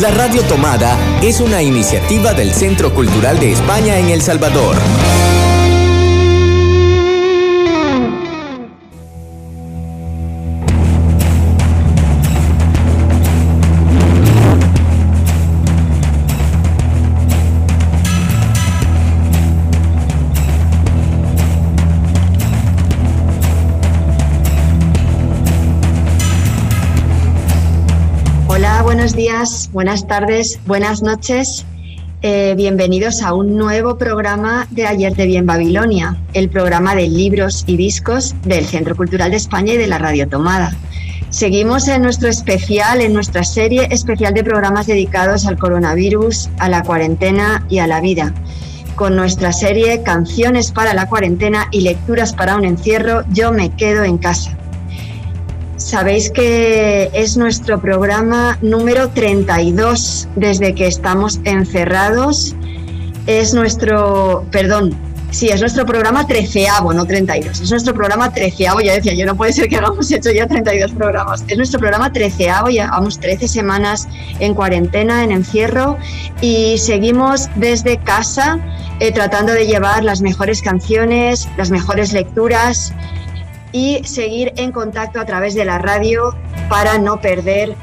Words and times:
La 0.00 0.10
Radio 0.12 0.42
Tomada 0.44 0.96
es 1.20 1.40
una 1.40 1.60
iniciativa 1.60 2.32
del 2.32 2.54
Centro 2.54 2.94
Cultural 2.94 3.38
de 3.38 3.52
España 3.52 3.98
en 3.98 4.08
El 4.08 4.22
Salvador. 4.22 4.74
Buenas 29.72 30.06
tardes, 30.06 30.58
buenas 30.66 31.02
noches. 31.02 31.64
Eh, 32.22 32.54
bienvenidos 32.56 33.22
a 33.22 33.32
un 33.32 33.56
nuevo 33.56 33.96
programa 33.96 34.66
de 34.70 34.86
Ayer 34.86 35.14
de 35.14 35.26
Bien 35.26 35.46
Babilonia, 35.46 36.16
el 36.34 36.50
programa 36.50 36.94
de 36.94 37.08
libros 37.08 37.64
y 37.66 37.76
discos 37.76 38.34
del 38.42 38.66
Centro 38.66 38.94
Cultural 38.94 39.30
de 39.30 39.38
España 39.38 39.74
y 39.74 39.76
de 39.78 39.86
la 39.86 39.98
Radio 39.98 40.28
Tomada. 40.28 40.76
Seguimos 41.30 41.88
en 41.88 42.02
nuestro 42.02 42.28
especial, 42.28 43.00
en 43.00 43.14
nuestra 43.14 43.44
serie 43.44 43.88
especial 43.90 44.34
de 44.34 44.44
programas 44.44 44.86
dedicados 44.86 45.46
al 45.46 45.58
coronavirus, 45.58 46.50
a 46.58 46.68
la 46.68 46.82
cuarentena 46.82 47.64
y 47.70 47.78
a 47.78 47.86
la 47.86 48.00
vida. 48.00 48.34
Con 48.96 49.16
nuestra 49.16 49.52
serie 49.52 50.02
Canciones 50.02 50.72
para 50.72 50.92
la 50.92 51.08
cuarentena 51.08 51.68
y 51.70 51.82
lecturas 51.82 52.34
para 52.34 52.56
un 52.56 52.64
encierro, 52.64 53.22
yo 53.30 53.52
me 53.52 53.70
quedo 53.70 54.04
en 54.04 54.18
casa. 54.18 54.59
Sabéis 55.80 56.30
que 56.30 57.10
es 57.14 57.38
nuestro 57.38 57.80
programa 57.80 58.58
número 58.60 59.08
32 59.08 60.28
desde 60.36 60.74
que 60.74 60.86
estamos 60.86 61.40
encerrados. 61.44 62.54
Es 63.26 63.54
nuestro, 63.54 64.44
perdón, 64.52 64.94
sí, 65.30 65.48
es 65.48 65.58
nuestro 65.60 65.86
programa 65.86 66.26
treceavo, 66.26 66.92
no 66.92 67.06
32. 67.06 67.62
Es 67.62 67.70
nuestro 67.70 67.94
programa 67.94 68.30
treceavo. 68.30 68.80
Ya 68.82 68.92
decía, 68.92 69.14
yo 69.14 69.24
no 69.24 69.34
puede 69.34 69.54
ser 69.54 69.68
que 69.68 69.76
hayamos 69.76 70.12
hecho 70.12 70.30
ya 70.30 70.46
32 70.46 70.92
programas. 70.92 71.44
Es 71.48 71.56
nuestro 71.56 71.80
programa 71.80 72.12
treceavo, 72.12 72.68
llevamos 72.68 73.18
13 73.18 73.48
semanas 73.48 74.06
en 74.38 74.52
cuarentena, 74.54 75.24
en 75.24 75.32
encierro, 75.32 75.96
y 76.42 76.76
seguimos 76.76 77.48
desde 77.56 77.96
casa 77.96 78.60
eh, 79.00 79.12
tratando 79.12 79.54
de 79.54 79.66
llevar 79.66 80.04
las 80.04 80.20
mejores 80.20 80.60
canciones, 80.60 81.48
las 81.56 81.70
mejores 81.70 82.12
lecturas 82.12 82.92
y 83.72 84.02
seguir 84.04 84.52
en 84.56 84.72
contacto 84.72 85.20
a 85.20 85.24
través 85.24 85.54
de 85.54 85.64
la 85.64 85.78
radio 85.78 86.34
para 86.68 86.98
no 86.98 87.20
perder 87.20 87.74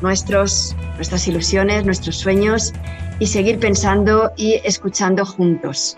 nuestros, 0.00 0.76
nuestras 0.96 1.26
ilusiones, 1.28 1.84
nuestros 1.84 2.16
sueños 2.16 2.72
y 3.18 3.26
seguir 3.26 3.58
pensando 3.58 4.32
y 4.36 4.60
escuchando 4.64 5.24
juntos. 5.24 5.96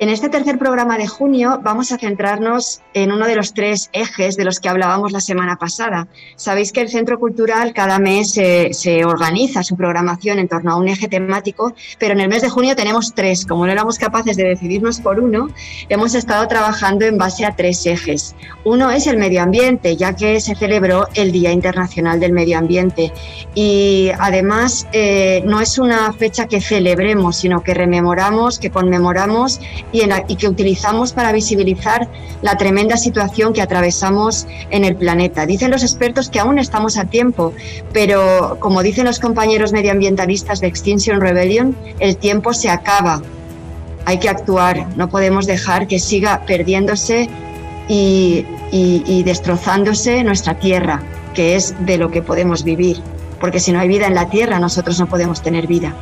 En 0.00 0.10
este 0.10 0.28
tercer 0.28 0.58
programa 0.60 0.96
de 0.96 1.08
junio 1.08 1.58
vamos 1.60 1.90
a 1.90 1.98
centrarnos 1.98 2.82
en 2.94 3.10
uno 3.10 3.26
de 3.26 3.34
los 3.34 3.52
tres 3.52 3.90
ejes 3.92 4.36
de 4.36 4.44
los 4.44 4.60
que 4.60 4.68
hablábamos 4.68 5.10
la 5.10 5.20
semana 5.20 5.56
pasada. 5.56 6.06
Sabéis 6.36 6.70
que 6.70 6.80
el 6.80 6.88
Centro 6.88 7.18
Cultural 7.18 7.72
cada 7.74 7.98
mes 7.98 8.30
se, 8.30 9.04
organiza 9.04 9.64
su 9.64 9.76
programación 9.76 10.38
en 10.38 10.46
torno 10.46 10.70
a 10.70 10.76
un 10.76 10.86
eje 10.86 11.08
temático, 11.08 11.74
pero 11.98 12.14
en 12.14 12.20
el 12.20 12.28
mes 12.28 12.42
de 12.42 12.48
junio 12.48 12.76
tenemos 12.76 13.12
tres. 13.12 13.44
Como 13.44 13.66
no 13.66 13.72
éramos 13.72 13.98
capaces 13.98 14.36
de 14.36 14.44
decidirnos 14.44 15.00
por 15.00 15.18
uno, 15.18 15.48
hemos 15.88 16.14
estado 16.14 16.46
trabajando 16.46 17.04
en 17.04 17.18
base 17.18 17.44
a 17.44 17.56
tres 17.56 17.84
ejes. 17.84 18.36
Uno 18.62 18.92
es 18.92 19.08
el 19.08 19.16
medio 19.16 19.42
ambiente, 19.42 19.96
ya 19.96 20.14
que 20.14 20.40
se 20.40 20.54
celebró 20.54 21.08
el 21.14 21.32
Día 21.32 21.50
Internacional 21.50 22.20
del 22.20 22.32
Medio 22.32 22.56
Ambiente. 22.58 23.12
Y 23.56 24.10
además 24.20 24.86
eh, 24.92 25.42
no 25.44 25.60
es 25.60 25.76
una 25.76 26.12
fecha 26.12 26.46
que 26.46 26.60
celebremos, 26.60 27.38
sino 27.38 27.64
que 27.64 27.74
rememoramos, 27.74 28.60
que 28.60 28.70
conmemoramos 28.70 29.60
y, 29.92 30.36
que 30.36 30.48
utilizamos 30.48 31.12
para 31.12 31.32
visibilizar 31.32 32.08
la 32.42 32.56
tremenda 32.56 32.96
situación 32.96 33.52
que 33.52 33.62
atravesamos 33.62 34.46
en 34.70 34.84
el 34.84 34.96
planeta. 34.96 35.46
Dicen 35.46 35.70
los 35.70 35.82
expertos 35.82 36.28
que 36.28 36.40
aún 36.40 36.58
estamos 36.58 36.98
a 36.98 37.04
tiempo, 37.04 37.52
pero 37.92 38.58
como 38.60 38.82
dicen 38.82 39.06
los 39.06 39.18
compañeros 39.18 39.72
medioambientalistas 39.72 40.60
de 40.60 40.66
Extinction 40.66 41.20
Rebellion, 41.20 41.76
el 42.00 42.16
tiempo 42.16 42.52
se 42.52 42.70
acaba. 42.70 43.22
Hay 44.04 44.18
que 44.18 44.28
actuar, 44.28 44.86
no 44.96 45.08
podemos 45.08 45.46
dejar 45.46 45.86
que 45.86 45.98
siga 45.98 46.42
perdiéndose 46.46 47.28
y, 47.88 49.22
destrozándose 49.24 50.22
nuestra 50.22 50.54
tierra, 50.58 51.02
que 51.34 51.56
es 51.56 51.74
de 51.84 51.98
lo 51.98 52.10
que 52.10 52.22
podemos 52.22 52.62
vivir, 52.64 52.98
porque 53.40 53.60
si 53.60 53.72
no 53.72 53.80
hay 53.80 53.88
vida 53.88 54.06
en 54.06 54.14
la 54.14 54.28
tierra, 54.28 54.58
nosotros 54.58 54.98
no 55.00 55.06
podemos 55.06 55.42
tener 55.42 55.66
vida. 55.66 55.94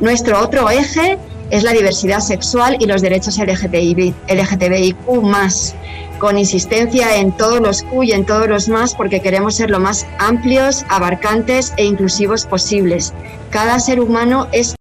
Nuestro 0.00 0.38
otro 0.40 0.70
eje 0.70 1.18
es 1.50 1.62
la 1.62 1.72
diversidad 1.72 2.20
sexual 2.20 2.76
y 2.80 2.86
los 2.86 3.02
derechos 3.02 3.38
LGTBI, 3.38 4.14
LGTBIQ 4.28 4.96
con 6.18 6.38
insistencia 6.38 7.16
en 7.16 7.32
todos 7.32 7.60
los 7.60 7.82
Q 7.82 8.04
y 8.04 8.12
en 8.12 8.24
todos 8.24 8.48
los 8.48 8.68
más 8.68 8.94
porque 8.94 9.20
queremos 9.20 9.56
ser 9.56 9.70
lo 9.70 9.80
más 9.80 10.06
amplios, 10.18 10.84
abarcantes 10.88 11.74
e 11.76 11.84
inclusivos 11.84 12.46
posibles. 12.46 13.12
Cada 13.50 13.78
ser 13.80 14.00
humano 14.00 14.48
es 14.52 14.75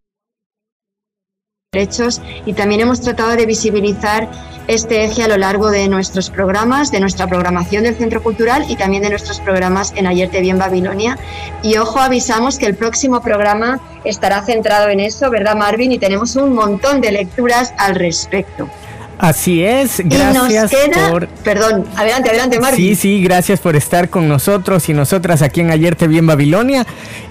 y 2.45 2.53
también 2.53 2.81
hemos 2.81 3.01
tratado 3.01 3.35
de 3.35 3.45
visibilizar 3.45 4.29
este 4.67 5.03
eje 5.03 5.23
a 5.23 5.27
lo 5.27 5.37
largo 5.37 5.69
de 5.69 5.87
nuestros 5.87 6.29
programas, 6.29 6.91
de 6.91 6.99
nuestra 6.99 7.27
programación 7.27 7.83
del 7.83 7.95
Centro 7.95 8.23
Cultural 8.23 8.65
y 8.67 8.75
también 8.75 9.03
de 9.03 9.09
nuestros 9.09 9.39
programas 9.39 9.93
en 9.95 10.07
Ayer 10.07 10.29
Te 10.29 10.41
Vi 10.41 10.49
en 10.49 10.57
Babilonia. 10.57 11.17
Y 11.61 11.77
ojo, 11.77 11.99
avisamos 11.99 12.57
que 12.57 12.65
el 12.65 12.75
próximo 12.75 13.21
programa 13.21 13.79
estará 14.03 14.41
centrado 14.41 14.89
en 14.89 15.01
eso, 15.01 15.29
¿verdad, 15.29 15.55
Marvin? 15.55 15.91
Y 15.91 15.99
tenemos 15.99 16.35
un 16.35 16.53
montón 16.53 17.01
de 17.01 17.11
lecturas 17.11 17.73
al 17.77 17.95
respecto. 17.95 18.67
Así 19.17 19.63
es, 19.63 20.01
gracias 20.03 20.71
por... 21.09 21.27
Perdón, 21.27 21.85
adelante, 21.95 22.29
adelante, 22.29 22.59
Marvin. 22.59 22.77
Sí, 22.77 22.95
sí, 22.95 23.23
gracias 23.23 23.59
por 23.59 23.75
estar 23.75 24.09
con 24.09 24.27
nosotros 24.27 24.89
y 24.89 24.93
nosotras 24.93 25.41
aquí 25.41 25.61
en 25.61 25.71
Ayer 25.71 25.95
Te 25.95 26.07
Vi 26.07 26.17
en 26.17 26.27
Babilonia. 26.27 26.85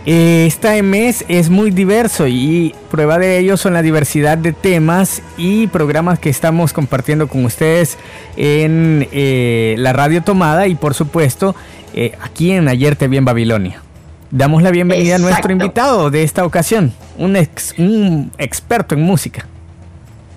Eh, 0.06 0.44
este 0.47 0.83
mes 0.83 1.25
es 1.28 1.50
muy 1.50 1.71
diverso 1.71 2.27
y 2.27 2.75
prueba 2.91 3.19
de 3.19 3.39
ello 3.39 3.56
son 3.56 3.75
la 3.75 3.83
diversidad 3.83 4.39
de 4.39 4.53
temas 4.53 5.23
y 5.37 5.67
programas 5.67 6.19
que 6.19 6.31
estamos 6.31 6.73
compartiendo 6.73 7.28
con 7.28 7.44
ustedes 7.44 7.99
en 8.37 9.06
eh, 9.12 9.75
la 9.78 9.93
radio 9.93 10.23
tomada 10.23 10.67
y 10.67 10.75
por 10.75 10.94
supuesto 10.94 11.55
eh, 11.93 12.12
aquí 12.23 12.53
en 12.53 12.69
Ayer 12.69 12.97
Te 12.97 13.09
Vi 13.09 13.19
en 13.19 13.25
Babilonia. 13.25 13.83
Damos 14.31 14.62
la 14.62 14.71
bienvenida 14.71 15.17
a 15.17 15.19
nuestro 15.19 15.53
invitado 15.53 16.11
de 16.11 16.25
esta 16.25 16.44
ocasión, 16.44 16.93
un, 17.19 17.37
ex, 17.37 17.75
un 17.78 18.33
experto 18.39 18.94
en 18.94 19.03
música. 19.03 19.47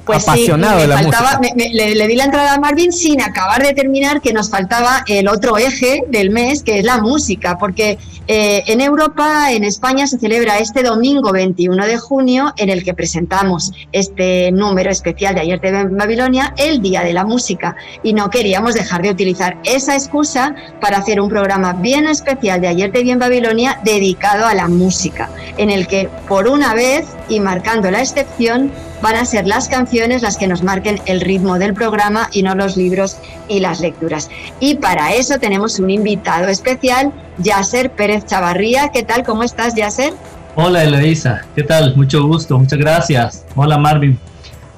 Pues 0.07 0.23
apasionado 0.23 0.79
sí, 0.79 0.87
me 0.87 1.69
le, 1.69 2.07
di 2.07 2.15
la 2.15 2.23
entrada 2.23 2.53
a 2.53 2.59
Marvin 2.59 2.91
sin 2.93 3.21
acabar 3.21 3.61
de 3.61 3.73
terminar 3.73 4.21
que 4.21 4.33
nos 4.33 4.49
faltaba 4.49 5.03
el 5.07 5.27
otro 5.27 5.57
eje 5.57 6.03
del 6.07 6.31
mes, 6.31 6.63
que 6.63 6.79
es 6.79 6.85
la 6.85 6.99
música, 6.99 7.57
porque 7.57 7.99
eh, 8.27 8.63
en 8.67 8.81
Europa, 8.81 9.51
en 9.51 9.63
España, 9.63 10.07
se 10.07 10.17
celebra 10.17 10.59
este 10.59 10.81
domingo 10.81 11.31
21 11.31 11.85
de 11.85 11.97
junio, 11.97 12.53
en 12.57 12.69
el 12.69 12.83
que 12.83 12.93
presentamos 12.93 13.71
este 13.91 14.51
número 14.51 14.89
especial 14.89 15.35
de 15.35 15.41
Ayer 15.41 15.59
TV 15.59 15.81
en 15.81 15.97
Babilonia, 15.97 16.53
el 16.57 16.81
Día 16.81 17.03
de 17.03 17.13
la 17.13 17.25
Música, 17.25 17.75
y 18.01 18.13
no 18.13 18.29
queríamos 18.29 18.73
dejar 18.73 19.01
de 19.01 19.11
utilizar 19.11 19.57
esa 19.63 19.93
excusa 19.93 20.55
para 20.81 20.97
hacer 20.97 21.19
un 21.19 21.29
programa 21.29 21.73
bien 21.73 22.07
especial 22.07 22.61
de 22.61 22.67
Ayer 22.67 22.91
TV 22.91 23.11
en 23.11 23.19
Babilonia 23.19 23.79
dedicado 23.83 24.45
a 24.45 24.53
la 24.53 24.67
música, 24.67 25.29
en 25.57 25.69
el 25.69 25.87
que 25.87 26.09
por 26.27 26.47
una 26.47 26.73
vez 26.73 27.05
y 27.29 27.39
marcando 27.39 27.91
la 27.91 28.01
excepción, 28.01 28.71
van 29.01 29.15
a 29.15 29.25
ser 29.25 29.47
las 29.47 29.67
canciones 29.67 30.21
las 30.21 30.37
que 30.37 30.47
nos 30.47 30.63
marquen 30.63 30.99
el 31.05 31.21
ritmo 31.21 31.59
del 31.59 31.73
programa 31.73 32.29
y 32.31 32.43
no 32.43 32.55
los 32.55 32.77
libros 32.77 33.17
y 33.47 33.59
las 33.59 33.79
lecturas. 33.79 34.29
Y 34.59 34.75
para 34.75 35.13
eso 35.13 35.39
tenemos 35.39 35.79
un 35.79 35.89
invitado 35.89 36.47
especial, 36.47 37.11
Yasser 37.37 37.91
Pérez 37.91 38.25
Chavarría. 38.25 38.89
¿Qué 38.89 39.03
tal? 39.03 39.23
¿Cómo 39.23 39.43
estás, 39.43 39.75
Yasser? 39.75 40.13
Hola, 40.55 40.83
Eloisa. 40.83 41.45
¿Qué 41.55 41.63
tal? 41.63 41.95
Mucho 41.95 42.25
gusto, 42.25 42.57
muchas 42.57 42.79
gracias. 42.79 43.45
Hola, 43.55 43.77
Marvin. 43.77 44.17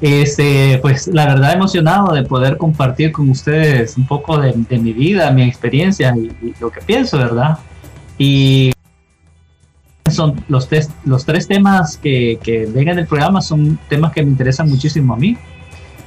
Este, 0.01 0.79
pues 0.81 1.07
la 1.07 1.25
verdad 1.25 1.53
emocionado 1.53 2.13
de 2.13 2.23
poder 2.23 2.57
compartir 2.57 3.11
con 3.11 3.29
ustedes 3.29 3.97
un 3.97 4.07
poco 4.07 4.37
de, 4.37 4.53
mi 4.53 4.93
vida, 4.93 5.29
mi 5.31 5.43
experiencia 5.43 6.15
y, 6.15 6.31
y 6.45 6.53
lo 6.59 6.69
que 6.69 6.79
pienso, 6.81 7.17
¿verdad? 7.17 7.57
Y 8.17 8.71
son 10.11 10.43
los, 10.47 10.67
tres, 10.67 10.89
los 11.05 11.25
tres 11.25 11.47
temas 11.47 11.97
que, 11.97 12.39
que 12.41 12.65
vengan 12.65 12.95
del 12.95 13.07
programa 13.07 13.41
son 13.41 13.79
temas 13.89 14.11
que 14.11 14.23
me 14.23 14.29
interesan 14.29 14.69
muchísimo 14.69 15.13
a 15.13 15.17
mí, 15.17 15.37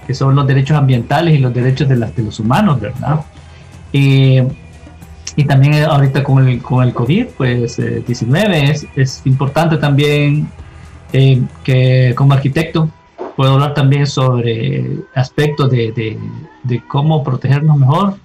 que 0.07 0.15
son 0.15 0.35
los 0.35 0.47
derechos 0.47 0.77
ambientales 0.77 1.35
y 1.35 1.39
los 1.39 1.53
derechos 1.53 1.89
de, 1.89 1.97
las, 1.97 2.15
de 2.17 2.23
los 2.23 2.39
humanos, 2.41 2.81
¿verdad? 2.81 3.21
y 5.37 5.45
también 5.45 5.75
ahorita 5.85 6.23
con 6.25 6.47
el, 6.47 6.63
con 6.63 6.85
el 6.85 6.93
COVID, 6.93 7.27
pues 7.37 7.77
19, 8.07 8.59
eh, 8.59 8.71
es, 8.71 8.87
es, 8.97 9.23
importante 9.25 9.77
también 9.77 10.49
eh, 11.13 11.43
que 11.65 12.15
como 12.17 12.35
arquitecto 12.35 12.91
puedo 13.37 13.53
hablar 13.53 13.75
también 13.75 14.07
sobre 14.07 14.99
aspectos 15.15 15.71
de, 15.71 15.93
de, 15.93 16.19
de 16.65 16.83
cómo 16.87 17.25
protegernos 17.25 17.79
mejor, 17.79 18.17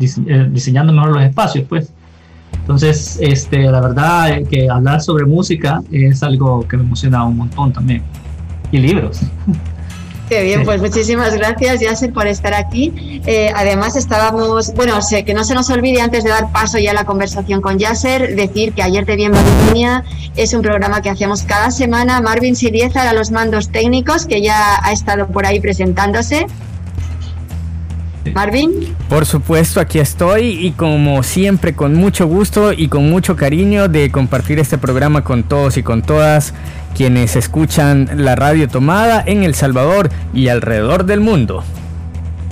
eh, 0.00 0.48
diseñando 0.50 0.92
mejor 0.92 1.10
los 1.10 1.22
espacios, 1.22 1.64
pues. 1.68 1.92
Entonces, 2.66 3.16
este, 3.20 3.62
la 3.70 3.80
verdad 3.80 4.42
que 4.50 4.68
hablar 4.68 5.00
sobre 5.00 5.24
música 5.24 5.82
es 5.92 6.24
algo 6.24 6.66
que 6.66 6.76
me 6.76 6.82
emociona 6.82 7.24
un 7.24 7.36
montón 7.36 7.72
también. 7.72 8.02
Y 8.72 8.78
libros. 8.78 9.20
Qué 10.28 10.42
bien, 10.42 10.64
pues 10.64 10.80
muchísimas 10.80 11.36
gracias, 11.36 11.78
Yasser, 11.78 12.12
por 12.12 12.26
estar 12.26 12.52
aquí. 12.54 13.20
Eh, 13.24 13.52
además, 13.54 13.94
estábamos, 13.94 14.74
bueno, 14.74 15.00
sé 15.00 15.24
que 15.24 15.32
no 15.32 15.44
se 15.44 15.54
nos 15.54 15.70
olvide 15.70 16.00
antes 16.00 16.24
de 16.24 16.30
dar 16.30 16.50
paso 16.50 16.78
ya 16.78 16.90
a 16.90 16.94
la 16.94 17.04
conversación 17.04 17.60
con 17.60 17.78
Yasser, 17.78 18.34
decir 18.34 18.72
que 18.72 18.82
Ayer 18.82 19.06
te 19.06 19.14
vi 19.14 19.26
en 19.26 19.32
Babilonia 19.32 20.02
es 20.36 20.52
un 20.52 20.62
programa 20.62 21.00
que 21.00 21.10
hacemos 21.10 21.42
cada 21.44 21.70
semana. 21.70 22.20
Marvin 22.20 22.56
Sirieza 22.56 23.08
a 23.08 23.12
los 23.14 23.30
mandos 23.30 23.70
técnicos, 23.70 24.26
que 24.26 24.42
ya 24.42 24.84
ha 24.84 24.92
estado 24.92 25.28
por 25.28 25.46
ahí 25.46 25.60
presentándose. 25.60 26.46
Marvin. 28.34 28.94
Por 29.08 29.26
supuesto, 29.26 29.80
aquí 29.80 29.98
estoy 29.98 30.66
y 30.66 30.72
como 30.72 31.22
siempre 31.22 31.74
con 31.74 31.94
mucho 31.94 32.26
gusto 32.26 32.72
y 32.72 32.88
con 32.88 33.08
mucho 33.08 33.36
cariño 33.36 33.88
de 33.88 34.10
compartir 34.10 34.58
este 34.58 34.78
programa 34.78 35.24
con 35.24 35.42
todos 35.42 35.76
y 35.76 35.82
con 35.82 36.02
todas 36.02 36.54
quienes 36.96 37.36
escuchan 37.36 38.08
la 38.16 38.36
radio 38.36 38.68
tomada 38.68 39.22
en 39.26 39.42
El 39.42 39.54
Salvador 39.54 40.10
y 40.32 40.48
alrededor 40.48 41.04
del 41.04 41.20
mundo. 41.20 41.62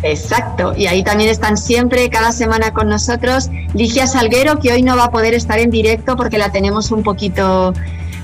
Exacto, 0.03 0.75
y 0.77 0.87
ahí 0.87 1.03
también 1.03 1.31
están 1.31 1.57
siempre, 1.57 2.11
cada 2.11 2.31
semana 2.31 2.75
con 2.75 2.89
nosotros, 2.89 3.49
Ligia 3.73 4.07
Salguero, 4.07 4.59
que 4.59 4.71
hoy 4.71 4.83
no 4.83 4.99
va 4.99 5.05
a 5.05 5.11
poder 5.11 5.33
estar 5.33 5.59
en 5.59 5.71
directo 5.71 6.15
porque 6.15 6.37
la 6.37 6.53
tenemos 6.53 6.91
un 6.91 7.03
poquito 7.03 7.73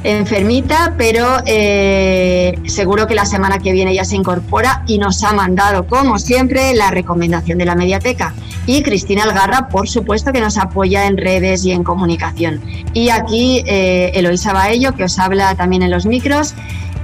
enfermita, 0.05 0.95
pero 0.97 1.27
eh, 1.47 2.59
seguro 2.67 3.07
que 3.07 3.15
la 3.15 3.27
semana 3.27 3.59
que 3.59 3.73
viene 3.73 3.95
ya 3.95 4.05
se 4.05 4.17
incorpora 4.17 4.83
y 4.87 4.99
nos 4.99 5.23
ha 5.25 5.33
mandado, 5.33 5.87
como 5.87 6.19
siempre, 6.19 6.75
la 6.75 6.91
recomendación 6.91 7.59
de 7.59 7.65
la 7.65 7.75
mediateca. 7.75 8.35
Y 8.67 8.83
Cristina 8.83 9.25
Algarra, 9.25 9.69
por 9.69 9.89
supuesto, 9.89 10.33
que 10.33 10.41
nos 10.41 10.57
apoya 10.57 11.07
en 11.07 11.17
redes 11.17 11.65
y 11.65 11.73
en 11.73 11.83
comunicación. 11.83 12.61
Y 12.95 13.11
aquí 13.11 13.63
eh, 13.67 14.13
Eloisa 14.15 14.53
Baello, 14.53 14.95
que 14.95 15.05
os 15.05 15.19
habla 15.19 15.55
también 15.55 15.83
en 15.83 15.91
los 15.91 16.07
micros. 16.07 16.55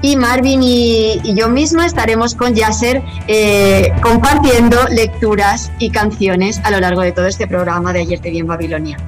Y 0.02 0.16
Marvin 0.16 0.62
y, 0.62 1.20
yo 1.34 1.48
misma 1.48 1.86
estaremos 1.86 2.34
con 2.34 2.54
Yasser 2.54 3.02
eh, 3.28 3.92
compartiendo 4.02 4.76
lecturas 4.90 5.72
y 5.78 5.90
canciones 5.90 6.60
a 6.64 6.70
lo 6.70 6.80
largo 6.80 7.00
de 7.00 7.12
todo 7.12 7.26
este 7.26 7.46
programa 7.46 7.92
de 7.92 8.00
Ayer 8.00 8.20
te 8.20 8.30
vi 8.30 8.38
en 8.38 8.46
Babilonia. 8.46 8.98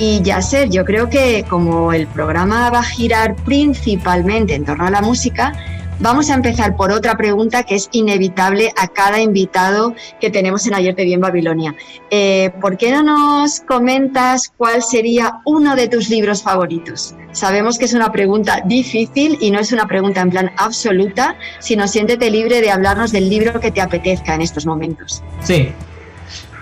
Y 0.00 0.22
Yasser, 0.22 0.70
yo 0.70 0.86
creo 0.86 1.10
que 1.10 1.44
como 1.46 1.92
el 1.92 2.06
programa 2.06 2.70
va 2.70 2.78
a 2.78 2.82
girar 2.82 3.36
principalmente 3.44 4.54
en 4.54 4.64
torno 4.64 4.86
a 4.86 4.90
la 4.90 5.02
música, 5.02 5.52
vamos 5.98 6.30
a 6.30 6.34
empezar 6.34 6.74
por 6.74 6.90
otra 6.90 7.18
pregunta 7.18 7.64
que 7.64 7.74
es 7.74 7.90
inevitable 7.92 8.72
a 8.78 8.88
cada 8.88 9.20
invitado 9.20 9.94
que 10.18 10.30
tenemos 10.30 10.66
en 10.66 10.72
Ayer 10.72 10.94
te 10.96 11.04
vi 11.04 11.12
en 11.12 11.20
Babilonia. 11.20 11.74
Eh, 12.10 12.50
¿Por 12.62 12.78
qué 12.78 12.92
no 12.92 13.02
nos 13.02 13.60
comentas 13.60 14.50
cuál 14.56 14.82
sería 14.82 15.42
uno 15.44 15.76
de 15.76 15.86
tus 15.86 16.08
libros 16.08 16.42
favoritos? 16.42 17.14
Sabemos 17.32 17.78
que 17.78 17.84
es 17.84 17.92
una 17.92 18.10
pregunta 18.10 18.62
difícil 18.64 19.36
y 19.38 19.50
no 19.50 19.58
es 19.58 19.70
una 19.70 19.86
pregunta 19.86 20.22
en 20.22 20.30
plan 20.30 20.50
absoluta, 20.56 21.36
sino 21.58 21.86
siéntete 21.86 22.30
libre 22.30 22.62
de 22.62 22.70
hablarnos 22.70 23.12
del 23.12 23.28
libro 23.28 23.60
que 23.60 23.70
te 23.70 23.82
apetezca 23.82 24.34
en 24.34 24.40
estos 24.40 24.64
momentos. 24.64 25.22
Sí, 25.42 25.74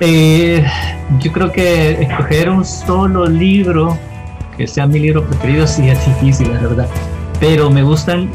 eh, 0.01 0.65
yo 1.21 1.33
creo 1.33 1.51
que 1.51 2.03
escoger 2.03 2.51
un 2.51 2.65
solo 2.65 3.27
libro 3.27 3.99
que 4.59 4.67
sea 4.67 4.87
mi 4.87 4.99
libro 4.99 5.25
preferido 5.25 5.67
sí 5.67 5.89
es 5.89 6.05
difícil, 6.05 6.53
la 6.53 6.61
verdad. 6.61 6.89
Pero 7.41 7.71
me 7.71 7.83
gustan, 7.83 8.29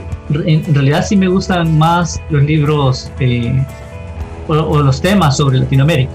en 0.46 0.74
realidad 0.74 1.06
sí 1.06 1.18
me 1.18 1.28
gustan 1.28 1.78
más 1.78 2.22
los 2.30 2.44
libros 2.44 3.12
eh, 3.20 3.64
o, 4.48 4.82
los 4.82 5.02
temas 5.02 5.38
sobre 5.38 5.60
Latinoamérica. 5.60 6.14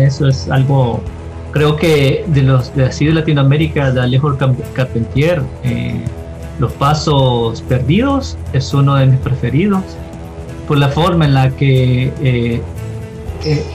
Eso 0.00 0.28
es 0.28 0.50
algo, 0.50 1.02
creo 1.52 1.76
que 1.76 2.24
de 2.28 2.42
los 2.42 2.74
de 2.74 2.86
así 2.86 3.06
de 3.06 3.12
Latinoamérica, 3.12 3.92
de 3.92 4.00
Alejo 4.00 4.36
Carpentier, 4.72 5.42
eh, 5.62 6.02
Los 6.58 6.72
Pasos 6.72 7.60
Perdidos 7.62 8.38
es 8.54 8.72
uno 8.72 8.94
de 8.96 9.06
mis 9.06 9.20
preferidos 9.20 9.82
por 10.66 10.78
la 10.78 10.88
forma 10.88 11.26
en 11.26 11.34
la 11.34 11.50
que 11.50 12.10
eh, 12.22 12.62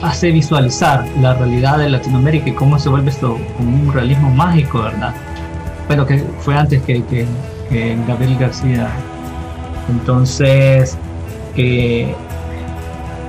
hace 0.02 0.30
visualizar 0.30 1.04
la 1.20 1.34
realidad 1.34 1.78
de 1.78 1.88
Latinoamérica 1.88 2.50
y 2.50 2.52
cómo 2.52 2.78
se 2.78 2.88
vuelve 2.88 3.10
esto 3.10 3.38
como 3.56 3.76
un 3.76 3.92
realismo 3.92 4.30
mágico, 4.30 4.82
¿verdad? 4.82 5.14
Pero 5.88 6.06
que 6.06 6.24
fue 6.40 6.56
antes 6.56 6.82
que, 6.82 7.26
Gabriel 8.06 8.36
García. 8.38 8.88
Entonces, 9.88 10.96
que, 11.54 12.14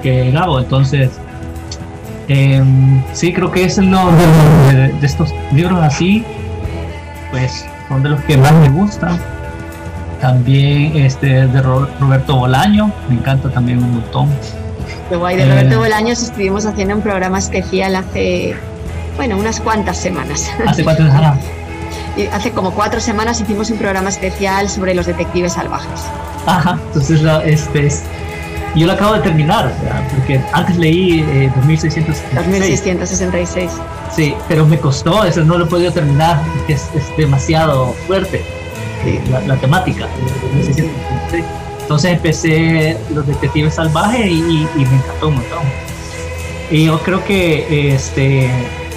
que 0.01 0.31
Gabo, 0.31 0.59
entonces, 0.59 1.11
em, 2.27 3.03
sí, 3.13 3.33
creo 3.33 3.51
que 3.51 3.63
es 3.63 3.77
el 3.77 3.89
nombre 3.89 4.25
de, 4.73 5.05
estos 5.05 5.33
libros 5.53 5.79
así, 5.81 6.23
pues 7.31 7.65
son 7.87 8.03
de 8.03 8.09
los 8.09 8.21
que 8.21 8.37
más 8.37 8.53
me 8.53 8.69
gustan. 8.69 9.19
También 10.21 10.95
este 10.97 11.47
de 11.47 11.61
Roberto 11.61 12.35
Bolaño, 12.35 12.91
me 13.09 13.15
encanta 13.15 13.49
también 13.49 13.83
un 13.83 13.91
montón. 13.93 14.29
De 15.09 15.15
guay, 15.15 15.37
de 15.37 15.45
Roberto. 15.45 15.79
Bolaños 15.79 16.21
estuvimos 16.21 16.65
haciendo 16.65 16.95
un 16.95 17.01
programa 17.01 17.39
especial 17.39 17.95
hace, 17.95 18.55
bueno, 19.17 19.37
unas 19.37 19.59
cuantas 19.59 19.97
semanas. 19.97 20.49
¿Hace 20.67 20.83
cuántas 20.83 21.07
semanas? 21.07 21.39
hace 22.31 22.51
como 22.51 22.71
cuatro 22.71 22.99
semanas 22.99 23.39
hicimos 23.39 23.69
un 23.69 23.77
programa 23.77 24.09
especial 24.09 24.69
sobre 24.69 24.93
los 24.93 25.05
detectives 25.05 25.53
salvajes. 25.53 26.01
Ajá, 26.45 26.77
entonces 26.87 27.21
este 27.45 27.87
es, 27.87 28.03
yo 28.75 28.87
lo 28.87 28.93
acabo 28.93 29.13
de 29.13 29.21
terminar, 29.21 29.73
porque 30.11 30.41
antes 30.53 30.77
leí 30.77 31.21
eh, 31.21 31.51
2666. 31.55 32.35
2666. 32.35 33.71
Sí, 34.15 34.35
pero 34.47 34.65
me 34.65 34.77
costó, 34.77 35.23
eso 35.23 35.43
no 35.43 35.57
lo 35.57 35.65
he 35.65 35.67
podido 35.67 35.91
terminar, 35.91 36.41
porque 36.57 36.73
es, 36.73 36.89
demasiado 37.17 37.93
fuerte 38.07 38.41
la, 39.47 39.55
temática. 39.57 40.07
Entonces 41.81 42.11
empecé 42.13 42.97
Los 43.13 43.27
Detectives 43.27 43.75
Salvajes 43.75 44.25
y, 44.25 44.67
me 44.75 44.83
encantó 44.83 45.27
un 45.27 45.35
montón. 45.35 45.59
Y 46.69 46.85
yo 46.85 46.99
creo 46.99 47.23
que, 47.25 47.93
este, 47.93 48.49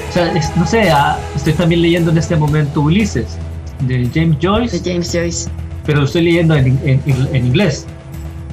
o 0.09 0.13
sea, 0.13 0.33
no 0.55 0.67
sé, 0.67 0.91
ah, 0.91 1.19
estoy 1.35 1.55
también 1.55 1.83
leyendo 1.83 2.11
en 2.11 2.19
este 2.19 2.37
momento 2.37 2.83
Ulises, 2.83 3.37
de 3.81 4.09
James 4.15 4.37
Joyce. 4.41 4.79
De 4.79 4.91
James 4.93 5.11
Joyce. 5.13 5.51
Pero 5.85 6.01
lo 6.01 6.07
estoy 6.07 6.23
leyendo 6.23 6.55
en, 6.55 6.79
en, 6.85 7.47
inglés. 7.47 7.87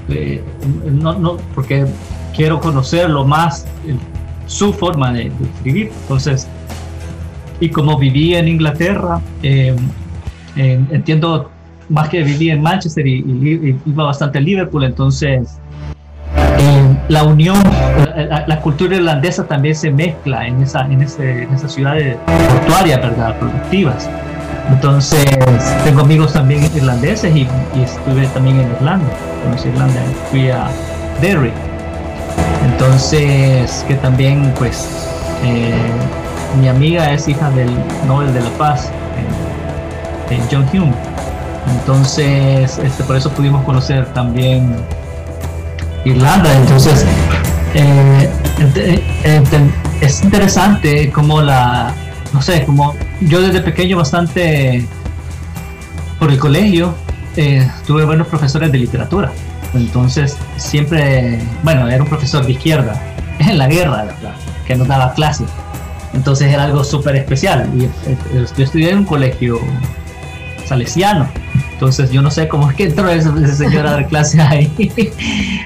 Eh, 0.10 0.42
no, 0.92 1.14
no, 1.14 1.38
porque 1.54 1.86
quiero 2.36 2.60
conocerlo 2.60 3.24
más, 3.26 3.66
su 4.48 4.74
forma 4.74 5.14
de, 5.14 5.32
escribir. 5.56 5.92
Entonces, 6.02 6.48
y 7.60 7.70
como 7.70 7.98
viví 7.98 8.34
en 8.34 8.48
Inglaterra, 8.48 9.22
eh, 9.44 9.76
entiendo 10.56 11.51
más 11.92 12.10
que 12.10 12.24
vivía 12.24 12.54
en 12.54 12.62
Manchester 12.62 13.06
y, 13.06 13.78
iba 13.86 14.06
bastante 14.06 14.38
a 14.38 14.42
Liverpool, 14.42 14.84
entonces 14.84 15.60
eh, 16.36 16.98
la 17.10 17.24
unión, 17.24 17.58
la, 18.48 18.60
cultura 18.62 18.96
irlandesa 18.96 19.46
también 19.46 19.76
se 19.76 19.92
mezcla 19.92 20.48
en 20.48 20.62
esa, 20.62 20.86
en 20.86 21.02
ese, 21.02 21.44
en 21.44 21.54
esas 21.54 21.74
ciudades 21.74 22.18
portuarias, 22.50 23.02
¿verdad? 23.02 23.38
Productivas. 23.40 24.10
Entonces, 24.70 25.26
tengo 25.84 26.02
amigos 26.02 26.34
también 26.34 26.64
irlandeses 26.76 27.36
y, 27.36 27.48
estuve 27.82 28.26
también 28.28 28.60
en 28.60 28.72
Irlanda. 28.72 29.10
Conocí 29.44 29.68
Irlanda, 29.70 30.02
fui 30.30 30.50
a 30.50 30.68
Derry. 31.22 31.52
Entonces, 32.72 33.84
que 33.88 33.96
también, 33.96 34.54
pues, 34.58 34.88
eh, 35.44 35.74
mi 36.60 36.68
amiga 36.68 37.12
es 37.12 37.28
hija 37.28 37.50
del 37.52 37.70
Nobel 38.08 38.34
de 38.34 38.42
la 38.42 38.50
Paz, 38.52 38.92
eh, 40.30 40.40
John 40.50 40.66
Hume. 40.74 41.11
Entonces, 41.68 42.78
este, 42.78 43.04
por 43.04 43.16
eso 43.16 43.30
pudimos 43.32 43.64
conocer 43.64 44.06
también 44.14 44.76
Irlanda. 46.06 46.54
Entonces, 46.58 47.06
eh, 47.74 48.30
es 50.02 50.24
interesante 50.24 51.12
como 51.12 51.42
la, 51.42 51.94
no 52.34 52.42
sé, 52.42 52.66
como 52.66 52.96
yo 53.22 53.42
desde 53.42 53.62
pequeño 53.62 53.98
bastante 53.98 54.86
por 56.20 56.32
el 56.32 56.38
colegio 56.38 56.94
eh, 57.36 57.68
tuve 57.88 58.06
buenos 58.06 58.28
profesores 58.28 58.72
de 58.72 58.78
literatura. 58.78 59.32
Entonces, 59.74 60.38
siempre, 60.58 61.40
bueno, 61.64 61.88
era 61.88 62.04
un 62.04 62.10
profesor 62.10 62.46
de 62.46 62.52
izquierda 62.52 63.02
en 63.40 63.58
la 63.58 63.68
guerra, 63.68 64.04
¿verdad? 64.04 64.36
que 64.66 64.76
nos 64.76 64.88
daba 64.88 65.14
clases. 65.14 65.48
Entonces 66.14 66.52
era 66.52 66.66
algo 66.66 66.84
súper 66.84 67.16
especial. 67.16 67.70
Y 67.76 67.86
eh, 67.86 68.18
yo 68.58 68.64
estudié 68.64 68.92
en 68.92 69.00
un 69.00 69.06
colegio 69.06 69.60
salesiano. 70.72 71.28
Entonces 71.74 72.12
yo 72.12 72.22
no 72.22 72.32
sé 72.32 72.48
cómo 72.48 72.70
es 72.70 72.76
que 72.78 72.86
entró 72.86 73.10
esa, 73.10 73.36
señora 73.56 73.90
a 73.90 73.94
dar 73.94 74.08
clase 74.08 74.42
ahí. 74.42 74.72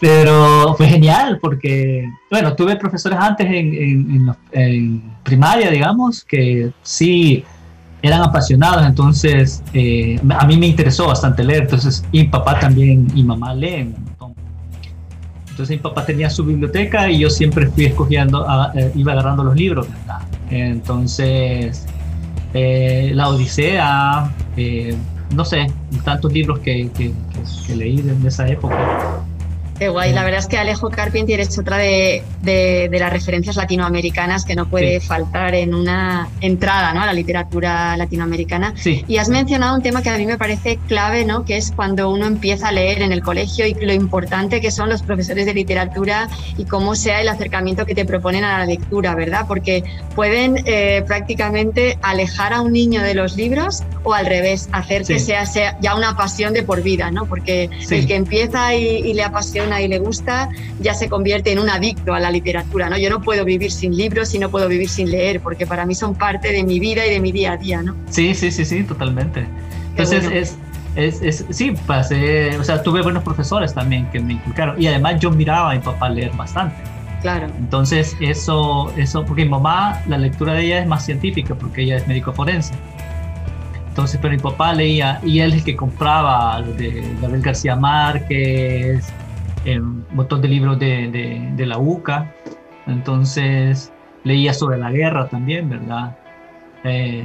Pero 0.00 0.74
fue 0.76 0.86
genial 0.86 1.38
porque, 1.40 2.08
bueno, 2.30 2.54
tuve 2.54 2.76
profesores 2.76 3.18
antes 3.18 3.46
en, 3.50 5.02
primaria, 5.22 5.70
digamos, 5.70 6.24
que 6.24 6.70
sí 6.82 7.44
eran 8.02 8.20
apasionados, 8.20 8.84
entonces 8.84 9.62
eh, 9.72 10.20
a 10.38 10.46
mí 10.46 10.58
me 10.58 10.66
interesó 10.66 11.06
bastante 11.06 11.42
leer, 11.42 11.62
entonces 11.62 12.04
mi 12.12 12.24
papá 12.24 12.60
también 12.60 13.06
y 13.14 13.24
mamá 13.24 13.54
leen 13.54 13.94
Entonces 15.48 15.70
mi 15.70 15.78
papá 15.78 16.04
tenía 16.04 16.28
su 16.28 16.44
biblioteca 16.44 17.08
y 17.10 17.20
yo 17.20 17.30
siempre 17.30 17.66
fui 17.68 17.86
escogiendo, 17.86 18.46
eh, 18.74 18.92
iba 18.94 19.12
agarrando 19.12 19.42
los 19.42 19.56
libros, 19.56 19.88
¿verdad? 19.88 20.20
Entonces 20.50 21.86
eh, 22.54 23.10
La 23.14 23.28
Odisea, 23.28 24.32
eh, 24.56 24.96
no 25.34 25.44
sé, 25.44 25.66
tantos 26.04 26.32
libros 26.32 26.60
que, 26.60 26.88
que, 26.96 27.12
que 27.66 27.76
leí 27.76 27.98
en 27.98 28.26
esa 28.26 28.46
época. 28.48 29.24
Qué 29.78 29.88
guay, 29.88 30.12
la 30.12 30.22
verdad 30.22 30.38
es 30.38 30.46
que 30.46 30.56
Alejo 30.56 30.88
Carpentier 30.88 31.40
es 31.40 31.58
otra 31.58 31.78
de, 31.78 32.22
de, 32.42 32.88
las 32.92 33.12
referencias 33.12 33.56
latinoamericanas 33.56 34.44
que 34.44 34.54
no 34.54 34.68
puede 34.68 35.00
faltar 35.00 35.54
en 35.56 35.74
una 35.74 36.28
entrada 36.40 36.94
¿no? 36.94 37.02
a 37.02 37.06
la 37.06 37.12
literatura 37.12 37.96
latinoamericana. 37.96 38.72
Sí. 38.76 39.04
Y 39.08 39.16
has 39.16 39.28
mencionado 39.28 39.74
un 39.74 39.82
tema 39.82 40.00
que 40.00 40.10
a 40.10 40.18
mí 40.18 40.26
me 40.26 40.38
parece 40.38 40.78
clave, 40.86 41.24
¿no? 41.24 41.44
que 41.44 41.56
es 41.56 41.72
cuando 41.72 42.08
uno 42.08 42.26
empieza 42.26 42.68
a 42.68 42.72
leer 42.72 43.02
en 43.02 43.10
el 43.10 43.22
colegio 43.22 43.66
y 43.66 43.74
lo 43.74 43.92
importante 43.92 44.60
que 44.60 44.70
son 44.70 44.88
los 44.88 45.02
profesores 45.02 45.44
de 45.44 45.54
literatura 45.54 46.28
y 46.56 46.66
cómo 46.66 46.94
sea 46.94 47.20
el 47.20 47.28
acercamiento 47.28 47.84
que 47.84 47.96
te 47.96 48.04
proponen 48.04 48.44
a 48.44 48.58
la 48.58 48.66
lectura, 48.66 49.14
¿verdad? 49.16 49.46
Porque 49.48 49.82
pueden 50.14 50.62
eh, 50.66 51.02
prácticamente 51.06 51.98
alejar 52.02 52.52
a 52.52 52.60
un 52.60 52.72
niño 52.72 53.02
de 53.02 53.14
los 53.14 53.36
libros 53.36 53.82
o 54.04 54.14
al 54.14 54.26
revés, 54.26 54.68
hacer 54.72 55.04
que 55.04 55.18
sea, 55.18 55.46
sea, 55.46 55.78
ya 55.80 55.96
una 55.96 56.16
pasión 56.16 56.52
de 56.52 56.62
por 56.62 56.82
vida, 56.82 57.10
¿no? 57.10 57.26
Porque 57.26 57.70
el 57.90 58.06
que 58.06 58.14
empieza 58.14 58.74
y, 58.74 58.84
y 58.84 59.14
le 59.14 59.24
apasiona 59.24 59.73
y 59.80 59.88
le 59.88 59.98
gusta, 59.98 60.48
ya 60.80 60.94
se 60.94 61.08
convierte 61.08 61.52
en 61.52 61.58
un 61.58 61.70
adicto 61.70 62.14
a 62.14 62.20
la 62.20 62.30
literatura, 62.30 62.88
¿no? 62.88 62.98
Yo 62.98 63.10
no 63.10 63.20
puedo 63.20 63.44
vivir 63.44 63.70
sin 63.70 63.96
libros 63.96 64.34
y 64.34 64.38
no 64.38 64.50
puedo 64.50 64.68
vivir 64.68 64.88
sin 64.88 65.10
leer, 65.10 65.40
porque 65.40 65.66
para 65.66 65.86
mí 65.86 65.94
son 65.94 66.14
parte 66.14 66.52
de 66.52 66.64
mi 66.64 66.80
vida 66.80 67.06
y 67.06 67.10
de 67.10 67.20
mi 67.20 67.32
día 67.32 67.52
a 67.52 67.56
día, 67.56 67.82
¿no? 67.82 67.94
Sí, 68.10 68.34
sí, 68.34 68.50
sí, 68.50 68.64
sí, 68.64 68.84
totalmente. 68.84 69.46
Entonces 69.90 70.24
es, 70.32 70.58
es, 70.96 71.22
es, 71.22 71.44
sí, 71.50 71.74
pasé, 71.86 72.56
o 72.58 72.64
sea, 72.64 72.82
tuve 72.82 73.02
buenos 73.02 73.22
profesores 73.22 73.74
también 73.74 74.10
que 74.10 74.20
me 74.20 74.34
inculcaron 74.34 74.80
y 74.80 74.86
además 74.86 75.20
yo 75.20 75.30
miraba 75.30 75.70
a 75.70 75.74
mi 75.74 75.80
papá 75.80 76.08
leer 76.08 76.32
bastante. 76.32 76.76
Claro. 77.22 77.46
Entonces 77.58 78.16
eso, 78.20 78.92
eso, 78.96 79.24
porque 79.24 79.44
mi 79.44 79.50
mamá, 79.50 80.02
la 80.06 80.18
lectura 80.18 80.54
de 80.54 80.66
ella 80.66 80.80
es 80.80 80.86
más 80.86 81.06
científica 81.06 81.54
porque 81.54 81.82
ella 81.82 81.96
es 81.96 82.06
médico 82.06 82.32
forense. 82.32 82.74
Entonces, 83.88 84.18
pero 84.20 84.34
mi 84.34 84.40
papá 84.40 84.72
leía 84.72 85.20
y 85.24 85.38
él 85.38 85.52
es 85.52 85.58
el 85.58 85.64
que 85.64 85.76
compraba 85.76 86.60
de 86.60 87.04
Gabriel 87.22 87.42
García 87.42 87.76
Márquez, 87.76 89.04
un 89.66 90.06
montón 90.12 90.42
de 90.42 90.48
libros 90.48 90.78
de, 90.78 91.52
de, 91.56 91.66
la 91.66 91.78
UCA, 91.78 92.32
entonces 92.86 93.92
leía 94.22 94.52
sobre 94.52 94.78
la 94.78 94.90
guerra 94.90 95.28
también, 95.28 95.68
¿verdad? 95.70 96.16
Eh, 96.84 97.24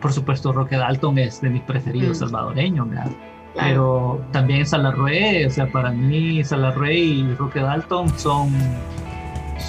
por 0.00 0.12
supuesto, 0.12 0.52
Roque 0.52 0.76
Dalton 0.76 1.18
es 1.18 1.40
de 1.40 1.50
mis 1.50 1.62
preferidos 1.62 2.18
mm. 2.18 2.20
salvadoreños, 2.20 2.88
¿verdad? 2.88 3.10
Pero 3.54 4.24
también 4.30 4.64
Salarrué, 4.64 5.46
o 5.46 5.50
sea, 5.50 5.66
para 5.66 5.90
mí 5.90 6.44
Salarrué 6.44 6.94
y 6.94 7.34
Roque 7.34 7.60
Dalton 7.60 8.08
son 8.18 8.50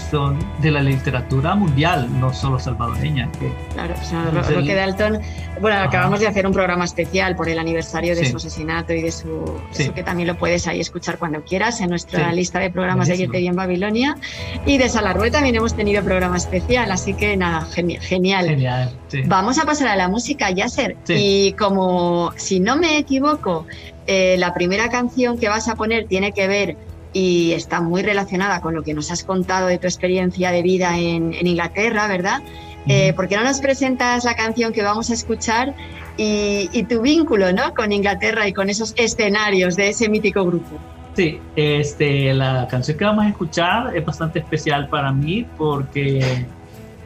son 0.09 0.37
de 0.59 0.71
la 0.71 0.81
literatura 0.81 1.55
mundial, 1.55 2.07
no 2.19 2.33
solo 2.33 2.59
salvadoreña. 2.59 3.31
Que, 3.33 3.51
claro, 3.73 3.93
o 3.93 4.53
Roque 4.53 4.75
Dalton, 4.75 5.19
bueno, 5.59 5.77
acabamos 5.79 6.19
de 6.19 6.27
hacer 6.27 6.45
un 6.45 6.53
programa 6.53 6.85
especial 6.85 7.35
por 7.35 7.49
el 7.49 7.59
aniversario 7.59 8.15
de 8.15 8.29
su 8.29 8.37
asesinato 8.37 8.93
y 8.93 9.01
de 9.01 9.11
su, 9.11 9.59
eso 9.77 9.93
que 9.93 10.03
también 10.03 10.27
lo 10.27 10.37
puedes 10.37 10.67
ahí 10.67 10.79
escuchar 10.79 11.17
cuando 11.17 11.43
quieras 11.43 11.81
en 11.81 11.89
nuestra 11.89 12.31
lista 12.31 12.59
de 12.59 12.69
programas 12.69 13.07
de 13.07 13.13
Ayer 13.13 13.29
en 13.33 13.55
Babilonia. 13.55 14.17
Y 14.65 14.77
de 14.77 14.89
Salarrué 14.89 15.31
también 15.31 15.55
hemos 15.55 15.75
tenido 15.75 16.03
programa 16.03 16.37
especial, 16.37 16.91
así 16.91 17.13
que 17.13 17.37
nada, 17.37 17.61
genial. 17.71 18.01
Genial. 18.01 18.91
Vamos 19.25 19.59
a 19.59 19.65
pasar 19.65 19.87
a 19.87 19.95
la 19.95 20.07
música, 20.07 20.49
Yasser. 20.51 20.97
Y 21.07 21.53
como, 21.53 22.31
si 22.35 22.59
no 22.59 22.75
me 22.75 22.97
equivoco, 22.97 23.65
eh, 24.07 24.35
la 24.37 24.53
primera 24.53 24.89
canción 24.89 25.37
que 25.37 25.47
vas 25.47 25.67
a 25.67 25.75
poner 25.75 26.07
tiene 26.07 26.31
que 26.31 26.47
ver 26.47 26.77
y 27.13 27.51
está 27.53 27.81
muy 27.81 28.03
relacionada 28.03 28.61
con 28.61 28.73
lo 28.73 28.83
que 28.83 28.93
nos 28.93 29.11
has 29.11 29.23
contado 29.23 29.67
de 29.67 29.77
tu 29.77 29.87
experiencia 29.87 30.51
de 30.51 30.61
vida 30.61 30.97
en, 30.97 31.33
Inglaterra, 31.45 32.07
¿verdad? 32.07 32.41
Eh, 32.87 33.13
¿Por 33.13 33.27
qué 33.27 33.35
no 33.35 33.43
nos 33.43 33.59
presentas 33.59 34.25
la 34.25 34.35
canción 34.35 34.73
que 34.73 34.81
vamos 34.81 35.09
a 35.11 35.13
escuchar 35.13 35.75
y, 36.17 36.83
tu 36.89 37.01
vínculo 37.01 37.51
¿no? 37.53 37.73
con 37.73 37.91
Inglaterra 37.91 38.47
y 38.47 38.53
con 38.53 38.69
esos 38.69 38.93
escenarios 38.97 39.75
de 39.75 39.89
ese 39.89 40.09
mítico 40.09 40.45
grupo? 40.45 40.77
Sí, 41.15 41.39
este, 41.55 42.33
la 42.33 42.67
canción 42.69 42.97
que 42.97 43.03
vamos 43.03 43.25
a 43.25 43.29
escuchar 43.29 43.95
es 43.95 44.05
bastante 44.05 44.39
especial 44.39 44.87
para 44.87 45.11
mí 45.11 45.45
porque 45.57 46.45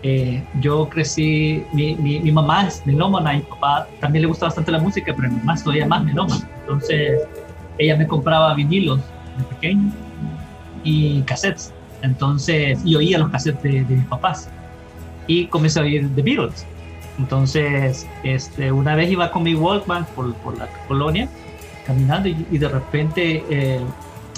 eh, 0.03 0.43
yo 0.61 0.87
crecí, 0.87 1.63
mi, 1.73 1.95
mi, 1.95 2.31
mamá 2.31 2.67
es 2.67 2.85
melómana 2.85 3.33
y 3.33 3.37
mi 3.37 3.43
papá 3.43 3.87
también 3.99 4.21
le 4.21 4.27
gusta 4.27 4.45
bastante 4.45 4.71
la 4.71 4.79
música, 4.79 5.13
pero 5.15 5.29
mi 5.29 5.37
mamá 5.37 5.55
es 5.55 5.63
todavía 5.63 5.87
más 5.87 6.03
melómana. 6.03 6.47
Entonces, 6.61 7.21
ella 7.79 7.97
me 7.97 8.05
compraba 8.05 8.53
vinilos 8.53 8.99
de 9.37 9.43
pequeño 9.45 9.91
y 10.83 11.21
cassettes. 11.23 11.73
Entonces, 12.01 12.79
y 12.85 12.95
oía 12.95 13.17
los 13.17 13.29
cassettes 13.29 13.87
de, 13.87 13.95
mis 13.95 14.05
papás. 14.05 14.49
Y 15.27 15.47
comencé 15.47 15.79
a 15.79 15.83
oír 15.83 16.07
The 16.15 16.21
Beatles. 16.21 16.65
Entonces, 17.17 18.07
este, 18.23 18.71
una 18.71 18.95
vez 18.95 19.09
iba 19.09 19.31
con 19.31 19.43
mi 19.43 19.55
Walkman 19.55 20.05
por, 20.15 20.33
por 20.35 20.57
la 20.57 20.67
colonia, 20.87 21.27
caminando, 21.85 22.29
y, 22.29 22.57
de 22.57 22.67
repente 22.67 23.43
eh, 23.49 23.79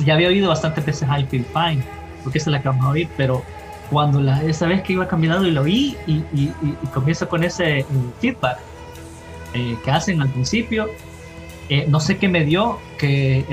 ya 0.05 0.13
había 0.13 0.27
oído 0.27 0.49
bastantes 0.49 0.85
veces 0.85 1.07
I 1.09 1.25
Feel 1.25 1.45
Fine, 1.45 1.83
porque 2.23 2.37
esa 2.37 2.49
es 2.49 2.51
la 2.53 2.61
que 2.61 2.69
vamos 2.69 2.85
a 2.85 2.89
oír, 2.89 3.09
pero 3.17 3.43
cuando 3.89 4.21
la, 4.21 4.43
esa 4.43 4.67
vez 4.67 4.83
que 4.83 4.93
iba 4.93 5.07
caminando 5.07 5.47
y 5.47 5.51
lo 5.51 5.63
oí, 5.63 5.97
y, 6.05 6.13
y, 6.33 6.53
y 6.61 6.87
comienza 6.93 7.25
con 7.25 7.43
ese 7.43 7.79
eh, 7.79 7.85
feedback 8.21 8.59
eh, 9.53 9.75
que 9.83 9.91
hacen 9.91 10.21
al 10.21 10.29
principio, 10.29 10.87
no 11.87 11.99
sé 11.99 12.17
qué 12.17 12.29
me 12.29 12.45
dio, 12.45 12.79
que 12.97 13.43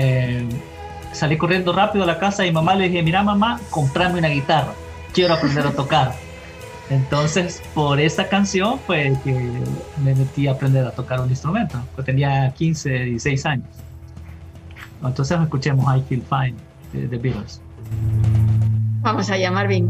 salí 1.15 1.37
corriendo 1.37 1.73
rápido 1.73 2.03
a 2.03 2.07
la 2.07 2.19
casa 2.19 2.45
y 2.45 2.51
mamá 2.51 2.75
le 2.75 2.89
dije, 2.89 3.01
mira 3.01 3.23
mamá, 3.23 3.59
comprame 3.69 4.19
una 4.19 4.27
guitarra, 4.27 4.73
quiero 5.13 5.33
aprender 5.33 5.65
a 5.65 5.71
tocar. 5.71 6.13
Entonces, 6.89 7.63
por 7.73 7.99
esa 7.99 8.27
canción 8.27 8.79
fue 8.85 9.17
me 10.03 10.13
metí 10.13 10.47
a 10.47 10.51
aprender 10.51 10.85
a 10.85 10.91
tocar 10.91 11.19
un 11.19 11.29
instrumento, 11.29 11.81
pues 11.95 12.05
tenía 12.05 12.51
15, 12.51 12.89
16 12.89 13.45
años. 13.45 13.67
Entonces 15.03 15.39
escuchemos 15.39 15.85
I 15.97 16.01
Feel 16.03 16.21
Fine 16.21 16.55
de 16.93 17.07
The 17.07 17.17
Beatles. 17.17 17.61
Vamos 19.01 19.29
allá, 19.29 19.51
Marvin. 19.51 19.89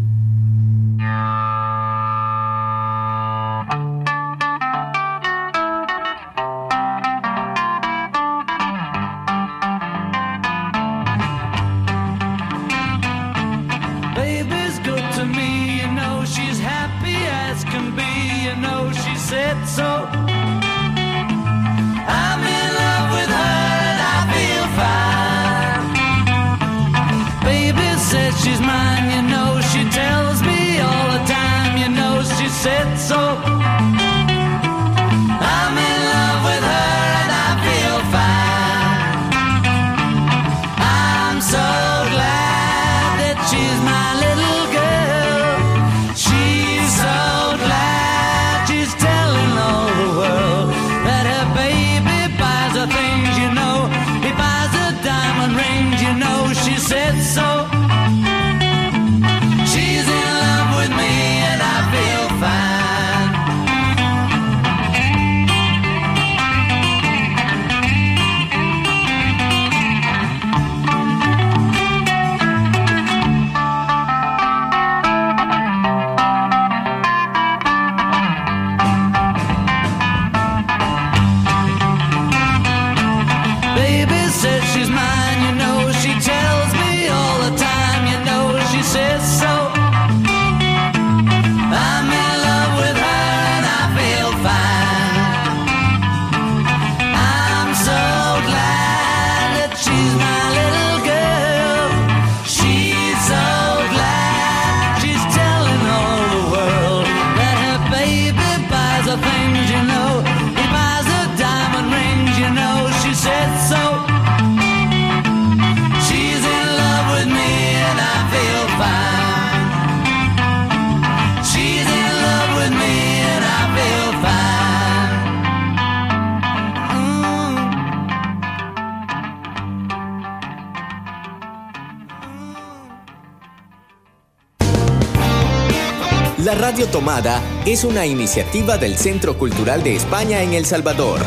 Esta 136.45 136.61
radio 136.61 136.85
tomada 136.85 137.41
es 137.65 137.83
una 137.83 138.05
iniciativa 138.05 138.77
del 138.77 138.97
Centro 138.97 139.35
Cultural 139.35 139.81
de 139.81 139.95
España 139.95 140.43
en 140.43 140.53
El 140.53 140.67
Salvador. 140.67 141.19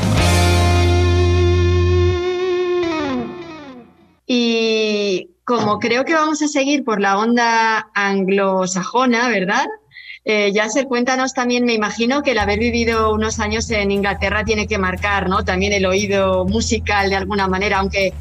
Y 4.28 5.30
como 5.42 5.80
creo 5.80 6.04
que 6.04 6.14
vamos 6.14 6.40
a 6.42 6.46
seguir 6.46 6.84
por 6.84 7.00
la 7.00 7.18
onda 7.18 7.90
anglosajona, 7.94 9.28
¿verdad? 9.28 9.66
Eh, 10.24 10.52
Yasser, 10.52 10.86
cuéntanos 10.86 11.34
también, 11.34 11.64
me 11.64 11.74
imagino 11.74 12.22
que 12.22 12.30
el 12.30 12.38
haber 12.38 12.60
vivido 12.60 13.12
unos 13.12 13.40
años 13.40 13.68
en 13.72 13.90
Inglaterra 13.90 14.44
tiene 14.44 14.68
que 14.68 14.78
marcar, 14.78 15.28
¿no? 15.28 15.44
También 15.44 15.72
el 15.72 15.84
oído 15.86 16.44
musical 16.44 17.10
de 17.10 17.16
alguna 17.16 17.48
manera, 17.48 17.80
aunque 17.80 18.12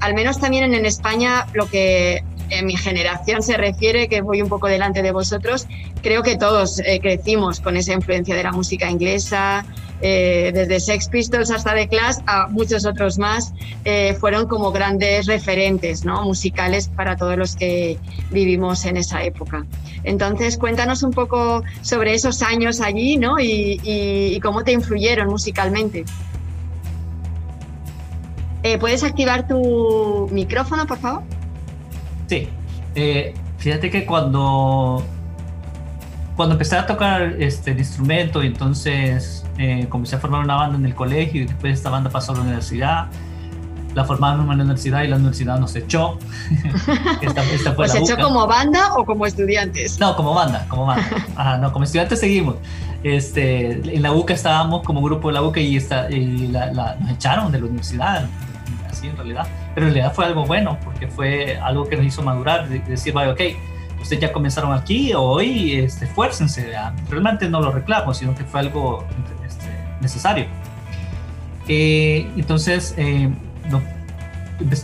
al 0.00 0.12
menos 0.12 0.38
también 0.38 0.74
en 0.74 0.84
España 0.84 1.46
lo 1.54 1.66
que 1.70 2.22
en 2.52 2.66
mi 2.66 2.76
generación 2.76 3.42
se 3.42 3.56
refiere, 3.56 4.08
que 4.08 4.20
voy 4.20 4.42
un 4.42 4.48
poco 4.48 4.68
delante 4.68 5.02
de 5.02 5.10
vosotros, 5.10 5.66
creo 6.02 6.22
que 6.22 6.36
todos 6.36 6.80
eh, 6.80 7.00
crecimos 7.00 7.60
con 7.60 7.76
esa 7.76 7.94
influencia 7.94 8.36
de 8.36 8.42
la 8.42 8.52
música 8.52 8.90
inglesa, 8.90 9.64
eh, 10.02 10.50
desde 10.52 10.80
Sex 10.80 11.08
Pistols 11.08 11.50
hasta 11.50 11.74
The 11.74 11.88
Clash, 11.88 12.16
a 12.26 12.48
muchos 12.48 12.84
otros 12.84 13.18
más, 13.18 13.54
eh, 13.84 14.14
fueron 14.20 14.48
como 14.48 14.70
grandes 14.70 15.26
referentes 15.26 16.04
¿no? 16.04 16.24
musicales 16.24 16.88
para 16.88 17.16
todos 17.16 17.38
los 17.38 17.56
que 17.56 17.98
vivimos 18.30 18.84
en 18.84 18.98
esa 18.98 19.22
época. 19.22 19.64
Entonces, 20.04 20.58
cuéntanos 20.58 21.02
un 21.02 21.12
poco 21.12 21.62
sobre 21.80 22.14
esos 22.14 22.42
años 22.42 22.80
allí 22.80 23.16
¿no? 23.16 23.38
y, 23.40 24.38
cómo 24.42 24.64
te 24.64 24.72
influyeron 24.72 25.28
musicalmente. 25.28 26.04
¿Puedes 28.80 29.04
activar 29.04 29.46
tu 29.46 30.28
micrófono, 30.32 30.86
por 30.86 30.98
favor? 30.98 31.22
Sí. 32.94 33.32
fíjate 33.58 33.90
que 33.90 34.06
cuando 34.06 35.04
cuando 36.36 36.54
empecé 36.54 36.76
a 36.76 36.86
tocar 36.86 37.22
este, 37.38 37.72
el 37.72 37.78
instrumento, 37.78 38.42
entonces 38.42 39.44
eh, 39.58 39.86
comencé 39.88 40.16
a 40.16 40.18
formar 40.18 40.42
una 40.42 40.56
banda 40.56 40.78
en 40.78 40.86
el 40.86 40.94
colegio 40.94 41.42
y 41.42 41.46
después 41.46 41.74
esta 41.74 41.90
banda 41.90 42.10
pasó 42.10 42.32
a 42.32 42.36
la 42.36 42.42
universidad. 42.42 43.06
La 43.94 44.04
formamos 44.04 44.40
en 44.40 44.48
la 44.48 44.64
universidad 44.64 45.02
y 45.02 45.08
la 45.08 45.16
universidad 45.16 45.58
nos 45.58 45.76
echó. 45.76 46.18
esta, 47.20 47.44
esta 47.44 47.72
fue 47.74 47.84
¿Os 47.86 47.94
echó 47.94 48.16
como 48.16 48.46
banda 48.46 48.94
o 48.94 49.04
como 49.04 49.26
estudiantes? 49.26 50.00
No, 50.00 50.16
como 50.16 50.32
banda, 50.32 50.64
como 50.68 50.86
banda. 50.86 51.58
no, 51.60 51.72
como 51.72 51.84
estudiantes 51.84 52.18
seguimos. 52.20 52.56
Este, 53.02 53.72
en 53.94 54.00
la 54.00 54.12
UCA 54.12 54.32
estábamos 54.32 54.82
como 54.84 55.02
grupo 55.02 55.28
de 55.28 55.34
la 55.34 55.42
UCA 55.42 55.60
y, 55.60 55.76
esta, 55.76 56.10
y 56.10 56.46
la, 56.48 56.96
nos 56.98 57.10
echaron 57.10 57.52
de 57.52 57.58
la 57.58 57.66
universidad, 57.66 58.26
así 58.90 59.08
en 59.08 59.16
realidad. 59.16 59.46
Pero 59.74 59.86
en 59.86 59.94
realidad 59.94 60.14
fue 60.14 60.26
algo 60.26 60.44
bueno 60.44 60.78
porque 60.84 61.08
fue 61.08 61.58
algo 61.58 61.88
que 61.88 61.96
nos 61.96 62.06
hizo 62.06 62.22
madurar, 62.22 62.68
de, 62.68 62.80
decir, 62.80 63.12
vaya, 63.12 63.32
ok, 63.32 63.40
ustedes 64.00 64.22
ya 64.22 64.32
comenzaron 64.32 64.72
aquí, 64.72 65.12
hoy 65.14 65.72
este, 65.72 66.04
esfuércense. 66.04 66.72
Realmente 67.08 67.48
no 67.48 67.60
lo 67.60 67.72
reclamo, 67.72 68.12
sino 68.12 68.34
que 68.34 68.44
fue 68.44 68.60
algo 68.60 69.04
este, 69.46 69.68
necesario. 70.00 70.46
Eh, 71.68 72.30
entonces, 72.36 72.94
eh, 72.96 73.30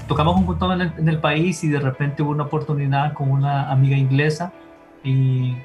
tocamos 0.07 0.37
un 0.37 0.47
montón 0.47 0.81
en 0.81 1.09
el, 1.09 1.19
país 1.19 1.63
y 1.65 1.69
de 1.69 1.81
repente 1.81 2.23
hubo 2.23 2.31
una 2.31 2.45
oportunidad 2.45 3.13
con 3.13 3.31
una 3.31 3.71
amiga 3.71 3.97
inglesa 3.97 4.53
y 5.05 5.57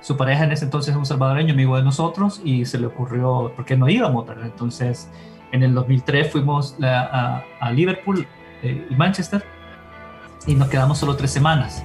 su 0.00 0.16
pareja 0.16 0.44
en 0.44 0.52
ese 0.52 0.64
entonces 0.64 0.92
es 0.92 0.96
un 0.96 1.06
salvadoreño, 1.06 1.52
amigo 1.52 1.76
de 1.76 1.82
nosotros, 1.82 2.40
y 2.44 2.64
se 2.64 2.78
le 2.78 2.86
ocurrió, 2.86 3.52
¿por 3.56 3.64
qué 3.64 3.76
no 3.76 3.88
íbamos? 3.88 4.26
Entonces, 4.42 5.10
en 5.52 5.62
el 5.62 5.74
2003 5.74 6.30
fuimos 6.30 6.76
a, 6.82 7.42
Liverpool 7.72 8.26
eh, 8.62 8.86
y 8.90 8.94
Manchester 8.94 9.44
y 10.46 10.54
nos 10.54 10.68
quedamos 10.68 10.98
solo 10.98 11.16
tres 11.16 11.30
semanas. 11.30 11.84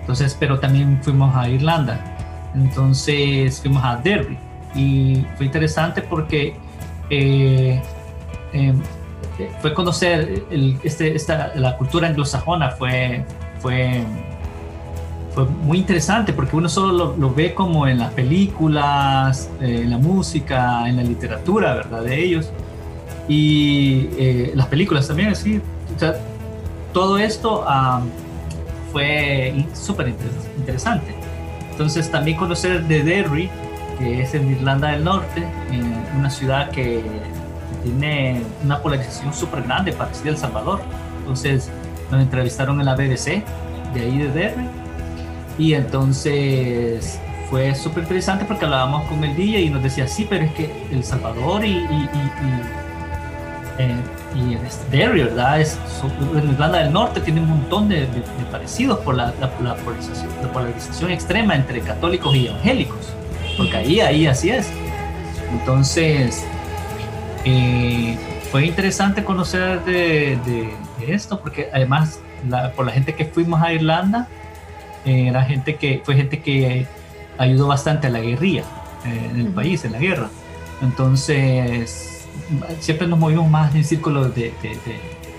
Entonces, 0.00 0.36
pero 0.38 0.58
también 0.58 1.00
fuimos 1.02 1.34
a 1.34 1.48
Irlanda. 1.48 2.00
Entonces 2.54 3.60
fuimos 3.60 3.82
a 3.84 3.96
Derby 3.96 4.38
y 4.74 5.24
fue 5.36 5.46
interesante 5.46 6.02
porque 6.02 6.56
eh, 7.10 7.80
em, 8.52 8.80
fue 9.60 9.72
conocer 9.74 10.44
este, 10.82 11.14
esta, 11.14 11.52
la 11.54 11.76
cultura 11.76 12.08
anglosajona, 12.08 12.70
fue, 12.70 13.24
fue, 13.60 14.02
fue 15.34 15.44
muy 15.44 15.78
interesante 15.78 16.32
porque 16.32 16.56
uno 16.56 16.68
solo 16.68 17.14
lo, 17.16 17.34
ve 17.34 17.54
como 17.54 17.86
en 17.86 17.98
las 17.98 18.12
películas, 18.12 19.50
eh, 19.60 19.82
en 19.84 19.90
la 19.90 19.98
música, 19.98 20.88
en 20.88 20.96
la 20.96 21.02
literatura, 21.02 21.74
¿verdad? 21.74 22.02
De 22.02 22.22
ellos. 22.22 22.50
Y 23.28 24.08
eh, 24.18 24.52
las 24.54 24.66
películas 24.66 25.06
también, 25.08 25.32
todo 26.92 27.18
esto 27.18 27.64
fue 28.92 29.66
súper 29.74 30.14
interesante. 30.58 31.14
Entonces 31.70 32.10
también 32.10 32.36
conocer 32.36 32.84
de 32.84 33.02
Derry, 33.02 33.50
que 33.98 34.22
es 34.22 34.34
en 34.34 34.50
Irlanda 34.50 34.88
del 34.88 35.04
Norte, 35.04 35.46
en 35.70 36.18
una 36.18 36.30
ciudad 36.30 36.70
que 36.70 37.02
tiene 37.82 38.42
una 38.62 38.80
polarización 38.80 39.32
súper 39.32 39.62
grande, 39.62 39.92
parecida 39.92 40.28
a 40.28 40.32
El 40.32 40.38
Salvador. 40.38 40.80
Entonces 41.20 41.70
nos 42.10 42.20
entrevistaron 42.20 42.78
en 42.80 42.86
la 42.86 42.94
BBC 42.94 43.42
de 43.94 44.00
ahí 44.00 44.18
de 44.18 44.28
Derry 44.28 44.68
y 45.58 45.74
entonces 45.74 47.18
fue 47.50 47.74
súper 47.74 48.04
interesante 48.04 48.44
porque 48.44 48.64
hablábamos 48.64 49.08
con 49.08 49.22
el 49.24 49.36
DJ 49.36 49.60
y 49.60 49.70
nos 49.70 49.82
decía, 49.82 50.08
sí, 50.08 50.26
pero 50.28 50.44
es 50.44 50.52
que 50.52 50.72
El 50.90 51.04
Salvador 51.04 51.64
y, 51.64 51.86
eh, 53.78 53.94
y 54.34 54.54
este 54.54 54.96
Derry, 54.96 55.24
¿verdad? 55.24 55.60
Es, 55.60 55.78
en 56.34 56.50
Irlanda 56.50 56.78
del 56.78 56.92
Norte 56.92 57.20
tiene 57.20 57.40
un 57.40 57.48
montón 57.48 57.88
de, 57.88 58.06
parecidos 58.50 58.98
por 59.00 59.14
la, 59.14 59.32
polarización, 60.52 61.10
extrema 61.10 61.54
entre 61.54 61.80
católicos 61.80 62.34
y 62.34 62.46
evangélicos, 62.48 63.12
porque 63.56 63.76
ahí, 63.76 64.00
ahí 64.00 64.26
así 64.26 64.50
es. 64.50 64.70
Entonces, 65.52 66.44
eh, 67.44 68.16
fue 68.50 68.66
interesante 68.66 69.24
conocer 69.24 69.82
de, 69.84 70.70
esto, 71.06 71.40
porque 71.40 71.68
además, 71.72 72.20
por 72.76 72.86
la 72.86 72.92
gente 72.92 73.14
que 73.14 73.24
fuimos 73.24 73.60
a 73.62 73.72
Irlanda, 73.72 74.28
eh, 75.04 75.28
era 75.28 75.42
gente 75.42 75.76
que, 75.76 76.00
fue 76.04 76.14
gente 76.14 76.40
que 76.40 76.86
ayudó 77.38 77.66
bastante 77.66 78.06
a 78.06 78.10
la 78.10 78.20
guerrilla 78.20 78.62
eh, 79.04 79.30
en 79.30 79.40
el 79.40 79.48
país, 79.48 79.84
en 79.84 79.92
la 79.92 79.98
guerra. 79.98 80.28
Entonces, 80.80 82.21
siempre 82.80 83.06
nos 83.06 83.18
movimos 83.18 83.48
más 83.48 83.74
en 83.74 83.84
círculos 83.84 84.34
de, 84.34 84.52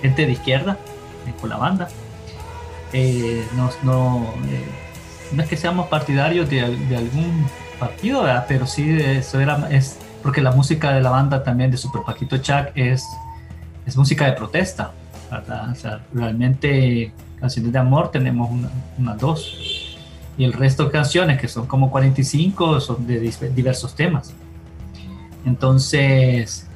gente 0.02 0.26
de 0.26 0.32
izquierda, 0.32 0.78
eh, 1.28 1.34
con 1.40 1.50
la 1.50 1.58
banda. 1.58 1.88
Eh, 2.92 3.46
no, 3.56 3.70
eh, 4.50 4.66
no, 5.32 5.44
es 5.44 5.50
que 5.50 5.58
seamos 5.58 5.88
partidarios 5.88 6.50
de, 6.50 6.62
algún 6.62 7.46
partido, 7.80 8.26
pero 8.48 8.68
sí 8.68 8.98
eso 9.00 9.40
era, 9.40 9.68
es 9.72 9.98
porque 10.22 10.42
la 10.42 10.52
música 10.52 10.94
de 10.94 11.02
la 11.02 11.10
banda 11.10 11.44
también 11.44 11.72
de 11.72 11.78
Super 11.78 12.04
Paquito 12.04 12.38
Chuck 12.38 12.68
es, 12.76 13.06
es 13.86 13.98
música 13.98 14.26
de 14.26 14.34
protesta, 14.34 14.92
realmente 16.14 17.12
canciones 17.40 17.74
de 17.74 17.80
amor 17.80 18.12
tenemos 18.12 18.50
unas 18.98 19.18
dos 19.18 19.98
y 20.38 20.46
el 20.46 20.54
resto 20.54 20.86
de 20.86 20.92
canciones 20.92 21.42
que 21.42 21.48
son 21.48 21.66
como 21.66 21.92
45 21.92 22.80
son 22.80 23.06
de 23.06 23.20
diversos 23.20 23.96
temas. 23.96 24.34
Entonces, 25.46 26.68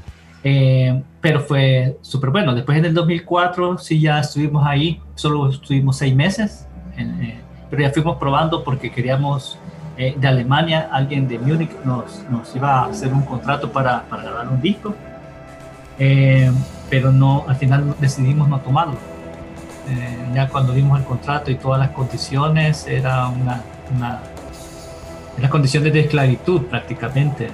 eh, 0.49 1.03
pero 1.19 1.41
fue 1.41 1.97
súper 2.01 2.29
bueno. 2.29 2.55
Después 2.55 2.77
en 2.77 2.85
el 2.85 2.93
2004 2.93 3.79
sí 3.79 3.99
ya 3.99 4.21
estuvimos 4.21 4.65
ahí, 4.65 5.01
solo 5.15 5.49
estuvimos 5.49 5.97
seis 5.97 6.15
meses, 6.15 6.65
eh, 6.97 7.37
pero 7.69 7.81
ya 7.81 7.91
fuimos 7.91 8.15
probando 8.15 8.63
porque 8.63 8.89
queríamos 8.89 9.59
eh, 9.97 10.15
de 10.17 10.25
Alemania, 10.25 10.87
alguien 10.89 11.27
de 11.27 11.37
Múnich 11.37 11.71
nos, 11.83 12.23
nos, 12.29 12.55
iba 12.55 12.79
a 12.79 12.85
hacer 12.85 13.11
un 13.11 13.23
contrato 13.23 13.69
para, 13.73 14.03
para 14.03 14.23
grabar 14.23 14.47
un 14.47 14.61
disco, 14.61 14.95
pero 16.89 17.11
no, 17.11 17.43
al 17.45 17.57
final 17.57 17.93
decidimos 17.99 18.47
no 18.47 18.61
tomarlo. 18.61 18.95
ya 20.33 20.47
cuando 20.47 20.71
vimos 20.71 20.97
el 20.97 21.05
contrato 21.05 21.51
y 21.51 21.55
todas 21.55 21.77
las 21.77 21.89
condiciones, 21.89 22.87
era 22.87 23.27
una, 23.27 23.63
una 23.93 25.49
condiciones 25.49 25.91
de 25.91 25.99
esclavitud 25.99 26.61
prácticamente. 26.61 27.49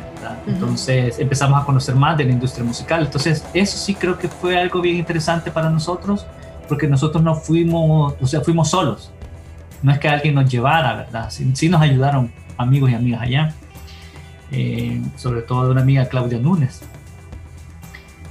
Entonces 0.47 1.19
empezamos 1.19 1.61
a 1.61 1.65
conocer 1.65 1.95
más 1.95 2.17
de 2.17 2.25
la 2.25 2.31
industria 2.31 2.63
musical. 2.63 3.03
Entonces 3.05 3.45
eso 3.53 3.77
sí 3.77 3.95
creo 3.95 4.17
que 4.17 4.27
fue 4.27 4.59
algo 4.59 4.81
bien 4.81 4.97
interesante 4.97 5.51
para 5.51 5.69
nosotros, 5.69 6.25
porque 6.67 6.87
nosotros 6.87 7.23
no 7.23 7.35
fuimos, 7.35 8.15
o 8.21 8.27
sea, 8.27 8.41
fuimos 8.41 8.69
solos. 8.69 9.11
No 9.81 9.91
es 9.91 9.99
que 9.99 10.07
alguien 10.07 10.35
nos 10.35 10.49
llevara, 10.49 10.95
¿verdad? 10.95 11.29
Sí, 11.29 11.69
nos 11.69 11.81
ayudaron 11.81 12.31
amigos 12.57 12.91
y 12.91 12.95
amigas 12.95 13.21
allá, 13.21 13.53
eh, 14.51 15.01
sobre 15.17 15.41
todo 15.41 15.71
una 15.71 15.81
amiga 15.81 16.05
Claudia 16.05 16.39
Núñez. 16.39 16.81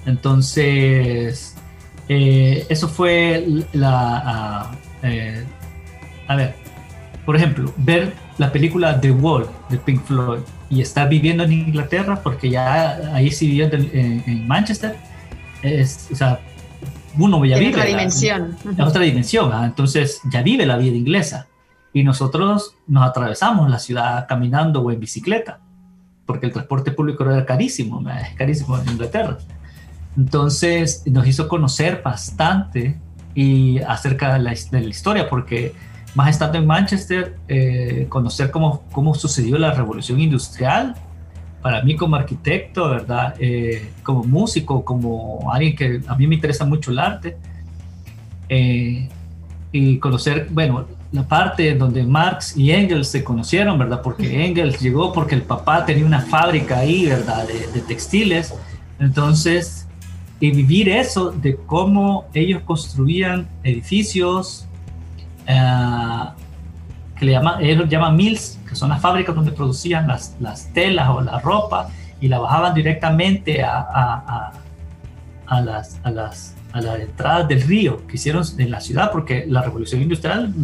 Entonces, 0.06 1.54
eh, 2.08 2.66
eso 2.68 2.88
fue 2.88 3.46
la... 3.72 4.70
Eh, 5.02 5.44
a 6.28 6.36
ver, 6.36 6.54
por 7.24 7.36
ejemplo, 7.36 7.72
ver 7.76 8.14
la 8.42 8.50
película 8.50 9.00
The 9.00 9.12
Wall 9.12 9.46
de 9.70 9.78
Pink 9.78 10.02
Floyd 10.02 10.40
y 10.68 10.80
estar 10.80 11.08
viviendo 11.08 11.44
en 11.44 11.52
Inglaterra, 11.52 12.20
porque 12.22 12.50
ya 12.50 13.14
ahí 13.14 13.30
sí 13.30 13.46
viviendo 13.46 13.76
en, 13.76 14.46
Manchester, 14.48 14.96
es, 15.62 16.08
o 16.10 16.16
sea, 16.16 16.40
uno 17.16 17.44
ya 17.44 17.56
vive. 17.56 17.70
Otra 17.70 17.84
dimensión. 17.84 18.56
otra 18.84 19.02
dimensión, 19.02 19.64
entonces 19.64 20.20
ya 20.30 20.42
vive 20.42 20.66
la 20.66 20.76
vida 20.76 20.96
inglesa. 20.96 21.46
y 21.94 22.02
nosotros 22.02 22.74
nos 22.88 23.06
atravesamos 23.08 23.70
la 23.70 23.78
ciudad 23.78 24.26
caminando 24.26 24.80
o 24.80 24.90
en 24.90 24.98
bicicleta, 24.98 25.60
porque 26.26 26.46
el 26.46 26.52
transporte 26.52 26.90
público 26.90 27.22
era 27.22 27.46
carísimo, 27.46 28.02
es 28.10 28.34
carísimo 28.34 28.76
en 28.78 28.88
Inglaterra. 28.88 29.38
Entonces 30.16 31.04
nos 31.06 31.26
hizo 31.28 31.46
conocer 31.48 32.02
bastante 32.02 32.98
y 33.34 33.78
acerca 33.80 34.34
de 34.34 34.40
la, 34.40 34.52
historia, 34.52 35.28
porque 35.28 35.74
más 36.14 36.30
estando 36.30 36.58
en 36.58 36.66
Manchester, 36.66 37.36
eh, 37.48 38.06
conocer 38.08 38.50
cómo, 38.50 38.82
cómo 38.92 39.14
sucedió 39.14 39.58
la 39.58 39.72
revolución 39.72 40.20
industrial, 40.20 40.94
para 41.62 41.82
mí 41.82 41.96
como 41.96 42.16
arquitecto, 42.16 42.88
¿verdad? 42.90 43.34
Eh, 43.38 43.92
como 44.02 44.24
músico, 44.24 44.84
como 44.84 45.50
alguien 45.52 45.76
que 45.76 46.00
a 46.06 46.16
mí 46.16 46.26
me 46.26 46.34
interesa 46.34 46.64
mucho 46.64 46.90
el 46.90 46.98
arte, 46.98 47.36
eh, 48.48 49.08
y 49.70 49.98
conocer, 49.98 50.48
bueno, 50.50 50.86
la 51.12 51.26
parte 51.26 51.74
donde 51.74 52.04
Marx 52.04 52.56
y 52.56 52.72
Engels 52.72 53.08
se 53.08 53.22
conocieron, 53.22 53.78
¿verdad? 53.78 54.02
Porque 54.02 54.44
Engels 54.44 54.80
llegó 54.80 55.12
porque 55.12 55.34
el 55.34 55.42
papá 55.42 55.84
tenía 55.86 56.04
una 56.04 56.20
fábrica 56.20 56.78
ahí, 56.78 57.06
¿verdad? 57.06 57.46
De, 57.46 57.80
textiles. 57.82 58.54
Entonces, 58.98 59.86
y 60.40 60.50
vivir 60.50 60.88
eso 60.88 61.30
de 61.30 61.56
cómo 61.56 62.26
ellos 62.34 62.62
construían 62.62 63.46
edificios, 63.62 64.66
eh, 65.46 66.24
que 67.16 67.24
le 67.26 67.32
llaman, 67.32 67.62
ellos 67.62 67.88
llaman 67.88 68.16
mills, 68.16 68.58
que 68.68 68.74
son 68.74 68.88
las 68.88 69.00
fábricas 69.00 69.34
donde 69.34 69.52
producían 69.52 70.06
las, 70.06 70.36
las 70.40 70.72
telas 70.72 71.08
o 71.10 71.20
la 71.20 71.38
ropa 71.40 71.88
y 72.20 72.28
la 72.28 72.38
bajaban 72.38 72.74
directamente 72.74 73.62
a, 73.62 73.78
a, 73.80 74.52
a, 75.46 75.60
las, 75.60 75.98
a, 76.04 76.10
las, 76.10 76.54
a 76.72 76.80
las 76.80 77.00
entradas 77.00 77.48
del 77.48 77.62
río 77.62 78.06
que 78.06 78.16
hicieron 78.16 78.44
en 78.58 78.70
la 78.70 78.80
ciudad, 78.80 79.10
porque 79.10 79.44
la 79.48 79.62
revolución 79.62 80.00
industrial 80.02 80.54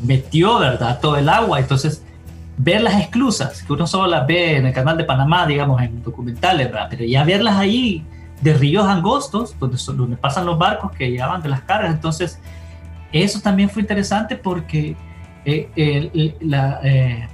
metió, 0.00 0.58
¿verdad?, 0.58 1.00
todo 1.00 1.16
el 1.16 1.28
agua. 1.28 1.58
Entonces, 1.58 2.02
ver 2.56 2.80
las 2.82 3.00
esclusas, 3.00 3.62
que 3.62 3.72
uno 3.72 3.86
solo 3.86 4.08
las 4.08 4.26
ve 4.26 4.56
en 4.56 4.66
el 4.66 4.72
canal 4.72 4.96
de 4.96 5.04
Panamá, 5.04 5.46
digamos, 5.46 5.80
en 5.82 6.02
documentales, 6.02 6.66
¿verdad? 6.68 6.86
Pero 6.90 7.04
ya 7.04 7.24
verlas 7.24 7.56
ahí 7.56 8.04
de 8.40 8.54
ríos 8.54 8.86
angostos, 8.86 9.56
donde, 9.58 9.76
donde 9.96 10.16
pasan 10.16 10.46
los 10.46 10.58
barcos 10.58 10.92
que 10.92 11.10
llevaban 11.10 11.42
de 11.42 11.48
las 11.48 11.62
cargas. 11.62 11.92
Entonces, 11.92 12.38
eso 13.12 13.40
también 13.40 13.70
fue 13.70 13.82
interesante 13.82 14.36
porque 14.36 14.96
eh, 15.44 16.36
la, 16.40 16.80
eh, 16.82 17.28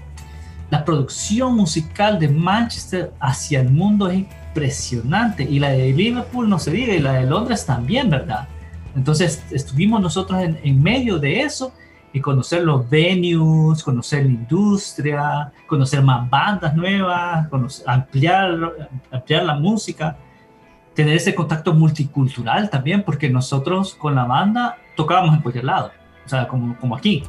la 0.71 0.85
producción 0.85 1.55
musical 1.57 2.19
de 2.19 2.29
Manchester 2.29 3.13
hacia 3.21 3.61
el 3.61 3.71
mundo 3.71 4.09
es 4.09 4.19
impresionante. 4.19 5.43
Y 5.43 5.59
la 5.59 5.71
de 5.71 5.93
Liverpool 5.93 6.49
no 6.49 6.59
se 6.59 6.71
diga, 6.71 6.95
y 6.95 7.01
la 7.01 7.15
de 7.15 7.27
Londres 7.27 7.67
también, 7.67 8.11
¿verdad? 8.11 8.49
Entonces, 8.95 9.43
estuvimos 9.51 10.01
nosotros 10.01 10.41
en, 10.41 10.59
en 10.63 10.83
medio 10.83 11.19
de 11.19 11.41
eso 11.41 11.73
y 12.15 12.21
conocer 12.21 12.63
los 12.63 12.89
venues, 12.89 13.83
conocer 13.83 14.25
la 14.25 14.31
industria, 14.31 15.53
conocer 15.67 16.01
más 16.01 16.31
bandas 16.31 16.77
nuevas, 16.77 17.49
ampliar, 17.87 18.73
ampliar 19.11 19.43
la 19.43 19.55
música, 19.57 20.17
tener 20.95 21.17
ese 21.17 21.35
contacto 21.35 21.75
multicultural 21.75 22.71
también, 22.71 23.03
porque 23.03 23.29
nosotros 23.29 23.97
con 23.97 24.15
la 24.15 24.25
banda 24.25 24.79
tocábamos 24.97 25.35
en 25.35 25.41
cualquier 25.43 25.65
lado, 25.65 25.93
o 26.25 26.29
sea, 26.29 26.49
como, 26.49 26.77
como 26.79 26.97
aquí. 26.97 27.23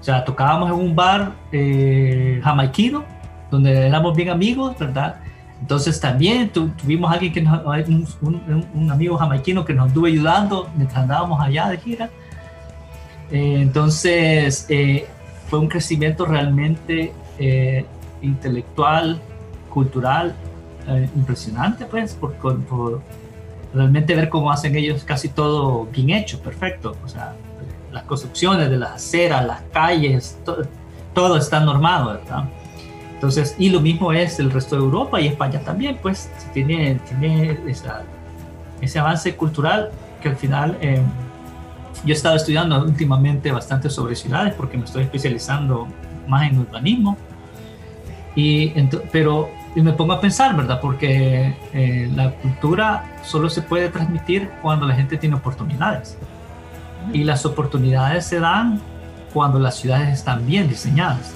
O 0.00 0.02
sea, 0.02 0.24
tocábamos 0.24 0.70
en 0.70 0.76
un 0.76 0.96
bar 0.96 1.32
eh, 1.52 2.40
jamaiquino, 2.42 3.04
donde 3.50 3.86
éramos 3.86 4.16
bien 4.16 4.30
amigos, 4.30 4.78
¿verdad? 4.78 5.20
Entonces 5.60 6.00
también 6.00 6.48
tuvimos 6.48 7.12
alguien 7.12 7.32
que 7.32 7.40
un, 7.40 8.68
un, 8.74 8.90
amigo 8.90 9.18
jamaiquino 9.18 9.64
que 9.64 9.74
nos 9.74 9.88
estuvo 9.88 10.06
ayudando 10.06 10.70
mientras 10.74 11.02
andábamos 11.02 11.40
allá 11.40 11.68
de 11.68 11.76
gira. 11.76 12.10
Eh, 13.30 13.58
entonces, 13.60 14.66
eh, 14.70 15.06
fue 15.48 15.58
un 15.58 15.68
crecimiento 15.68 16.24
realmente 16.24 17.12
eh, 17.38 17.84
intelectual, 18.22 19.20
cultural, 19.68 20.34
impresionante, 21.14 21.84
pues, 21.84 22.14
por, 22.14 22.34
por, 22.34 23.00
realmente 23.74 24.14
ver 24.14 24.28
cómo 24.28 24.50
hacen 24.50 24.76
ellos 24.76 25.04
casi 25.04 25.28
todo 25.28 25.86
bien 25.86 26.10
hecho, 26.10 26.40
perfecto. 26.40 26.96
O 27.04 27.08
sea, 27.08 27.34
las 27.92 28.04
construcciones 28.04 28.70
de 28.70 28.76
las 28.76 28.92
aceras, 28.92 29.46
las 29.46 29.62
calles, 29.72 30.38
todo, 31.14 31.36
está 31.36 31.60
normado, 31.60 32.14
¿verdad? 32.14 32.44
Entonces, 33.14 33.54
y 33.58 33.68
lo 33.68 33.80
mismo 33.80 34.12
es 34.12 34.38
el 34.38 34.50
resto 34.50 34.76
de 34.76 34.82
Europa 34.82 35.20
y 35.20 35.26
España 35.26 35.60
también, 35.60 35.98
pues, 36.00 36.30
tiene, 36.54 36.98
tiene 37.08 37.58
ese 38.80 38.98
avance 38.98 39.36
cultural 39.36 39.90
que 40.22 40.30
al 40.30 40.36
final 40.36 40.78
yo 42.04 42.14
he 42.14 42.16
estado 42.16 42.36
estudiando 42.36 42.82
últimamente 42.82 43.52
bastante 43.52 43.90
sobre 43.90 44.16
ciudades 44.16 44.54
porque 44.54 44.78
me 44.78 44.84
estoy 44.84 45.02
especializando 45.02 45.86
más 46.26 46.50
en 46.50 46.58
urbanismo. 46.60 47.16
Y 48.34 48.70
pero 49.12 49.50
me 49.76 49.92
pongo 49.92 50.12
a 50.12 50.20
pensar, 50.20 50.56
¿verdad? 50.56 50.80
Porque 50.80 51.54
eh, 51.72 52.10
la 52.14 52.32
cultura 52.32 53.04
solo 53.22 53.48
se 53.48 53.62
puede 53.62 53.88
transmitir 53.88 54.50
cuando 54.62 54.86
la 54.86 54.94
gente 54.94 55.16
tiene 55.16 55.36
oportunidades. 55.36 56.18
Y 57.12 57.24
las 57.24 57.46
oportunidades 57.46 58.26
se 58.26 58.40
dan 58.40 58.80
cuando 59.32 59.58
las 59.58 59.76
ciudades 59.76 60.08
están 60.08 60.46
bien 60.46 60.68
diseñadas. 60.68 61.34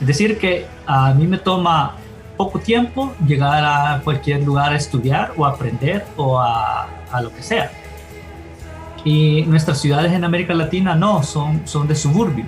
Es 0.00 0.06
decir, 0.06 0.38
que 0.38 0.66
a 0.86 1.12
mí 1.12 1.26
me 1.26 1.38
toma 1.38 1.96
poco 2.36 2.58
tiempo 2.58 3.12
llegar 3.26 3.64
a 3.64 4.00
cualquier 4.02 4.42
lugar 4.42 4.72
a 4.72 4.76
estudiar 4.76 5.32
o 5.36 5.44
aprender 5.44 6.04
o 6.16 6.40
a, 6.40 6.86
a 7.10 7.20
lo 7.20 7.34
que 7.34 7.42
sea 7.42 7.70
y 9.04 9.42
nuestras 9.42 9.80
ciudades 9.80 10.12
en 10.12 10.24
América 10.24 10.54
Latina 10.54 10.94
no, 10.94 11.22
son, 11.22 11.62
son 11.64 11.88
de 11.88 11.94
suburbio. 11.94 12.44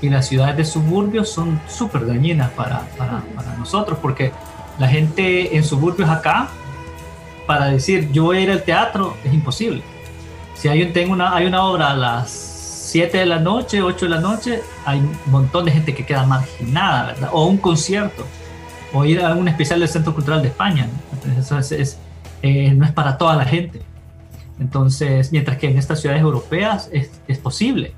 Y 0.00 0.08
las 0.08 0.26
ciudades 0.26 0.56
de 0.56 0.64
suburbio 0.64 1.24
son 1.24 1.60
súper 1.68 2.06
dañinas 2.06 2.50
para, 2.50 2.82
para, 2.96 3.22
para, 3.34 3.56
nosotros, 3.56 3.98
porque 4.00 4.32
la 4.78 4.88
gente 4.88 5.56
en 5.56 5.64
suburbios 5.64 6.08
acá, 6.08 6.48
para 7.46 7.66
decir 7.66 8.10
yo 8.12 8.24
voy 8.24 8.38
a 8.38 8.40
ir 8.40 8.50
al 8.50 8.62
teatro, 8.62 9.16
es 9.24 9.32
imposible. 9.32 9.82
Si 10.54 10.68
hay, 10.68 10.84
tengo 10.92 11.12
una, 11.12 11.34
hay 11.34 11.46
una 11.46 11.64
obra 11.64 11.90
a 11.90 11.96
las 11.96 12.30
7 12.30 13.18
de 13.18 13.26
la 13.26 13.38
noche, 13.38 13.82
8 13.82 14.06
de 14.06 14.10
la 14.10 14.20
noche, 14.20 14.62
hay 14.84 14.98
un 14.98 15.16
montón 15.26 15.64
de 15.64 15.72
gente 15.72 15.94
que 15.94 16.06
queda 16.06 16.24
marginada, 16.24 17.06
¿verdad? 17.12 17.30
O 17.32 17.46
un 17.46 17.58
concierto, 17.58 18.24
o 18.92 19.04
ir 19.04 19.20
a 19.20 19.34
un 19.34 19.46
especial 19.46 19.80
del 19.80 19.88
Centro 19.88 20.14
Cultural 20.14 20.42
de 20.42 20.48
España. 20.48 20.88
eso 21.38 21.58
es, 21.58 21.98
eh, 22.42 22.72
no 22.72 22.84
es 22.84 22.92
para 22.92 23.18
toda 23.18 23.36
la 23.36 23.44
gente. 23.44 23.82
Entonces, 24.58 25.30
mientras 25.32 25.58
que 25.58 25.68
en 25.68 25.78
estas 25.78 26.00
ciudades 26.00 26.22
europeas 26.22 26.88
es, 26.92 27.10
es 27.28 27.38
posible. 27.38 27.92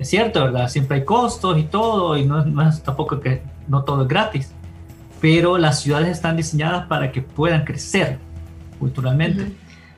Es 0.00 0.08
cierto, 0.08 0.42
¿verdad? 0.42 0.68
Siempre 0.68 0.96
hay 0.96 1.04
costos 1.04 1.58
y 1.58 1.64
todo, 1.64 2.16
y 2.16 2.24
no, 2.24 2.42
no 2.42 2.66
es 2.66 2.82
tampoco 2.82 3.20
que 3.20 3.42
no 3.68 3.84
todo 3.84 4.02
es 4.02 4.08
gratis, 4.08 4.50
pero 5.20 5.58
las 5.58 5.82
ciudades 5.82 6.08
están 6.08 6.38
diseñadas 6.38 6.86
para 6.86 7.12
que 7.12 7.20
puedan 7.20 7.66
crecer 7.66 8.18
culturalmente. 8.78 9.52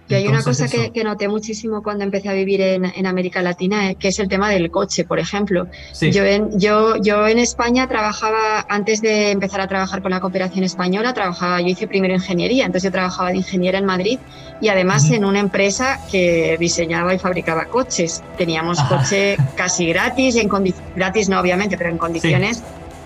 Y 0.08 0.14
hay 0.14 0.26
una 0.26 0.42
cosa 0.42 0.66
que, 0.68 1.04
noté 1.04 1.28
muchísimo 1.28 1.82
cuando 1.82 2.04
empecé 2.04 2.28
a 2.28 2.32
vivir 2.32 2.60
en, 2.60 3.06
América 3.06 3.42
Latina, 3.42 3.90
eh, 3.90 3.94
que 3.94 4.08
es 4.08 4.18
el 4.18 4.28
tema 4.28 4.50
del 4.50 4.70
coche, 4.70 5.04
por 5.04 5.18
ejemplo. 5.18 5.66
Yo, 6.00 6.24
en, 6.24 6.58
yo, 6.58 6.96
yo 6.96 7.26
en 7.26 7.38
España 7.38 7.88
trabajaba, 7.88 8.66
antes 8.68 9.00
de 9.00 9.30
empezar 9.30 9.60
a 9.60 9.68
trabajar 9.68 10.02
con 10.02 10.10
la 10.10 10.20
cooperación 10.20 10.64
española, 10.64 11.14
trabajaba, 11.14 11.60
yo 11.60 11.68
hice 11.68 11.86
primero 11.86 12.14
ingeniería, 12.14 12.66
entonces 12.66 12.88
yo 12.88 12.92
trabajaba 12.92 13.30
de 13.30 13.38
ingeniera 13.38 13.78
en 13.78 13.84
Madrid 13.84 14.18
y 14.60 14.68
además 14.68 15.10
en 15.10 15.24
una 15.24 15.40
empresa 15.40 15.98
que 16.10 16.56
diseñaba 16.58 17.14
y 17.14 17.18
fabricaba 17.18 17.64
coches. 17.66 18.22
Teníamos 18.36 18.80
coche 18.82 19.36
casi 19.56 19.86
gratis, 19.86 20.36
en 20.36 20.48
gratis 20.94 21.28
no 21.28 21.40
obviamente, 21.40 21.76
pero 21.76 21.90
en 21.90 21.98
condiciones 21.98 22.62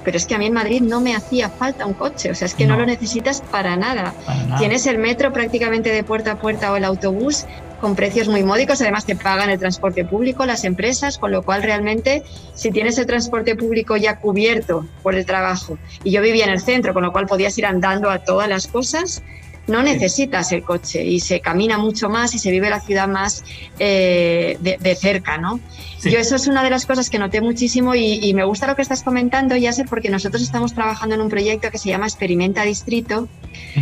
pero 0.07 0.19
es 0.19 0.25
que 0.25 0.37
a 0.37 0.39
mí 0.39 0.47
en 0.47 0.53
Madrid 0.53 0.83
no 0.83 1.01
me 1.01 1.17
hacía 1.17 1.51
falta 1.51 1.85
un 1.85 1.93
coche, 1.93 2.31
o 2.31 2.35
sea, 2.37 2.47
es 2.47 2.55
que 2.55 2.65
no, 2.65 2.77
lo 2.77 2.87
necesitas 2.87 3.41
para 3.41 3.77
nada. 3.77 4.15
Tienes 4.57 4.87
el 4.87 4.99
metro 4.99 5.33
prácticamente 5.33 5.91
de 5.91 6.05
puerta 6.05 6.31
a 6.31 6.39
puerta 6.39 6.71
o 6.71 6.77
el 6.77 6.85
autobús 6.85 7.45
con 7.81 7.97
precios 7.97 8.29
muy 8.29 8.45
módicos, 8.45 8.81
además 8.81 9.05
te 9.05 9.17
pagan 9.17 9.51
el 9.51 9.59
transporte 9.59 10.05
público 10.05 10.47
las 10.47 10.63
empresas, 10.63 11.19
con 11.19 11.33
lo 11.33 11.43
cual 11.43 11.65
realmente 11.65 12.23
si 12.55 12.71
tienes 12.71 12.99
el 12.99 13.07
transporte 13.07 13.57
público 13.57 13.97
ya 13.97 14.21
cubierto 14.21 14.87
por 15.03 15.17
el 15.17 15.27
trabajo, 15.27 15.77
y 16.05 16.13
yo 16.13 16.23
vivía 16.23 16.45
en 16.45 16.51
el 16.51 16.61
centro, 16.61 16.95
con 16.95 17.03
lo 17.03 17.11
cual 17.11 17.27
podías 17.27 17.59
ir 17.59 17.67
andando 17.67 18.09
a 18.09 18.21
todas 18.21 18.49
las 18.49 18.69
cosas, 18.69 19.25
no 19.67 19.83
necesitas 19.83 20.53
el 20.53 20.63
coche 20.63 21.05
y 21.05 21.21
se 21.21 21.41
camina 21.41 21.79
mucho 21.79 22.09
más 22.09 22.35
y 22.35 22.39
se 22.39 22.51
vive 22.51 22.71
la 22.71 22.81
ciudad 22.81 23.09
más 23.09 23.45
eh, 23.79 24.57
de, 24.61 24.95
cerca, 24.95 25.39
¿no? 25.39 25.61
Yo 26.05 26.19
eso 26.19 26.37
es 26.37 26.47
una 26.47 26.63
de 26.63 26.71
las 26.71 26.87
cosas 26.87 27.11
que 27.11 27.19
noté 27.19 27.41
muchísimo 27.41 27.95
y, 27.95 28.33
me 28.35 28.45
gusta 28.45 28.67
lo 28.67 28.77
que 28.77 28.83
estás 28.83 29.03
comentando, 29.03 29.57
ya 29.57 29.73
sé, 29.73 29.85
porque 29.85 30.09
nosotros 30.09 30.43
estamos 30.43 30.73
trabajando 30.73 31.17
en 31.17 31.21
un 31.21 31.29
proyecto 31.29 31.71
que 31.71 31.79
se 31.79 31.89
llama 31.89 32.07
Experimenta 32.07 32.63
Distrito, 32.63 33.29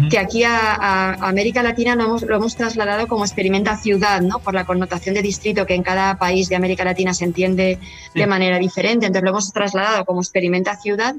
que 0.09 0.19
aquí 0.19 0.43
a, 0.45 1.13
América 1.29 1.63
Latina 1.63 1.97
lo 1.97 2.05
hemos, 2.05 2.23
lo 2.23 2.37
hemos, 2.37 2.57
trasladado 2.57 3.09
como 3.09 3.25
Experimenta 3.25 3.77
Ciudad, 3.77 4.23
¿no? 4.23 4.39
Por 4.39 4.55
la 4.55 4.65
connotación 4.65 5.15
de 5.15 5.23
distrito 5.23 5.67
que 5.67 5.75
en 5.75 5.83
cada 5.83 6.17
país 6.17 6.49
de 6.49 6.57
América 6.57 6.85
Latina 6.85 7.13
se 7.13 7.25
entiende 7.25 7.79
de 8.15 8.27
manera 8.27 8.59
diferente. 8.59 9.07
Entonces 9.07 9.25
lo 9.25 9.31
hemos 9.31 9.53
trasladado 9.53 10.05
como 10.05 10.21
Experimenta 10.21 10.77
Ciudad 10.77 11.15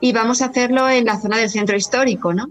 y 0.00 0.12
vamos 0.12 0.42
a 0.42 0.46
hacerlo 0.46 0.88
en 0.88 1.04
la 1.04 1.18
zona 1.20 1.38
del 1.38 1.50
centro 1.50 1.76
histórico, 1.76 2.32
¿no? 2.32 2.48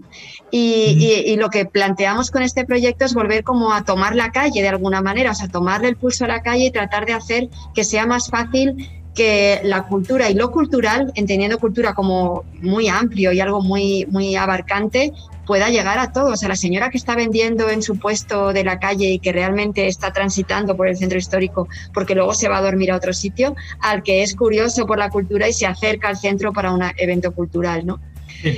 Y, 0.50 1.34
lo 1.36 1.50
que 1.50 1.64
planteamos 1.64 2.30
con 2.30 2.42
este 2.42 2.64
proyecto 2.64 3.04
es 3.04 3.12
volver 3.12 3.42
como 3.42 3.72
a 3.72 3.84
tomar 3.84 4.14
la 4.14 4.30
calle 4.30 4.62
de 4.62 4.68
alguna 4.68 5.02
manera, 5.02 5.32
o 5.32 5.34
sea, 5.34 5.48
tomarle 5.48 5.88
el 5.88 5.96
pulso 5.96 6.24
a 6.24 6.28
la 6.28 6.42
calle 6.42 6.66
y 6.66 6.70
tratar 6.70 7.06
de 7.06 7.12
hacer 7.12 7.48
que 7.74 7.82
sea 7.82 8.06
más 8.06 8.28
fácil 8.28 8.88
que 9.14 9.60
la 9.64 9.86
cultura 9.86 10.30
y 10.30 10.34
lo 10.34 10.50
cultural, 10.52 11.12
entendiendo 11.16 11.58
cultura 11.58 11.94
como 11.94 12.44
muy 12.60 12.88
amplio 12.88 13.32
y 13.32 13.40
algo 13.40 13.62
muy, 13.62 14.06
muy 14.10 14.36
abarcante, 14.36 15.12
pueda 15.46 15.68
llegar 15.68 15.98
a 15.98 16.12
todos, 16.12 16.42
a 16.42 16.48
la 16.48 16.56
señora 16.56 16.90
que 16.90 16.98
está 16.98 17.14
vendiendo 17.14 17.68
en 17.68 17.82
su 17.82 17.98
puesto 17.98 18.52
de 18.52 18.64
la 18.64 18.78
calle 18.78 19.10
y 19.10 19.18
que 19.18 19.32
realmente 19.32 19.86
está 19.86 20.12
transitando 20.12 20.76
por 20.76 20.88
el 20.88 20.96
centro 20.96 21.18
histórico 21.18 21.68
porque 21.92 22.14
luego 22.14 22.34
se 22.34 22.48
va 22.48 22.58
a 22.58 22.62
dormir 22.62 22.90
a 22.90 22.96
otro 22.96 23.12
sitio, 23.12 23.54
al 23.80 24.02
que 24.02 24.22
es 24.22 24.34
curioso 24.34 24.86
por 24.86 24.98
la 24.98 25.10
cultura 25.10 25.48
y 25.48 25.52
se 25.52 25.66
acerca 25.66 26.08
al 26.08 26.16
centro 26.16 26.52
para 26.52 26.72
un 26.72 26.82
evento 26.96 27.32
cultural, 27.32 27.86
¿no? 27.86 28.00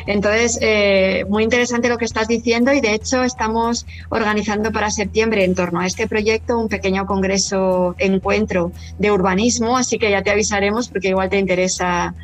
Entonces, 0.06 0.58
eh, 0.62 1.24
muy 1.28 1.44
interesante 1.44 1.88
lo 1.88 1.98
que 1.98 2.04
estás 2.04 2.28
diciendo 2.28 2.72
y 2.72 2.80
de 2.80 2.94
hecho 2.94 3.22
estamos 3.22 3.86
organizando 4.08 4.72
para 4.72 4.90
septiembre 4.90 5.44
en 5.44 5.54
torno 5.54 5.80
a 5.80 5.86
este 5.86 6.08
proyecto 6.08 6.58
un 6.58 6.68
pequeño 6.68 7.06
congreso 7.06 7.94
encuentro 7.98 8.72
de 8.98 9.10
urbanismo, 9.12 9.76
así 9.76 9.98
que 9.98 10.10
ya 10.10 10.22
te 10.22 10.30
avisaremos 10.30 10.88
porque 10.88 11.08
igual 11.08 11.28
te 11.28 11.38
interesa 11.38 12.14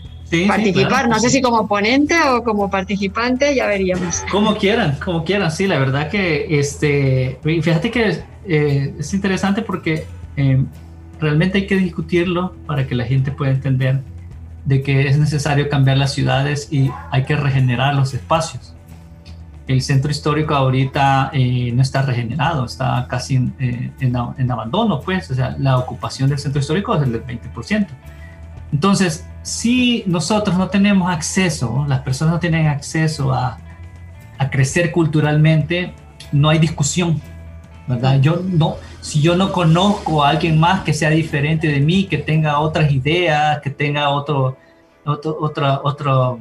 participar. 0.47 1.09
no 1.09 1.19
sé 1.19 1.31
si 1.31 1.43
como 1.43 1.67
ponente 1.67 2.15
o 2.29 2.43
como 2.43 2.71
participante, 2.71 3.55
ya 3.55 3.67
veríamos. 3.67 4.25
Como 4.31 4.57
quieran, 4.57 4.99
como 5.05 5.25
quieran, 5.25 5.51
sí, 5.51 5.67
la 5.67 5.79
verdad 5.79 6.09
que 6.09 6.59
este, 6.59 7.39
fíjate 7.43 7.91
que 7.91 8.23
eh, 8.47 8.95
es 8.99 9.15
interesante 9.15 9.63
porque 9.63 10.07
eh, 10.37 10.65
realmente 11.21 11.59
hay 11.59 11.67
que 11.67 11.77
discutirlo 11.77 12.55
para 12.67 12.87
que 12.87 12.95
la 12.95 13.05
gente 13.05 13.31
pueda 13.31 13.53
entender 13.53 14.01
de 14.65 14.83
que 14.83 15.09
es 15.09 15.19
necesario 15.19 15.69
cambiar 15.69 15.97
las 15.97 16.13
ciudades 16.13 16.69
y 16.71 16.91
hay 17.11 17.25
que 17.25 17.37
regenerar 17.37 17.95
los 17.95 18.15
espacios. 18.15 18.75
El 19.69 19.81
centro 19.81 20.11
histórico 20.11 20.55
ahorita 20.55 21.31
eh, 21.33 21.71
no 21.73 21.83
está 21.83 22.03
regenerado, 22.03 22.65
está 22.65 23.07
casi 23.09 23.37
en, 23.37 23.95
en, 24.01 24.51
abandono, 24.51 25.01
pues, 25.01 25.31
o 25.31 25.35
sea, 25.35 25.57
la 25.59 25.79
ocupación 25.79 26.29
del 26.29 26.39
centro 26.39 26.61
histórico 26.61 26.95
es 26.95 27.01
del 27.01 27.25
20%. 27.25 27.87
Entonces, 28.73 29.25
si 29.43 30.05
nosotros 30.07 30.57
no 30.57 30.69
tenemos 30.69 31.11
acceso, 31.11 31.85
las 31.89 32.01
personas 32.01 32.35
no 32.35 32.41
tienen 32.41 32.69
acceso 32.69 33.33
a, 33.33 33.59
a 34.39 34.51
crecer 34.51 34.93
culturalmente, 34.93 35.95
no 36.31 36.49
hay 36.49 36.59
discusión, 36.59 37.21
¿verdad? 37.87 38.21
Yo 38.21 38.41
no, 38.45 38.77
si 39.01 39.21
yo 39.21 39.37
no 39.37 39.53
conozco 39.53 40.25
a 40.25 40.31
alguien 40.31 40.59
más 40.59 40.83
que 40.83 40.95
sea 40.95 41.11
diferente 41.11 41.69
de 41.69 41.81
mí, 41.81 42.05
que 42.05 42.19
tenga 42.19 42.61
otras 42.61 42.91
ideas, 42.93 43.61
que 43.61 43.71
tenga 43.71 44.11
otro, 44.11 44.57
otro, 45.05 45.37
otro, 45.41 45.81
otro 45.83 46.39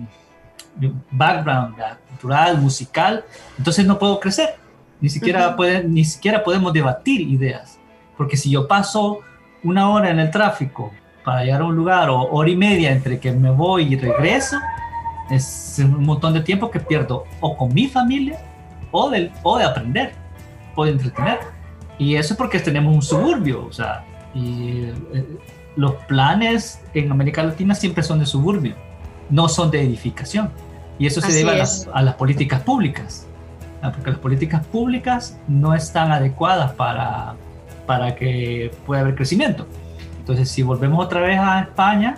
background 1.11 1.75
cultural, 2.09 2.61
musical, 2.61 3.25
entonces 3.57 3.85
no 3.85 3.97
puedo 3.97 4.19
crecer. 4.19 4.55
Ni 4.99 5.09
siquiera, 5.09 5.55
puede, 5.55 5.83
ni 5.83 6.05
siquiera 6.05 6.43
podemos 6.43 6.71
debatir 6.71 7.21
ideas. 7.21 7.79
Porque 8.15 8.37
si 8.37 8.51
yo 8.51 8.67
paso 8.67 9.21
una 9.63 9.89
hora 9.89 10.11
en 10.11 10.19
el 10.19 10.29
tráfico 10.29 10.91
para 11.23 11.43
llegar 11.43 11.61
a 11.61 11.65
un 11.65 11.75
lugar 11.75 12.09
o 12.09 12.21
hora 12.31 12.49
y 12.49 12.55
media 12.55 12.91
entre 12.91 13.19
que 13.19 13.31
me 13.31 13.51
voy 13.51 13.93
y 13.93 13.97
regreso, 13.97 14.57
es 15.29 15.79
un 15.79 16.03
montón 16.03 16.33
de 16.33 16.41
tiempo 16.41 16.69
que 16.69 16.79
pierdo 16.79 17.25
o 17.39 17.55
con 17.55 17.73
mi 17.73 17.87
familia 17.87 18.39
o 18.91 19.09
de, 19.09 19.31
o 19.43 19.57
de 19.57 19.63
aprender 19.63 20.13
o 20.75 20.85
de 20.85 20.91
entretener. 20.91 21.39
Y 21.97 22.15
eso 22.15 22.33
es 22.33 22.37
porque 22.37 22.59
tenemos 22.59 22.93
un 22.93 23.01
suburbio, 23.01 23.65
o 23.65 23.71
sea, 23.71 24.03
y 24.33 24.85
eh, 25.13 25.25
los 25.75 25.93
planes 26.05 26.81
en 26.93 27.11
América 27.11 27.43
Latina 27.43 27.75
siempre 27.75 28.03
son 28.03 28.19
de 28.19 28.25
suburbio, 28.25 28.75
no 29.29 29.47
son 29.47 29.71
de 29.71 29.81
edificación. 29.81 30.49
Y 30.97 31.07
eso 31.07 31.21
se 31.21 31.31
debe 31.31 31.51
a 31.51 31.57
las, 31.57 31.89
a 31.93 32.01
las, 32.01 32.15
políticas 32.15 32.61
públicas, 32.61 33.27
porque 33.81 34.11
las 34.11 34.19
políticas 34.19 34.65
públicas 34.67 35.37
no 35.47 35.73
están 35.73 36.11
adecuadas 36.11 36.73
para, 36.73 37.35
para 37.87 38.15
que 38.15 38.71
pueda 38.85 39.01
haber 39.01 39.15
crecimiento. 39.15 39.65
Entonces, 40.21 40.49
si 40.49 40.61
volvemos 40.61 41.03
otra 41.03 41.19
vez 41.21 41.39
a 41.39 41.61
España, 41.61 42.17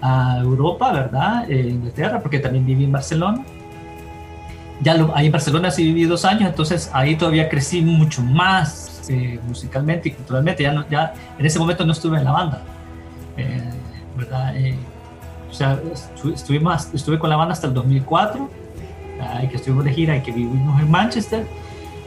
a 0.00 0.38
Europa, 0.40 0.90
¿verdad? 0.90 1.50
Eh, 1.50 1.68
Inglaterra, 1.68 2.20
porque 2.20 2.38
también 2.38 2.64
viví 2.64 2.84
en 2.84 2.92
Barcelona. 2.92 3.44
Ya 4.80 4.94
lo, 4.94 5.14
ahí 5.14 5.26
en 5.26 5.32
Barcelona 5.32 5.70
sí 5.70 5.84
viví 5.84 6.04
dos 6.04 6.24
años, 6.24 6.48
entonces 6.48 6.90
ahí 6.94 7.14
todavía 7.14 7.48
crecí 7.50 7.82
mucho 7.82 8.22
más 8.22 9.06
eh, 9.10 9.38
musicalmente 9.46 10.08
y 10.08 10.12
culturalmente. 10.12 10.62
Ya, 10.62 10.72
no, 10.72 10.88
ya 10.88 11.12
en 11.38 11.44
ese 11.44 11.58
momento 11.58 11.84
no 11.84 11.92
estuve 11.92 12.16
en 12.16 12.24
la 12.24 12.32
banda, 12.32 12.62
eh, 13.36 13.70
¿verdad? 14.16 14.54
o 15.50 15.54
sea, 15.54 15.78
estuvimos, 16.34 16.88
estuve 16.94 17.18
con 17.18 17.28
la 17.28 17.36
banda 17.36 17.52
hasta 17.52 17.66
el 17.66 17.74
2004, 17.74 18.48
ahí 19.20 19.48
que 19.48 19.56
estuvimos 19.56 19.84
de 19.84 19.92
gira 19.92 20.16
y 20.16 20.22
que 20.22 20.32
vivimos 20.32 20.80
en 20.80 20.90
Manchester 20.90 21.46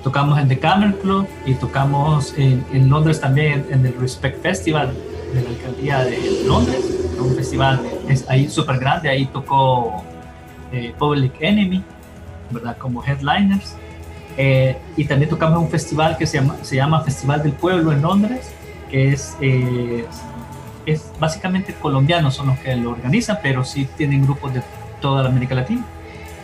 tocamos 0.03 0.39
en 0.39 0.47
The 0.47 0.57
Camel 0.57 0.95
Club 0.95 1.27
y 1.45 1.55
tocamos 1.55 2.33
en, 2.37 2.63
en 2.71 2.89
Londres 2.89 3.19
también 3.19 3.65
en 3.69 3.85
el 3.85 3.93
Respect 3.99 4.41
Festival 4.41 4.93
de 5.33 5.41
la 5.41 5.49
alcaldía 5.49 6.03
de 6.03 6.43
Londres, 6.45 6.85
un 7.19 7.35
festival 7.35 7.81
es 8.07 8.27
ahí 8.29 8.49
súper 8.49 8.79
grande, 8.79 9.09
ahí 9.09 9.25
tocó 9.25 10.03
eh, 10.71 10.93
Public 10.97 11.33
Enemy, 11.39 11.83
¿verdad? 12.51 12.77
Como 12.77 13.03
headliners. 13.03 13.75
Eh, 14.37 14.77
y 14.95 15.05
también 15.05 15.29
tocamos 15.29 15.59
un 15.59 15.69
festival 15.69 16.17
que 16.17 16.25
se 16.25 16.37
llama, 16.37 16.57
se 16.61 16.75
llama 16.75 17.01
Festival 17.01 17.43
del 17.43 17.51
Pueblo 17.51 17.91
en 17.91 18.01
Londres, 18.01 18.51
que 18.89 19.09
es, 19.09 19.35
eh, 19.41 20.05
es 20.85 21.11
básicamente 21.19 21.73
colombianos 21.73 22.35
son 22.35 22.47
los 22.47 22.59
que 22.59 22.75
lo 22.75 22.91
organizan, 22.91 23.39
pero 23.43 23.65
sí 23.65 23.87
tienen 23.97 24.23
grupos 24.23 24.53
de 24.53 24.61
toda 25.01 25.23
la 25.23 25.29
América 25.29 25.55
Latina. 25.55 25.83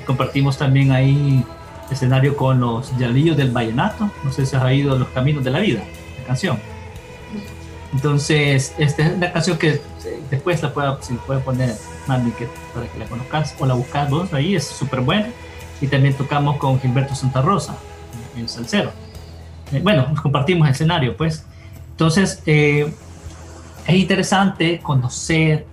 Compartimos 0.05 0.57
también 0.57 0.91
ahí 0.91 1.43
escenario 1.89 2.35
con 2.35 2.59
los 2.59 2.95
Yalillos 2.97 3.37
del 3.37 3.51
Vallenato, 3.51 4.09
no 4.23 4.31
sé 4.31 4.45
si 4.45 4.55
has 4.55 4.63
oído 4.63 4.97
Los 4.97 5.09
Caminos 5.09 5.43
de 5.43 5.51
la 5.51 5.59
Vida, 5.59 5.81
la 6.19 6.27
canción. 6.27 6.74
Entonces, 7.95 8.75
esta 8.77 9.03
es 9.03 9.13
una 9.13 9.31
canción 9.31 9.57
que 9.57 9.79
después 10.29 10.61
la 10.61 10.73
puedo, 10.73 11.01
si 11.01 11.13
puede 11.13 11.39
poner 11.39 11.75
Mandy 12.07 12.31
que, 12.31 12.49
para 12.73 12.87
que 12.87 12.99
la 12.99 13.05
conozcas 13.05 13.55
o 13.57 13.65
la 13.65 13.73
buscas 13.73 14.09
vos 14.09 14.33
ahí, 14.33 14.53
es 14.53 14.67
súper 14.67 14.99
buena. 14.99 15.29
Y 15.79 15.87
también 15.87 16.13
tocamos 16.13 16.57
con 16.57 16.77
Gilberto 16.81 17.15
Santa 17.15 17.41
Rosa, 17.41 17.77
en 18.35 18.49
Salcero. 18.49 18.91
Eh, 19.71 19.79
bueno, 19.81 20.07
compartimos 20.21 20.67
el 20.67 20.73
escenario, 20.73 21.15
pues. 21.15 21.45
Entonces, 21.91 22.43
eh, 22.45 22.93
es 23.87 23.95
interesante 23.95 24.79
conocer 24.79 25.65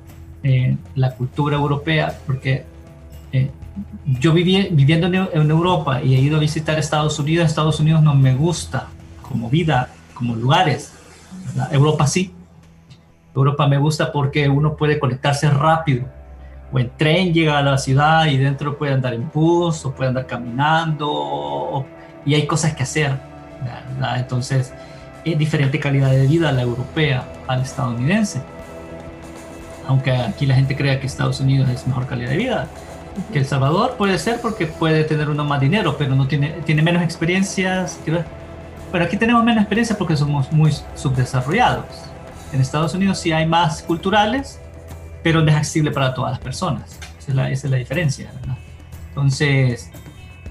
eh, 0.45 0.77
la 0.95 1.17
cultura 1.17 1.57
europea 1.57 2.21
porque 2.25 2.71
yo 4.21 4.33
viví, 4.33 4.69
viviendo 4.71 5.07
en, 5.07 5.51
Europa 5.51 6.03
y 6.03 6.15
he 6.15 6.21
ido 6.21 6.37
a 6.37 6.41
visitar 6.41 6.79
Estados 6.79 7.19
Unidos. 7.19 7.49
Estados 7.49 7.81
Unidos 7.81 8.01
no 8.01 8.15
me 8.15 8.33
gusta 8.37 8.87
como 9.23 9.51
vida, 9.51 9.89
como 10.15 10.37
lugares 10.37 10.93
Europa 11.71 12.07
sí. 12.07 12.35
Europa 13.35 13.67
me 13.67 13.79
gusta 13.79 14.13
porque 14.13 14.49
uno 14.49 14.77
puede 14.77 14.99
conectarse 14.99 15.49
rápido. 15.51 16.05
O 16.73 16.79
en 16.79 16.91
tren 16.97 17.33
llega 17.33 17.59
a 17.59 17.63
la 17.63 17.79
ciudad 17.79 18.27
y 18.27 18.39
dentro 18.39 18.79
puede 18.79 18.93
andar 18.95 19.15
en 19.15 19.31
bus 19.33 19.85
o 19.85 19.93
puede 19.93 20.09
andar 20.09 20.27
caminando 20.27 21.85
y 22.25 22.35
hay 22.35 22.47
cosas 22.47 22.75
que 22.75 22.83
hacer. 22.83 23.13
Entonces 24.17 24.73
es 25.25 25.39
diferente 25.39 25.79
calidad 25.79 26.11
de 26.11 26.27
vida 26.27 26.51
la 26.53 26.63
europea 26.63 27.25
al 27.47 27.63
estadounidense. 27.63 28.41
Aunque 29.87 30.13
aquí 30.13 30.47
la 30.47 30.55
gente 30.55 30.77
crea 30.77 30.99
que 31.01 31.07
Estados 31.07 31.41
Unidos 31.41 31.69
es 31.69 31.87
mejor 31.87 32.07
calidad 32.07 32.31
de 32.31 32.37
vida 32.37 32.69
que 33.33 33.41
El 33.41 33.47
Salvador, 33.47 33.97
puede 33.97 34.19
ser 34.19 34.41
porque 34.41 34.67
puede 34.67 35.05
tener 35.05 35.29
uno 35.29 35.45
más 35.45 35.61
dinero, 35.61 35.97
pero 35.99 36.15
no 36.15 36.27
tiene, 36.27 36.51
tiene 36.65 36.83
menos 36.83 37.03
experiencias. 37.03 38.01
Pero 38.93 39.05
aquí 39.05 39.17
tenemos 39.17 39.43
menos 39.43 39.63
experiencia 39.63 39.97
porque 39.97 40.17
somos 40.17 40.53
muy 40.53 40.71
subdesarrollados. 40.95 41.87
En 42.53 42.61
Estados 42.61 42.93
Unidos 42.95 43.19
sí 43.19 43.33
hay 43.33 43.47
más 43.47 43.83
culturales, 43.83 44.61
pero 45.23 45.41
no 45.41 45.51
es 45.51 45.57
accesible 45.57 45.91
para 45.91 46.13
todas 46.13 46.33
las 46.33 46.41
personas. 46.41 46.99
Esa 47.19 47.49
es 47.49 47.65
la, 47.65 47.77
diferencia. 47.79 48.31
Entonces, 49.09 49.91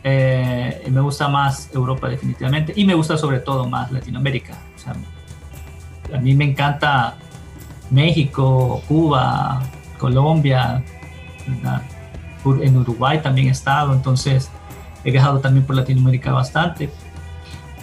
eh, 0.04 0.88
me 0.89 1.01
gusta 1.01 1.27
más 1.27 1.69
Europa 1.73 2.10
definitivamente 2.10 2.73
y 2.75 2.86
me 2.86 2.95
gusta 2.95 3.17
sobre 3.17 3.39
todo 3.39 3.67
más 3.69 3.91
Latinoamérica. 3.91 4.56
a 6.12 6.17
mí 6.17 6.34
me 6.34 6.45
encanta 6.45 7.15
México, 7.91 8.82
Cuba, 8.88 9.62
Colombia, 9.99 10.84
en 12.45 12.77
Uruguay 12.77 13.21
también 13.21 13.49
he 13.49 13.51
estado, 13.51 13.93
entonces 13.93 14.49
he 15.04 15.12
viajado 15.12 15.39
también 15.39 15.65
por 15.65 15.75
Latinoamérica 15.75 16.32
bastante. 16.32 16.89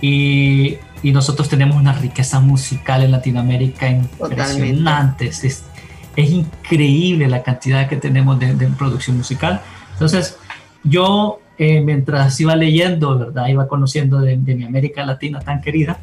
Y, 0.00 0.76
y, 1.02 1.12
nosotros 1.12 1.48
tenemos 1.48 1.76
una 1.76 1.92
riqueza 1.92 2.40
musical 2.40 3.02
en 3.02 3.12
Latinoamérica 3.12 3.88
impresionante. 3.90 5.26
Es, 5.26 5.44
es, 5.44 6.30
increíble 6.30 7.28
la 7.28 7.42
cantidad 7.42 7.88
que 7.88 7.96
tenemos 7.96 8.38
de, 8.38 8.54
producción 8.78 9.16
musical. 9.16 9.60
Entonces, 9.92 10.38
yo 10.84 11.40
eh, 11.58 11.80
mientras 11.80 12.40
iba 12.40 12.54
leyendo, 12.54 13.18
¿verdad? 13.18 13.48
Iba 13.48 13.66
conociendo 13.66 14.20
de, 14.20 14.36
mi 14.36 14.64
América 14.64 15.04
Latina 15.04 15.40
tan 15.40 15.60
querida. 15.60 15.98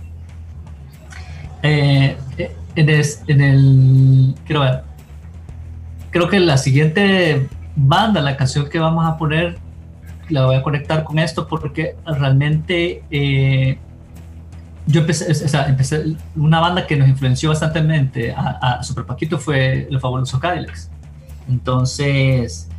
Eh, 1.64 2.18
en, 2.76 2.90
el, 2.90 3.06
en 3.28 3.42
el 3.42 4.36
creo, 4.46 4.82
creo 6.12 6.30
que 6.30 6.40
la 6.40 6.58
siguiente 6.58 7.48
banda, 7.76 8.22
la 8.22 8.38
canción 8.38 8.70
que 8.70 8.80
vamos 8.80 9.06
a 9.06 9.18
poner, 9.18 9.58
la 10.30 10.46
voy 10.46 10.56
a 10.56 10.64
conectar 10.64 11.04
con 11.04 11.20
esto 11.20 11.48
porque 11.48 11.96
realmente 12.06 13.04
eh, 13.12 13.78
yo 14.88 15.02
empecé, 15.02 15.32
o 15.32 15.48
sea, 15.48 15.68
empecé, 15.68 16.16
una 16.36 16.60
banda 16.60 16.86
que 16.86 16.96
nos 16.96 17.08
influenció 17.08 17.50
bastante 17.50 18.34
a, 18.34 18.78
a 18.78 18.84
Super 18.84 19.06
Paquito 19.06 19.40
fue 19.40 19.88
Los 19.90 20.02
Fabulosos 20.02 20.40
Cadillacs. 20.40 20.90
Entonces, 21.50 22.70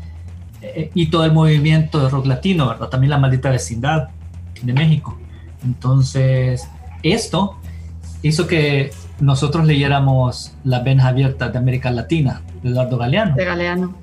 eh, 0.62 0.90
y 0.94 1.06
todo 1.06 1.24
el 1.24 1.32
movimiento 1.32 2.02
de 2.02 2.08
rock 2.08 2.26
latino, 2.26 2.68
¿verdad? 2.68 2.88
También 2.88 3.10
la 3.10 3.18
maldita 3.18 3.50
vecindad 3.50 4.08
de 4.62 4.72
México. 4.72 5.18
Entonces, 5.64 6.68
esto 7.02 7.58
hizo 8.22 8.46
que 8.46 8.90
nosotros 9.20 9.66
leyéramos 9.66 10.54
Las 10.64 10.84
venas 10.84 11.06
abiertas 11.06 11.52
de 11.52 11.58
América 11.58 11.90
Latina, 11.90 12.42
de 12.62 12.70
Eduardo 12.70 12.98
Galeano. 12.98 13.34
De 13.34 13.44
Galeano. 13.44 13.94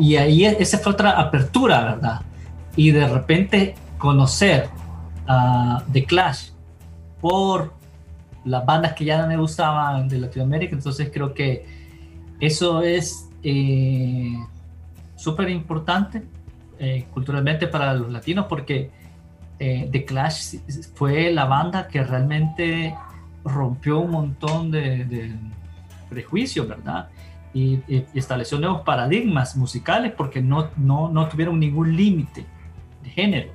Y 0.00 0.16
ahí 0.16 0.44
esa 0.44 0.78
fue 0.78 0.92
otra 0.92 1.18
apertura, 1.20 1.84
¿verdad? 1.84 2.20
Y 2.76 2.90
de 2.90 3.08
repente 3.08 3.74
conocer 3.98 4.68
a 5.26 5.82
The 5.92 6.04
Clash 6.04 6.50
por 7.20 7.72
las 8.44 8.64
bandas 8.64 8.92
que 8.92 9.04
ya 9.04 9.20
no 9.20 9.26
me 9.26 9.36
de 10.08 10.18
Latinoamérica, 10.18 10.74
entonces 10.74 11.10
creo 11.12 11.34
que 11.34 11.66
eso 12.38 12.82
es 12.82 13.28
eh, 13.42 14.36
súper 15.16 15.48
importante 15.50 16.22
eh, 16.78 17.06
culturalmente 17.12 17.66
para 17.66 17.94
los 17.94 18.12
latinos 18.12 18.46
porque 18.48 18.90
eh, 19.58 19.88
The 19.90 20.04
Clash 20.04 20.56
fue 20.94 21.32
la 21.32 21.46
banda 21.46 21.88
que 21.88 22.04
realmente 22.04 22.94
rompió 23.44 24.00
un 24.00 24.10
montón 24.10 24.70
de, 24.70 25.32
prejuicios, 26.10 26.68
¿verdad? 26.68 27.08
Y, 27.56 28.04
estableció 28.12 28.58
nuevos 28.58 28.82
paradigmas 28.82 29.56
musicales 29.56 30.12
porque 30.14 30.42
no, 30.42 30.70
no, 30.76 31.08
no 31.08 31.26
tuvieron 31.28 31.58
ningún 31.58 31.96
límite 31.96 32.44
de 33.02 33.10
género. 33.10 33.50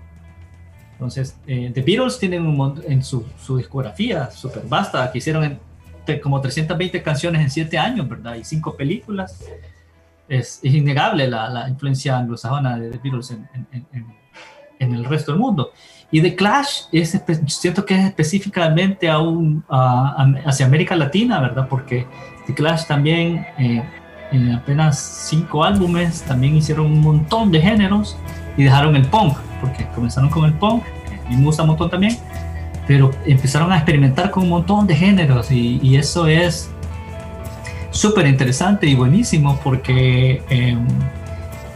Entonces, 0.94 1.38
eh, 1.46 1.72
The 1.72 1.82
Beatles 1.84 2.18
tienen 2.18 2.48
un 2.48 2.82
en 2.88 3.04
su, 3.04 3.28
su 3.40 3.58
discografía 3.58 4.32
súper 4.32 4.64
vasta, 4.68 5.12
que 5.12 5.20
hicieron 5.20 5.60
como 6.22 6.42
320 6.42 7.04
canciones 7.04 7.42
en 7.42 7.50
7 7.52 7.78
años, 7.78 8.10
¿verdad? 8.10 8.36
Y 8.36 8.44
5 8.44 8.76
películas. 8.76 9.46
Es, 10.28 10.60
es 10.64 10.74
innegable 10.74 11.28
la, 11.28 11.50
la, 11.50 11.70
influencia 11.70 12.18
anglosajona 12.18 12.80
de 12.80 12.90
The 12.90 13.00
Beatles 13.04 13.32
en, 13.32 13.48
en, 13.72 14.08
en, 14.82 14.94
el 14.94 15.06
resto 15.06 15.32
del 15.32 15.40
mundo. 15.40 15.72
Y 16.12 16.22
The 16.22 16.36
Clash 16.36 16.82
es, 16.92 17.18
siento 17.48 17.86
que 17.86 17.96
es 17.96 18.06
específicamente 18.06 19.10
aún 19.10 19.64
hacia 19.70 20.66
América 20.66 20.96
Latina, 20.96 21.40
¿verdad? 21.40 21.68
Porque 21.70 22.06
The 22.48 22.54
Clash 22.54 22.86
también 22.86 23.46
eh, 23.58 23.82
en 24.32 24.52
apenas 24.52 25.28
cinco 25.30 25.64
álbumes 25.64 26.22
también 26.24 26.56
hicieron 26.56 26.88
un 26.88 27.02
montón 27.02 27.52
de 27.52 27.62
géneros 27.62 28.18
y 28.58 28.64
dejaron 28.64 28.96
el 28.96 29.06
punk, 29.06 29.38
porque 29.62 29.86
comenzaron 29.96 30.30
con 30.30 30.46
el 30.46 30.54
punk, 30.54 30.84
que 31.30 31.36
me 31.36 31.44
gusta 31.44 31.64
un 31.64 31.70
montón 31.70 31.90
también, 31.90 32.18
pero 32.88 33.12
empezaron 33.26 33.72
a 33.72 33.78
experimentar 33.78 34.32
con 34.32 34.44
un 34.44 34.50
montón 34.50 34.88
de 34.88 34.96
géneros 34.96 35.52
y, 35.52 35.96
eso 35.96 36.28
es 36.28 36.70
súper 37.92 38.26
interesante 38.28 38.88
y 38.88 38.96
buenísimo 38.96 39.60
porque 39.64 40.42
em, 40.50 40.86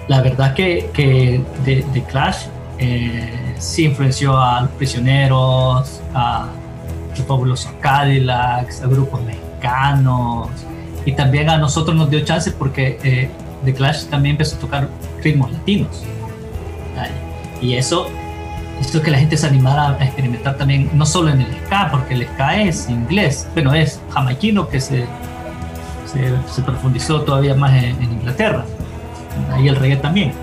la 0.08 0.22
verdad 0.22 0.54
que, 0.54 0.90
que 0.94 1.42
The 1.64 2.04
Clash 2.10 2.48
eh, 2.78 3.56
sí 3.58 3.86
influenció 3.86 4.38
a 4.38 4.62
los 4.62 4.72
prisioneros, 4.72 6.02
a 6.14 6.48
los 7.10 7.20
fabulosos 7.26 7.72
Cadillacs, 7.80 8.82
a 8.82 8.88
grupos 8.88 9.22
mexicanos 9.24 10.50
y 11.06 11.14
también 11.14 11.50
a 11.50 11.58
nosotros 11.58 11.96
nos 11.96 12.10
dio 12.10 12.20
chance 12.22 12.52
porque 12.52 13.00
eh, 13.04 13.30
The 13.64 13.74
Clash 13.74 14.06
también 14.06 14.34
empezó 14.34 14.58
a 14.58 14.60
tocar 14.60 14.90
ritmos 15.24 15.52
latinos. 15.52 16.04
Y 17.62 17.76
eso 17.76 18.08
hizo 18.82 19.02
que 19.02 19.10
la 19.10 19.18
gente 19.18 19.38
se 19.38 19.48
animara 19.48 19.98
a 19.98 20.04
experimentar 20.04 20.58
también, 20.58 20.90
no 20.94 21.06
solo 21.06 21.30
en 21.30 21.42
el 21.42 21.54
ska, 21.66 21.90
porque 21.90 22.14
el 22.14 22.28
ska 22.28 22.62
es 22.62 22.90
inglés, 22.90 23.48
bueno, 23.54 23.74
es 23.74 24.02
jamaiquino 24.12 24.68
que 24.68 24.82
se, 24.82 25.06
se, 26.06 26.62
profundizó 26.62 27.22
todavía 27.22 27.56
más 27.56 27.72
en, 27.72 27.96
en 28.02 28.12
Inglaterra, 28.12 28.66
y 29.62 29.68
el 29.68 29.78
reggae 29.78 29.98
también 29.98 30.34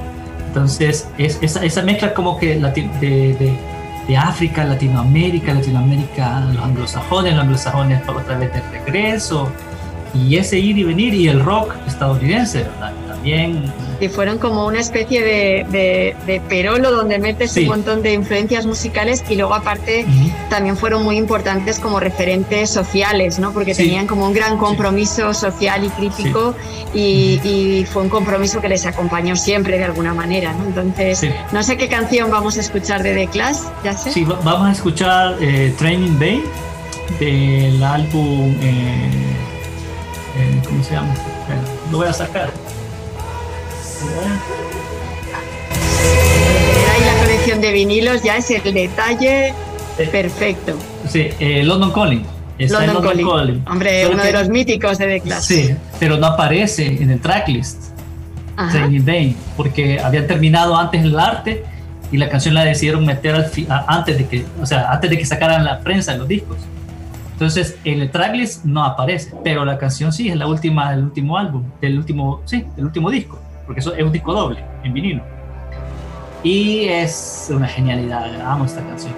entonces, 0.53 1.09
es, 1.17 1.39
esa, 1.41 1.65
esa 1.65 1.81
mezcla 1.81 2.13
como 2.13 2.39
que 2.39 2.57
de, 2.57 4.19
África, 4.19 4.65
Latinoamérica, 4.65 5.55
Latinoamérica, 5.55 6.41
los 6.53 6.63
anglosajones, 6.63 7.33
los 7.33 7.43
anglosajones 7.43 8.07
otra 8.07 8.37
vez 8.37 8.53
de 8.53 8.61
regreso, 8.71 9.51
y 10.13 10.37
ese 10.37 10.59
ir 10.59 10.77
y 10.77 10.85
venir, 10.85 11.15
y 11.15 11.29
el 11.29 11.41
rock 11.41 11.75
estadounidense, 11.87 12.65
¿verdad? 12.65 12.93
También 13.23 13.73
que 14.03 14.09
fueron 14.09 14.39
como 14.39 14.67
una 14.67 14.81
especie 14.81 15.23
de, 15.23 16.17
de, 16.27 16.41
perolo 16.49 16.91
donde 16.91 17.21
metes 17.21 17.57
un 17.57 17.67
montón 17.67 18.03
de 18.03 18.15
influencias 18.15 18.67
musicales 18.67 19.23
y 19.29 19.37
luego 19.37 19.55
aparte 19.55 20.05
también 20.51 20.77
fueron 20.77 21.05
muy 21.05 21.17
importantes 21.17 21.79
como 21.79 22.01
referentes 22.01 22.69
sociales, 22.69 23.39
¿no? 23.39 23.53
Porque 23.53 23.77
tenían 23.77 24.09
como 24.09 24.27
un 24.27 24.33
gran 24.33 24.59
compromiso 24.59 25.33
social 25.35 25.85
y 25.85 25.89
crítico 25.91 26.57
y, 26.95 27.87
fue 27.93 28.03
un 28.03 28.09
compromiso 28.09 28.61
que 28.61 28.69
les 28.69 28.87
acompañó 28.87 29.37
siempre 29.37 29.79
de 29.79 29.85
alguna 29.85 30.15
manera, 30.15 30.53
¿no? 30.53 30.65
Entonces, 30.65 31.25
no 31.53 31.63
sé 31.63 31.77
qué 31.77 31.87
canción 31.87 32.29
vamos 32.29 32.57
a 32.57 32.61
escuchar 32.61 33.05
de 33.05 33.15
The 33.15 33.29
Clash, 33.29 33.59
ya 33.85 33.97
sé. 33.97 34.11
Sí, 34.11 34.25
vamos 34.25 34.67
a 34.67 34.73
escuchar 34.73 35.37
eh, 35.41 35.73
Training 35.79 36.19
Day 36.19 36.43
del 37.21 37.81
álbum, 37.85 38.51
eh, 38.61 39.11
eh, 40.39 40.63
¿cómo 40.67 40.83
se 40.83 40.95
llama? 40.95 41.15
lo 41.93 41.99
voy 41.99 42.09
a 42.09 42.13
sacar. 42.13 42.51
Ahí 46.93 47.05
la 47.05 47.21
colección 47.21 47.61
de 47.61 47.73
vinilos 47.73 48.23
ya 48.23 48.37
es 48.37 48.51
el 48.51 48.75
detalle 48.75 49.55
perfecto. 50.11 50.77
Sí, 51.09 51.29
eh, 51.39 51.63
London 51.65 51.93
Calling. 51.93 52.25
London, 52.59 53.03
Calling. 53.03 53.65
Hombre, 53.69 54.07
uno 54.07 54.23
de 54.23 54.33
los 54.33 54.49
míticos 54.49 54.99
de 54.99 55.07
The 55.07 55.21
Clash. 55.21 55.43
Sí, 55.43 55.75
pero 55.99 56.17
no 56.17 56.27
aparece 56.27 56.87
en 56.87 57.11
el 57.11 57.21
tracklist. 57.21 57.91
Day, 59.05 59.35
porque 59.57 59.99
había 59.99 60.27
terminado 60.27 60.77
antes 60.77 61.03
el 61.03 61.19
arte 61.19 61.65
y 62.13 62.19
la 62.19 62.29
canción 62.29 62.55
la 62.55 62.65
decidieron 62.65 63.05
meter 63.05 63.35
al 63.35 63.51
antes 63.89 64.19
de 64.19 64.27
que, 64.27 64.45
o 64.61 64.67
sea, 64.67 64.93
antes 64.93 65.11
de 65.11 65.19
que 65.19 65.27
sacaran 65.27 65.65
la 65.65 65.81
prensa 65.81 66.13
en 66.13 66.21
los 66.21 66.29
discos. 66.29 66.59
Entonces, 67.33 67.77
en 67.83 68.03
el 68.03 68.11
tracklist 68.11 68.65
no 68.65 68.85
aparece, 68.85 69.33
pero 69.43 69.65
la 69.65 69.79
canción 69.79 70.13
sí 70.13 70.29
es 70.29 70.37
la 70.37 70.47
última 70.47 70.93
del 70.93 71.05
último 71.05 71.37
álbum, 71.37 71.65
del 71.81 71.99
último, 71.99 72.43
sí, 72.45 72.65
del 72.77 72.85
último 72.85 73.11
disco 73.11 73.41
porque 73.73 73.81
eso 73.81 73.95
es 73.95 74.05
un 74.05 74.13
disco 74.13 74.35
doble 74.35 74.63
en 74.85 74.93
vinilo. 74.93 75.23
Y 76.43 76.85
es 76.85 77.51
una 77.51 77.67
genialidad, 77.67 78.39
amo 78.43 78.67
esta 78.67 78.83
canción. 78.83 79.15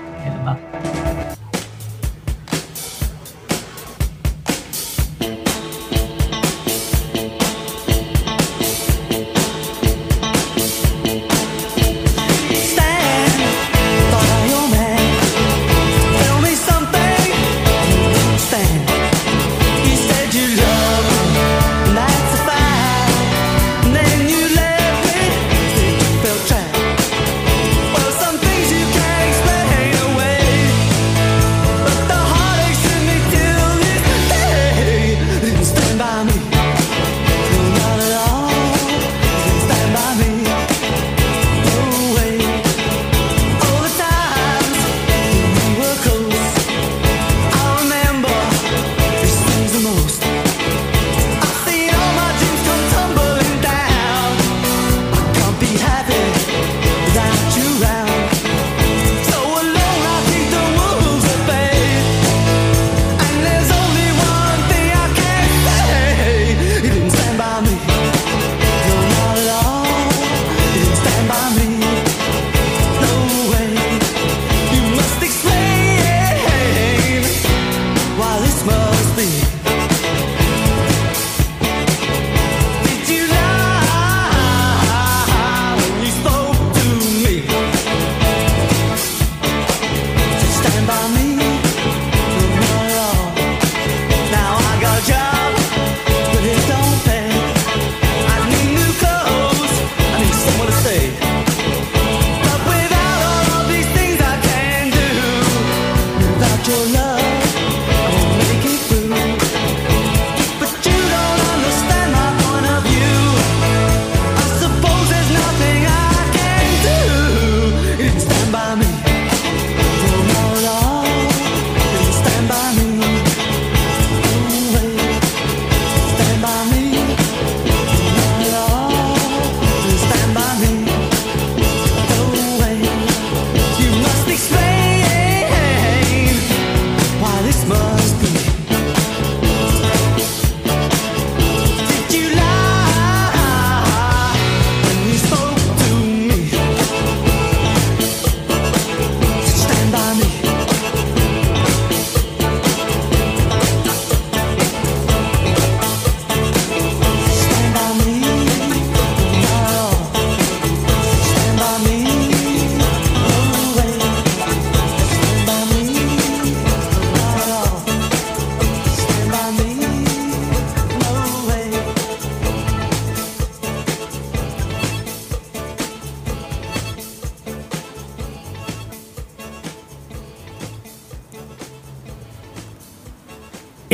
stand 90.65 90.87
by 90.87 91.09
me. 91.15 91.34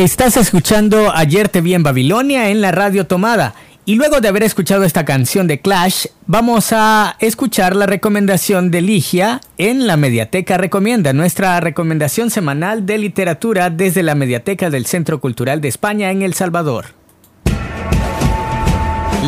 Estás 0.00 0.38
escuchando 0.38 1.12
Ayer 1.14 1.50
te 1.50 1.60
vi 1.60 1.74
en 1.74 1.82
Babilonia 1.82 2.48
en 2.48 2.62
la 2.62 2.72
radio 2.72 3.06
tomada. 3.06 3.54
Y 3.84 3.96
luego 3.96 4.22
de 4.22 4.28
haber 4.28 4.44
escuchado 4.44 4.84
esta 4.84 5.04
canción 5.04 5.46
de 5.46 5.60
Clash, 5.60 6.06
vamos 6.26 6.72
a 6.72 7.16
escuchar 7.18 7.76
la 7.76 7.84
recomendación 7.84 8.70
de 8.70 8.80
Ligia 8.80 9.42
en 9.58 9.86
la 9.86 9.98
Mediateca 9.98 10.56
Recomienda, 10.56 11.12
nuestra 11.12 11.60
recomendación 11.60 12.30
semanal 12.30 12.86
de 12.86 12.96
literatura 12.96 13.68
desde 13.68 14.02
la 14.02 14.14
Mediateca 14.14 14.70
del 14.70 14.86
Centro 14.86 15.20
Cultural 15.20 15.60
de 15.60 15.68
España 15.68 16.10
en 16.10 16.22
El 16.22 16.32
Salvador. 16.32 16.94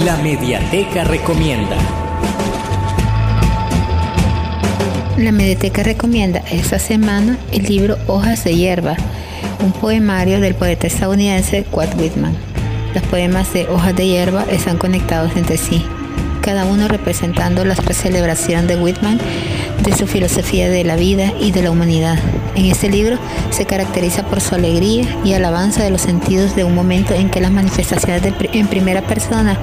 La 0.07 0.17
Mediateca 0.23 1.05
Recomienda. 1.05 1.77
La 5.19 5.33
Mediateca 5.33 5.83
recomienda 5.83 6.43
esta 6.51 6.79
semana 6.79 7.37
el 7.53 7.65
libro 7.65 7.99
Hojas 8.07 8.45
de 8.45 8.57
Hierba, 8.57 8.97
un 9.63 9.73
poemario 9.73 10.41
del 10.41 10.55
poeta 10.55 10.87
estadounidense 10.87 11.65
Walt 11.73 11.95
Whitman. 11.99 12.37
Los 12.95 13.03
poemas 13.05 13.53
de 13.53 13.69
Hojas 13.69 13.95
de 13.95 14.07
Hierba 14.07 14.45
están 14.51 14.77
conectados 14.77 15.37
entre 15.37 15.57
sí, 15.57 15.85
cada 16.41 16.65
uno 16.65 16.89
representando 16.89 17.65
la 17.65 17.77
celebración 17.77 18.67
de 18.67 18.77
Whitman 18.77 19.19
de 19.85 19.97
su 19.97 20.07
filosofía 20.07 20.69
de 20.69 20.85
la 20.85 20.97
vida 20.97 21.33
y 21.41 21.53
de 21.53 21.63
la 21.63 21.71
humanidad. 21.71 22.19
En 22.57 22.67
este 22.67 22.91
libro 22.91 23.19
se 23.51 23.65
caracteriza 23.65 24.25
por 24.25 24.41
su 24.41 24.55
alegría 24.55 25.07
y 25.25 25.33
alabanza 25.33 25.83
de 25.83 25.91
los 25.91 26.03
sentidos 26.03 26.55
de 26.57 26.65
un 26.65 26.75
momento 26.75 27.15
en 27.15 27.31
que 27.31 27.41
las 27.41 27.53
manifestaciones 27.53 28.35
en 28.53 28.67
primera 28.67 29.03
persona 29.03 29.57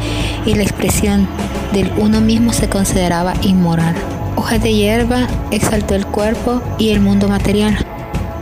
y 0.45 0.55
la 0.55 0.63
expresión 0.63 1.27
del 1.73 1.91
uno 1.97 2.21
mismo 2.21 2.53
se 2.53 2.69
consideraba 2.69 3.33
inmoral. 3.41 3.95
Hojas 4.35 4.63
de 4.63 4.73
hierba 4.73 5.27
exaltó 5.51 5.95
el 5.95 6.05
cuerpo 6.05 6.61
y 6.77 6.89
el 6.89 7.01
mundo 7.01 7.27
material 7.27 7.85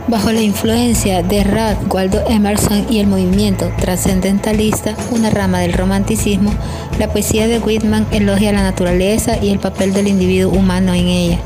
Bajo 0.08 0.32
la 0.32 0.40
influencia 0.40 1.22
de 1.22 1.44
Ralph 1.44 1.92
Waldo 1.92 2.22
Emerson 2.26 2.86
y 2.88 2.98
el 3.00 3.08
movimiento 3.08 3.70
trascendentalista, 3.78 4.96
una 5.10 5.28
rama 5.28 5.60
del 5.60 5.74
romanticismo, 5.74 6.50
la 6.98 7.08
poesía 7.08 7.46
de 7.46 7.58
Whitman 7.58 8.06
elogia 8.10 8.52
la 8.52 8.62
naturaleza 8.62 9.36
y 9.36 9.50
el 9.50 9.58
papel 9.58 9.92
del 9.92 10.08
individuo 10.08 10.50
humano 10.50 10.94
en 10.94 11.08
ella. 11.08 11.38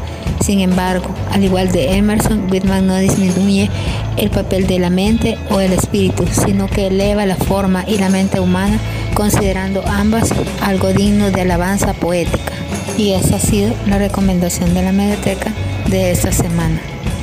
Sin 0.44 0.60
embargo, 0.60 1.08
al 1.32 1.42
igual 1.42 1.72
de 1.72 1.96
Emerson, 1.96 2.46
Whitman 2.52 2.86
no 2.86 2.96
disminuye 2.98 3.68
el 4.16 4.30
papel 4.30 4.68
de 4.68 4.78
la 4.78 4.90
mente 4.90 5.38
o 5.50 5.58
el 5.58 5.72
espíritu, 5.72 6.24
sino 6.30 6.68
que 6.68 6.86
eleva 6.86 7.26
la 7.26 7.36
forma 7.36 7.84
y 7.88 7.98
la 7.98 8.10
mente 8.10 8.38
humana, 8.38 8.78
considerando 9.14 9.82
ambas 9.88 10.32
algo 10.60 10.92
digno 10.92 11.32
de 11.32 11.40
alabanza 11.40 11.94
poética. 11.94 12.52
Y 12.96 13.14
esa 13.14 13.36
ha 13.36 13.40
sido 13.40 13.74
la 13.88 13.98
recomendación 13.98 14.72
de 14.72 14.82
la 14.82 14.92
mediateca 14.92 15.52
de 15.88 16.12
esta 16.12 16.30
semana. 16.30 16.80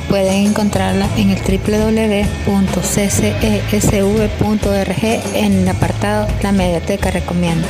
Pueden 0.10 0.47
encontrarla 0.47 1.07
en 1.18 1.30
el 1.30 1.38
www.ccesv.org 1.38 2.24
en 5.36 5.53
el 5.53 5.68
apartado 5.70 6.28
La 6.41 6.51
Mediateca 6.51 7.12
Recomienda. 7.12 7.68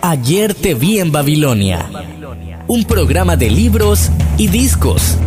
Ayer 0.00 0.54
te 0.54 0.74
vi 0.74 1.00
en 1.00 1.10
Babilonia. 1.10 1.90
Un 2.68 2.84
programa 2.84 3.36
de 3.36 3.50
libros 3.50 4.12
y 4.36 4.46
discos. 4.46 5.18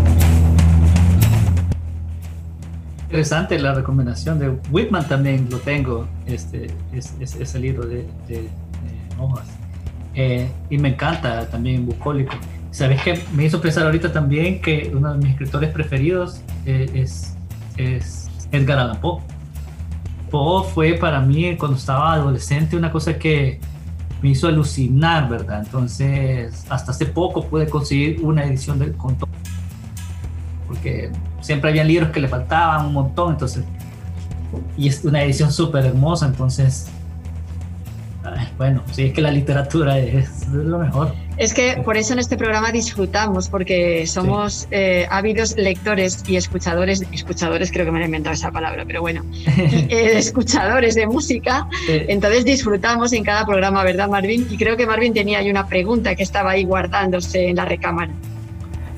Interesante 3.08 3.60
la 3.60 3.74
recomendación 3.74 4.40
de 4.40 4.58
Whitman 4.72 5.06
también 5.06 5.50
lo 5.52 5.58
tengo, 5.58 6.08
este, 6.26 6.68
ese 6.94 7.60
libro 7.60 7.86
de, 7.86 8.08
de, 8.30 8.36
de 8.36 8.50
hojas. 9.20 9.61
Eh, 10.14 10.50
y 10.70 10.78
me 10.78 10.90
encanta 10.90 11.48
también 11.50 11.86
Bucólico. 11.86 12.34
¿Sabes 12.72 13.02
qué? 13.04 13.22
Me 13.34 13.46
hizo 13.46 13.60
pensar 13.62 13.86
ahorita 13.86 14.12
también 14.12 14.62
que 14.62 14.92
uno 14.94 15.14
de 15.14 15.18
mis 15.18 15.32
escritores 15.32 15.70
preferidos 15.72 16.42
eh, 16.66 16.90
es, 16.94 17.36
es, 17.78 18.30
Edgar 18.52 18.80
Allan 18.80 19.00
Poe. 19.00 19.22
Poe 20.30 20.64
fue 20.70 20.94
para 20.94 21.20
mí 21.22 21.56
cuando 21.58 21.78
estaba 21.78 22.14
adolescente 22.14 22.78
una 22.78 22.92
cosa 22.92 23.18
que 23.18 23.60
me 24.22 24.30
hizo 24.30 24.48
alucinar, 24.48 25.30
¿verdad? 25.30 25.64
Entonces, 25.66 26.66
hasta 26.70 26.92
hace 26.92 27.06
poco 27.06 27.46
pude 27.48 27.68
conseguir 27.68 28.20
una 28.22 28.46
edición 28.46 28.80
del 28.80 28.94
conto. 28.94 29.28
Porque 30.68 31.12
siempre 31.42 31.70
había 31.70 31.84
libros 31.84 32.12
que 32.12 32.20
le 32.22 32.28
faltaban 32.28 32.86
un 32.86 32.94
montón, 32.94 33.34
entonces. 33.34 33.64
Y 34.78 34.88
es 34.88 35.04
una 35.04 35.24
edición 35.24 35.52
súper 35.52 35.86
hermosa, 35.86 36.28
entonces 36.28 36.90
bueno, 38.58 38.84
sí, 38.92 39.06
es 39.06 39.14
que 39.14 39.22
la 39.22 39.32
literatura 39.32 39.98
es, 39.98 40.48
lo 40.50 40.78
mejor. 40.78 41.14
Es 41.38 41.54
que 41.54 41.82
por 41.84 41.98
eso 41.98 42.14
en 42.14 42.20
este 42.20 42.38
programa 42.38 42.72
disfrutamos, 42.72 43.50
porque 43.50 44.06
somos 44.06 44.68
eh, 44.70 45.08
ávidos 45.10 45.56
lectores 45.58 46.24
y 46.28 46.36
escuchadores, 46.36 47.04
escuchadores 47.12 47.72
creo 47.72 47.86
que 47.86 47.92
me 47.92 48.02
he 48.02 48.06
inventado 48.06 48.36
esa 48.36 48.52
palabra, 48.52 48.84
pero 48.86 49.02
bueno, 49.02 49.24
eh, 49.58 50.14
escuchadores 50.16 50.96
de 50.96 51.08
música, 51.08 51.68
entonces 51.88 52.46
disfrutamos 52.46 53.14
en 53.14 53.24
cada 53.24 53.46
programa, 53.46 53.84
¿verdad 53.84 54.08
Marvin? 54.08 54.48
Y 54.50 54.58
creo 54.58 54.78
que 54.78 54.86
Marvin 54.86 55.14
tenía 55.14 55.40
ahí 55.40 55.50
una 55.50 55.68
pregunta 55.68 56.16
que 56.16 56.24
estaba 56.24 56.52
ahí 56.52 56.64
guardándose 56.64 57.48
en 57.48 57.56
la 57.56 57.66
recámara. 57.66 58.12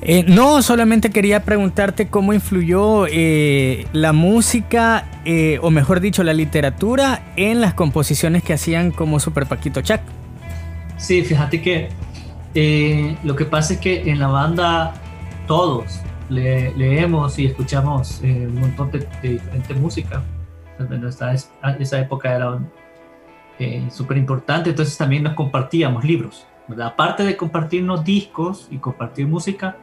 Eh, 0.06 0.22
no, 0.28 0.60
solamente 0.60 1.08
quería 1.08 1.44
preguntarte 1.44 2.08
cómo 2.08 2.34
influyó 2.34 3.06
eh, 3.06 3.86
la 3.94 4.12
música, 4.12 5.06
eh, 5.24 5.58
o 5.62 5.70
mejor 5.70 6.00
dicho, 6.00 6.22
la 6.22 6.34
literatura 6.34 7.22
en 7.36 7.62
las 7.62 7.72
composiciones 7.72 8.42
que 8.42 8.52
hacían 8.52 8.90
como 8.90 9.18
Super 9.18 9.46
Paquito 9.46 9.80
Chac. 9.80 10.02
Sí, 10.98 11.22
fíjate 11.22 11.62
que 11.62 11.88
lo 13.24 13.34
que 13.34 13.46
pasa 13.46 13.74
es 13.74 13.80
que 13.80 14.02
en 14.10 14.18
la 14.18 14.26
banda 14.26 14.92
todos 15.46 16.00
leemos 16.28 17.38
y 17.38 17.46
escuchamos 17.46 18.20
un 18.22 18.60
montón 18.60 18.90
de, 18.90 19.06
diferente 19.22 19.74
música. 19.74 20.22
esa 21.78 21.98
época 21.98 22.34
era 22.34 22.58
súper 23.90 24.18
importante, 24.18 24.70
entonces 24.70 24.98
también 24.98 25.22
nos 25.22 25.32
compartíamos 25.32 26.04
libros. 26.04 26.46
Aparte 26.82 27.24
de 27.24 27.36
compartirnos 27.36 28.04
discos 28.04 28.68
y 28.70 28.78
compartir 28.78 29.26
música, 29.26 29.76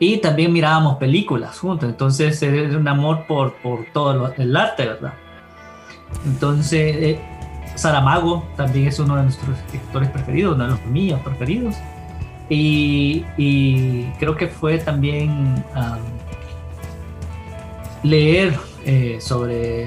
y 0.00 0.16
también 0.16 0.52
mirábamos 0.52 0.96
películas 0.96 1.58
juntos, 1.58 1.88
entonces 1.88 2.42
es 2.42 2.74
un 2.74 2.88
amor 2.88 3.26
por, 3.28 3.54
por 3.56 3.84
todo 3.92 4.32
el 4.36 4.56
arte, 4.56 4.86
¿verdad? 4.86 5.12
Entonces, 6.24 6.96
eh, 6.96 7.20
Saramago 7.74 8.44
también 8.56 8.88
es 8.88 8.98
uno 8.98 9.16
de 9.16 9.24
nuestros 9.24 9.58
escritores 9.58 10.08
preferidos, 10.08 10.54
uno 10.54 10.64
de 10.64 10.70
los 10.70 10.84
míos 10.86 11.20
preferidos. 11.22 11.76
Y, 12.48 13.24
y 13.36 14.06
creo 14.18 14.36
que 14.36 14.48
fue 14.48 14.78
también 14.78 15.64
leer 18.02 18.58
eh, 18.84 19.18
sobre 19.20 19.86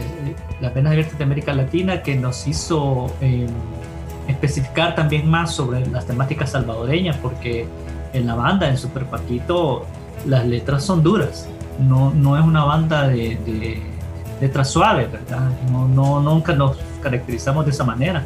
la 0.61 0.73
pena 0.73 0.91
abiertas 0.91 1.17
de 1.17 1.23
América 1.23 1.53
Latina 1.53 2.03
que 2.03 2.15
nos 2.15 2.47
hizo 2.47 3.11
em, 3.19 3.47
especificar 4.27 4.95
también 4.95 5.29
más 5.29 5.53
sobre 5.53 5.85
las 5.87 6.05
temáticas 6.05 6.51
salvadoreñas, 6.51 7.17
porque 7.17 7.67
en 8.13 8.27
la 8.27 8.35
banda, 8.35 8.69
en 8.69 8.77
Super 8.77 9.05
Paquito, 9.05 9.85
las 10.25 10.45
letras 10.45 10.83
son 10.83 11.03
duras. 11.03 11.47
No, 11.79 12.11
no 12.13 12.37
es 12.37 12.43
una 12.43 12.63
banda 12.63 13.07
de, 13.07 13.37
de 13.45 13.81
letras 14.41 14.71
suaves, 14.71 15.11
¿verdad? 15.11 15.49
No, 15.71 15.87
no, 15.87 16.21
nunca 16.21 16.53
nos 16.53 16.77
caracterizamos 17.01 17.65
de 17.65 17.71
esa 17.71 17.83
manera. 17.83 18.23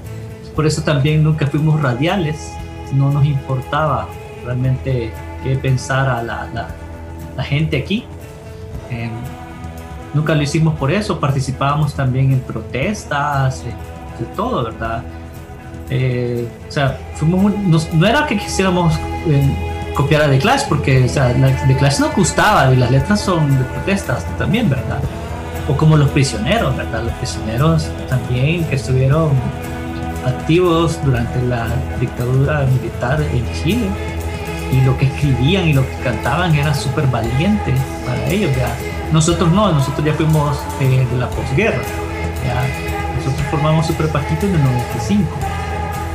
Por 0.56 0.66
eso 0.66 0.82
también 0.82 1.24
nunca 1.24 1.48
fuimos 1.48 1.82
radiales. 1.82 2.52
No 2.94 3.12
nos 3.12 3.26
importaba 3.26 4.08
realmente 4.44 5.12
qué 5.44 5.56
pensara 5.56 6.24
la, 6.24 6.50
la, 6.54 6.68
la 7.36 7.44
gente 7.44 7.78
aquí. 7.78 8.06
Em, 8.90 9.12
nunca 10.14 10.34
lo 10.34 10.42
hicimos 10.42 10.76
por 10.76 10.92
eso. 10.92 11.20
Participábamos 11.20 11.94
también 11.94 12.32
en 12.32 12.40
protestas, 12.40 13.64
de, 13.64 14.26
todo, 14.36 14.64
¿verdad? 14.64 15.04
Eh, 15.90 16.48
o 16.68 16.72
sea, 16.72 17.00
fuimos 17.14 17.54
no 17.94 18.08
era 18.08 18.26
que 18.26 18.38
quisiéramos 18.38 18.94
copiar 19.98 20.22
a 20.22 20.30
The 20.30 20.38
Clash, 20.38 20.66
porque 20.70 21.06
o 21.06 21.10
sea, 21.10 21.34
The 21.68 21.76
Clash 21.76 22.00
no 22.00 22.12
gustaba 22.16 22.72
y 22.72 22.78
las 22.78 22.92
letras 22.92 23.20
son 23.20 23.58
de 23.58 23.66
protestas 23.66 24.24
también, 24.38 24.70
¿verdad? 24.70 25.00
O 25.68 25.76
como 25.76 25.98
los 25.98 26.10
prisioneros, 26.12 26.78
¿verdad? 26.78 27.04
Los 27.04 27.14
prisioneros 27.14 27.88
también 28.08 28.64
que 28.66 28.76
estuvieron 28.76 29.32
activos 30.24 31.00
durante 31.04 31.42
la 31.42 31.68
dictadura 32.00 32.68
militar 32.68 33.20
en 33.22 33.44
Chile 33.54 33.90
y 34.72 34.82
lo 34.82 34.96
que 34.98 35.06
escribían 35.06 35.68
y 35.68 35.74
lo 35.74 35.82
que 35.82 35.96
cantaban 36.04 36.54
era 36.54 36.74
súper 36.76 37.08
valiente 37.08 37.74
para 38.06 38.24
ellos, 38.28 38.52
¿verdad? 38.52 38.76
Nosotros 39.12 39.52
no, 39.52 39.72
nosotros 39.72 40.06
ya 40.06 40.14
fuimos 40.14 40.60
eh, 40.80 41.08
de 41.12 41.18
la 41.18 41.28
posguerra, 41.30 41.82
Nosotros 43.16 43.48
formamos 43.50 43.88
Super 43.88 44.10
Paquito 44.10 44.46
en 44.46 44.56
el 44.56 44.64
95. 44.64 45.24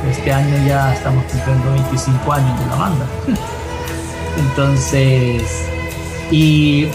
Este 0.09 0.31
año 0.31 0.55
ya 0.65 0.93
estamos 0.93 1.23
cumpliendo 1.25 1.71
25 1.73 2.31
años 2.31 2.59
de 2.59 2.65
la 2.67 2.75
banda. 2.75 3.05
Entonces, 4.37 5.43
y, 6.31 6.87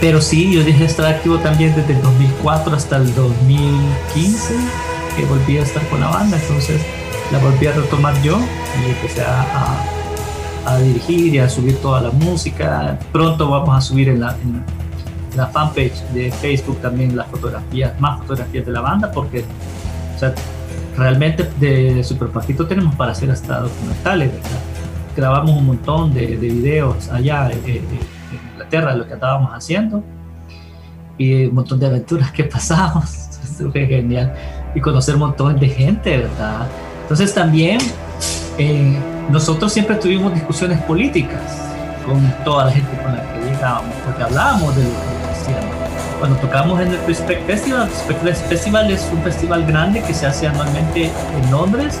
pero 0.00 0.20
sí, 0.20 0.52
yo 0.52 0.64
dije 0.64 0.84
estar 0.84 1.06
activo 1.06 1.38
también 1.38 1.74
desde 1.74 1.94
el 1.94 2.02
2004 2.02 2.74
hasta 2.74 2.96
el 2.96 3.14
2015, 3.14 4.54
que 5.16 5.24
volví 5.26 5.58
a 5.58 5.62
estar 5.62 5.86
con 5.88 6.00
la 6.00 6.08
banda, 6.08 6.38
entonces 6.38 6.80
la 7.32 7.38
volví 7.38 7.66
a 7.66 7.72
retomar 7.72 8.20
yo 8.22 8.38
y 8.82 8.90
empecé 8.90 9.22
a, 9.22 9.84
a 10.66 10.78
dirigir 10.78 11.34
y 11.34 11.38
a 11.38 11.48
subir 11.48 11.76
toda 11.78 12.00
la 12.00 12.10
música. 12.10 12.98
Pronto 13.12 13.48
vamos 13.48 13.76
a 13.76 13.80
subir 13.80 14.08
en 14.08 14.20
la, 14.20 14.36
en 14.42 14.64
la 15.36 15.46
fanpage 15.46 16.02
de 16.12 16.30
Facebook 16.30 16.78
también 16.80 17.16
las 17.16 17.26
fotografías, 17.28 17.98
más 18.00 18.20
fotografías 18.20 18.66
de 18.66 18.72
la 18.72 18.80
banda, 18.80 19.10
porque 19.12 19.44
realmente 20.96 21.48
de 21.58 22.02
Super 22.04 22.28
Paquito 22.28 22.66
tenemos 22.66 22.94
para 22.94 23.12
hacer 23.12 23.30
hasta 23.30 23.60
documentales, 23.60 24.32
¿verdad? 24.32 24.69
Grabamos 25.16 25.50
un 25.56 25.66
montón 25.66 26.14
de, 26.14 26.26
de 26.36 26.48
videos 26.48 27.08
allá 27.10 27.50
en, 27.50 27.58
en 27.68 27.84
Inglaterra 28.52 28.92
de 28.92 28.98
lo 28.98 29.06
que 29.06 29.14
estábamos 29.14 29.50
haciendo 29.52 30.02
y 31.20 31.44
un 31.44 31.54
montón 31.54 31.78
de 31.78 31.86
aventuras 31.86 32.32
que 32.32 32.44
pasamos. 32.56 33.28
Fue 33.72 33.86
genial. 33.86 34.32
Y 34.74 34.80
conocer 34.80 35.14
un 35.16 35.20
montón 35.20 35.58
de 35.58 35.68
gente, 35.68 36.16
¿verdad? 36.16 36.66
Entonces 37.02 37.34
también 37.34 37.78
eh, 38.56 38.98
nosotros 39.30 39.72
siempre 39.72 39.96
tuvimos 39.96 40.32
discusiones 40.32 40.80
políticas 40.82 41.42
con 42.06 42.22
toda 42.44 42.66
la 42.66 42.72
gente 42.72 42.90
con 43.02 43.14
la 43.14 43.22
que 43.32 43.50
llegábamos, 43.50 43.94
porque 44.04 44.22
hablábamos 44.22 44.74
de 44.76 44.84
lo 44.84 44.90
que 44.90 45.30
hacíamos. 45.30 45.76
Cuando 46.18 46.36
tocamos 46.38 46.80
en 46.80 46.88
el 46.88 47.06
Respect 47.06 47.46
Festival, 47.46 47.90
el 48.08 48.34
Festival 48.34 48.90
es 48.90 49.10
un 49.12 49.22
festival 49.22 49.66
grande 49.66 50.02
que 50.02 50.14
se 50.14 50.26
hace 50.26 50.46
anualmente 50.46 51.04
en 51.04 51.50
Londres, 51.50 52.00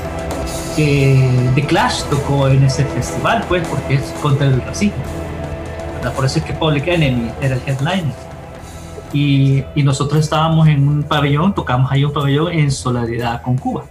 que 0.76 1.50
The 1.54 1.66
Clash 1.66 2.02
tocó 2.04 2.48
en 2.48 2.64
ese 2.64 2.84
festival, 2.84 3.44
pues, 3.48 3.66
porque 3.68 3.94
es 3.94 4.02
contra 4.22 4.46
el 4.46 4.60
racismo. 4.62 5.02
¿verdad? 5.96 6.14
Por 6.14 6.24
eso 6.24 6.38
es 6.38 6.44
que 6.44 6.52
Public 6.52 6.86
Enemy 6.88 7.30
era 7.40 7.56
el 7.56 7.62
headliner 7.66 8.14
y, 9.12 9.64
y, 9.74 9.82
nosotros 9.82 10.20
estábamos 10.20 10.68
en 10.68 10.86
un 10.86 11.02
pabellón, 11.02 11.54
tocamos 11.54 11.90
ahí 11.90 12.04
un 12.04 12.12
pabellón 12.12 12.52
en 12.52 12.70
solidaridad 12.70 13.42
con 13.42 13.56
Cuba. 13.56 13.84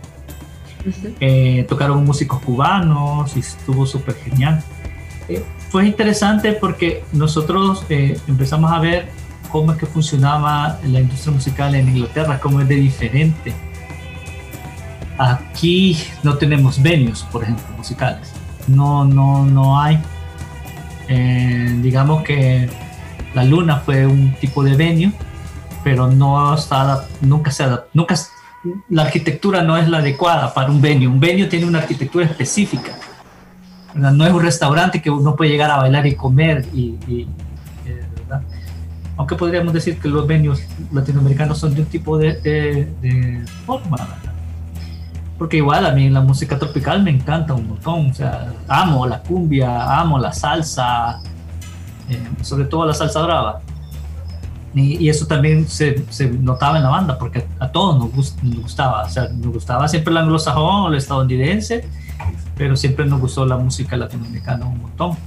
Uh 0.86 0.90
-huh. 0.90 1.14
eh, 1.20 1.66
tocaron 1.68 2.06
músicos 2.06 2.40
cubanos 2.42 3.36
y 3.36 3.40
estuvo 3.40 3.86
súper 3.86 4.16
genial. 4.16 4.64
Eh, 5.28 5.44
fue 5.70 5.86
interesante 5.88 6.54
porque 6.54 7.04
nosotros 7.12 7.86
eh, 7.90 8.18
empezamos 8.28 8.72
a 8.72 8.80
ver 8.80 9.10
cómo 9.52 9.74
es 9.74 9.78
que 9.78 9.86
funcionaba 9.86 10.80
la 10.84 11.02
industria 11.02 11.34
musical 11.34 11.76
en 11.76 11.90
Inglaterra, 11.90 12.40
cómo 12.40 12.62
es 12.62 12.68
de 12.68 12.76
diferente. 12.76 13.54
Aquí 15.20 15.98
no 16.24 16.36
tenemos 16.38 16.82
venues, 16.82 17.24
por 17.24 17.44
ejemplo, 17.44 17.66
musicales. 17.76 18.32
No, 18.68 19.04
no, 19.04 19.46
no 19.46 19.78
hay. 19.78 20.00
Eh, 21.10 21.78
digamos 21.82 22.24
que 22.24 22.70
la 23.34 23.44
Luna 23.44 23.82
fue 23.82 24.06
un 24.06 24.34
tipo 24.36 24.64
de 24.64 24.78
venue, 24.78 25.12
pero 25.84 26.08
no 26.08 26.56
está, 26.56 27.04
nunca 27.20 27.52
se 27.52 27.64
adaptó, 27.64 27.90
nunca, 27.94 28.16
la 28.88 29.04
arquitectura 29.04 29.62
no 29.62 29.76
es 29.78 29.90
la 29.90 29.98
adecuada 29.98 30.54
para 30.54 30.72
un 30.72 30.80
venue. 30.80 31.08
Un 31.08 31.20
venue 31.20 31.48
tiene 31.48 31.66
una 31.66 31.80
arquitectura 31.80 32.26
específica. 32.26 32.94
No 33.94 34.26
es 34.26 34.32
un 34.32 34.42
restaurante 34.42 35.02
que 35.02 35.10
uno 35.10 35.36
puede 35.36 35.52
llegar 35.52 35.70
a 35.70 35.78
bailar 35.80 36.08
y 36.08 36.16
comer. 36.16 36.66
Y, 36.74 36.96
eh, 37.86 38.06
Aunque 39.18 39.36
podríamos 39.36 39.74
decir 39.74 40.00
que 40.00 40.08
los 40.08 40.26
venues 40.26 40.66
latinoamericanos 40.94 41.58
son 41.58 41.76
de 41.76 41.82
un 41.82 41.88
tipo 41.88 42.18
de, 42.18 42.36
de, 42.40 42.86
de 43.02 43.46
forma. 43.66 43.98
¿verdad? 43.98 44.29
Porque 45.40 45.58
igual 45.58 45.86
a 45.86 45.94
mí 45.94 46.10
la 46.10 46.20
música 46.20 46.60
tropical 46.60 47.02
me 47.02 47.12
encanta 47.12 47.54
un 47.54 47.70
montón. 47.70 48.12
O 48.12 48.14
sea, 48.14 48.54
amo 48.68 49.08
la 49.08 49.22
cumbia, 49.22 50.00
amo 50.00 50.20
la 50.20 50.34
salsa, 50.34 51.22
eh, 52.10 52.28
sobre 52.42 52.66
todo 52.66 52.86
la 52.86 52.94
salsa 52.94 53.22
brava. 53.24 53.62
Y, 54.76 55.10
eso 55.10 55.26
también 55.26 55.68
se, 55.68 56.06
se, 56.12 56.30
notaba 56.30 56.78
en 56.78 56.84
la 56.84 56.90
banda, 56.90 57.18
porque 57.18 57.48
a, 57.60 57.66
a 57.66 57.72
todos 57.72 57.98
nos, 57.98 58.44
nos, 58.44 58.62
gustaba. 58.62 59.06
O 59.06 59.10
sea, 59.10 59.30
nos 59.30 59.54
gustaba 59.54 59.88
siempre 59.88 60.12
el 60.12 60.18
anglosajón 60.18 60.92
el 60.92 60.98
estadounidense, 60.98 61.88
pero 62.56 62.76
siempre 62.76 63.06
nos 63.06 63.20
gustó 63.20 63.46
la 63.46 63.58
música 63.58 63.98
latinoamericana 63.98 64.66
un 64.66 64.82
montón. 64.82 65.18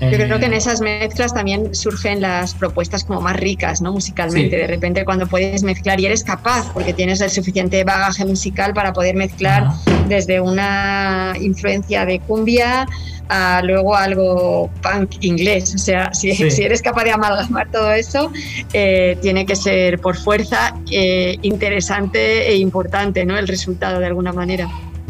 Yo 0.00 0.10
creo 0.10 0.38
que 0.38 0.46
en 0.46 0.54
esas 0.54 0.80
mezclas 0.80 1.34
también 1.34 1.74
surgen 1.74 2.20
las 2.20 2.54
propuestas 2.54 3.04
como 3.04 3.20
más 3.20 3.36
ricas, 3.36 3.80
¿no? 3.80 3.92
Musicalmente. 3.92 4.56
Sí. 4.56 4.56
De 4.56 4.66
repente 4.66 5.04
cuando 5.04 5.26
puedes 5.26 5.62
mezclar 5.64 6.00
y 6.00 6.06
eres 6.06 6.22
capaz, 6.22 6.72
porque 6.72 6.92
tienes 6.92 7.20
el 7.20 7.30
suficiente 7.30 7.82
bagaje 7.82 8.24
musical 8.24 8.74
para 8.74 8.92
poder 8.92 9.16
mezclar 9.16 9.68
desde 10.08 10.40
una 10.40 11.34
influencia 11.40 12.06
de 12.06 12.20
cumbia 12.20 12.86
a 13.28 13.60
luego 13.62 13.96
algo 13.96 14.70
punk 14.82 15.16
inglés. 15.20 15.74
O 15.74 15.78
sea, 15.78 16.12
si, 16.14 16.34
sí. 16.34 16.50
si 16.50 16.62
eres 16.62 16.80
capaz 16.80 17.04
de 17.04 17.12
amalgamar 17.12 17.70
todo 17.70 17.92
eso, 17.92 18.32
eh, 18.72 19.18
tiene 19.20 19.46
que 19.46 19.56
ser 19.56 19.98
por 20.00 20.16
fuerza 20.16 20.74
eh, 20.90 21.36
interesante 21.42 22.48
e 22.48 22.56
importante, 22.56 23.24
¿no? 23.24 23.36
El 23.36 23.48
resultado 23.48 24.00
de 24.00 24.06
alguna 24.06 24.32
manera. 24.32 24.68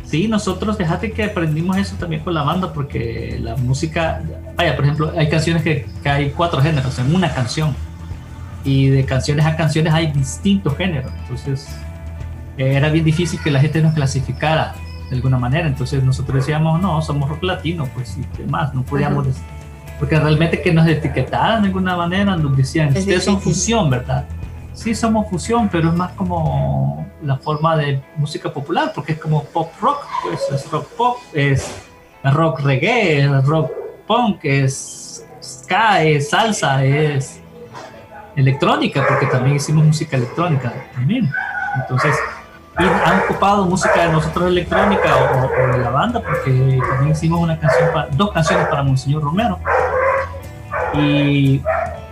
Sí, 0.08 0.26
nosotros, 0.26 0.78
fíjate 0.78 1.12
que 1.12 1.24
aprendimos 1.24 1.76
eso 1.76 1.96
también 1.96 2.22
con 2.22 2.32
la 2.32 2.42
banda, 2.42 2.72
porque 2.72 3.38
la 3.42 3.56
música, 3.56 4.22
vaya, 4.56 4.74
por 4.74 4.84
ejemplo, 4.84 5.12
hay 5.16 5.28
canciones 5.28 5.62
que, 5.62 5.86
que 6.02 6.08
hay 6.08 6.30
cuatro 6.30 6.62
géneros 6.62 6.98
en 6.98 7.14
una 7.14 7.32
canción, 7.34 7.74
y 8.64 8.88
de 8.88 9.04
canciones 9.04 9.46
a 9.46 9.56
canciones 9.56 9.92
hay 9.92 10.10
distintos 10.12 10.76
géneros, 10.76 11.12
entonces 11.22 11.68
eh, 12.56 12.74
era 12.74 12.88
bien 12.90 13.04
difícil 13.04 13.40
que 13.42 13.50
la 13.50 13.60
gente 13.60 13.80
nos 13.80 13.94
clasificara 13.94 14.74
de 15.10 15.16
alguna 15.16 15.38
manera, 15.38 15.66
entonces 15.66 16.02
nosotros 16.02 16.36
decíamos, 16.36 16.80
no, 16.80 17.00
somos 17.00 17.28
rock 17.28 17.42
latino, 17.42 17.88
pues 17.94 18.18
y 18.18 18.22
qué 18.36 18.44
más, 18.44 18.74
no 18.74 18.82
podíamos 18.82 19.26
decir, 19.26 19.42
porque 19.98 20.18
realmente 20.18 20.60
que 20.60 20.72
nos 20.72 20.86
etiquetaran 20.86 21.62
de 21.62 21.68
alguna 21.68 21.96
manera, 21.96 22.36
nos 22.36 22.56
decían, 22.56 22.88
es 22.88 23.00
ustedes 23.00 23.24
son 23.24 23.40
fusión, 23.40 23.88
¿verdad? 23.88 24.26
Sí 24.78 24.94
somos 24.94 25.28
fusión, 25.28 25.68
pero 25.68 25.88
es 25.88 25.94
más 25.94 26.12
como 26.12 27.04
la 27.22 27.36
forma 27.36 27.76
de 27.76 28.00
música 28.16 28.52
popular, 28.52 28.92
porque 28.94 29.12
es 29.12 29.18
como 29.18 29.42
pop 29.44 29.72
rock, 29.80 30.06
pues 30.22 30.40
es 30.52 30.70
rock 30.70 30.86
pop, 30.96 31.16
es 31.32 31.74
rock 32.22 32.60
reggae, 32.60 33.24
es 33.24 33.44
rock 33.44 33.72
punk, 34.06 34.44
es 34.44 35.26
ska, 35.42 36.02
es 36.04 36.30
salsa, 36.30 36.84
es 36.84 37.40
electrónica, 38.36 39.04
porque 39.08 39.26
también 39.26 39.56
hicimos 39.56 39.84
música 39.84 40.16
electrónica 40.16 40.72
también. 40.94 41.28
Entonces, 41.80 42.14
y 42.78 42.84
han 42.84 43.18
ocupado 43.24 43.64
música 43.66 44.06
de 44.06 44.12
nosotros 44.12 44.46
electrónica 44.46 45.16
o, 45.16 45.46
o, 45.46 45.72
de 45.72 45.78
la 45.78 45.90
banda, 45.90 46.22
porque 46.22 46.78
también 46.88 47.10
hicimos 47.10 47.40
una 47.40 47.58
canción 47.58 47.92
para, 47.92 48.08
dos 48.12 48.30
canciones 48.30 48.68
para 48.68 48.84
Monseñor 48.84 49.24
Romero. 49.24 49.58
Y 50.94 51.60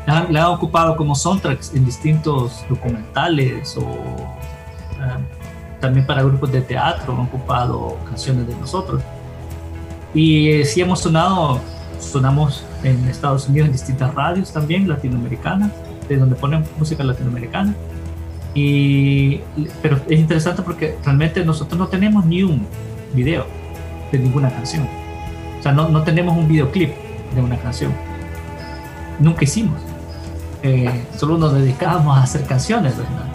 la 0.06 0.46
han 0.46 0.52
ocupado 0.52 0.96
como 0.96 1.14
soundtracks 1.14 1.74
en 1.74 1.84
distintos 1.84 2.64
documentales 2.68 3.76
o 3.76 3.80
uh, 3.80 5.80
también 5.80 6.06
para 6.06 6.22
grupos 6.22 6.52
de 6.52 6.60
teatro 6.60 7.14
han 7.14 7.20
ocupado 7.20 7.98
canciones 8.08 8.46
de 8.46 8.54
nosotros. 8.56 9.02
Y 10.14 10.50
eh, 10.50 10.64
sí 10.64 10.80
hemos 10.80 11.00
sonado 11.00 11.60
sonamos 11.98 12.64
en 12.82 13.08
Estados 13.08 13.48
Unidos 13.48 13.66
en 13.66 13.72
distintas 13.72 14.14
radios 14.14 14.52
también 14.52 14.88
latinoamericanas 14.88 15.72
de 16.08 16.16
donde 16.16 16.36
ponen 16.36 16.64
música 16.78 17.02
latinoamericana. 17.02 17.74
Y 18.54 19.40
pero 19.82 20.00
es 20.08 20.18
interesante 20.18 20.62
porque 20.62 20.96
realmente 21.04 21.44
nosotros 21.44 21.78
no 21.78 21.88
tenemos 21.88 22.24
ni 22.24 22.42
un 22.42 22.66
video 23.12 23.46
de 24.12 24.18
ninguna 24.18 24.50
canción. 24.50 24.88
O 25.58 25.62
sea 25.62 25.72
no, 25.72 25.88
no 25.88 26.02
tenemos 26.02 26.36
un 26.36 26.46
videoclip 26.46 26.90
de 27.34 27.40
una 27.40 27.58
canción. 27.58 27.92
Nunca 29.18 29.44
hicimos 29.44 29.80
eh, 30.66 31.04
solo 31.16 31.38
nos 31.38 31.54
dedicábamos 31.54 32.18
a 32.18 32.22
hacer 32.22 32.42
canciones, 32.44 32.96
¿verdad? 32.96 33.26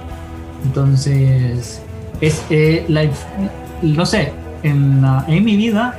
Entonces, 0.66 1.82
es 2.20 2.44
eh, 2.50 2.86
la, 2.90 3.06
no 3.82 4.06
sé, 4.06 4.34
en, 4.64 5.02
la, 5.02 5.24
en 5.28 5.46
mi 5.46 5.56
vida, 5.56 5.98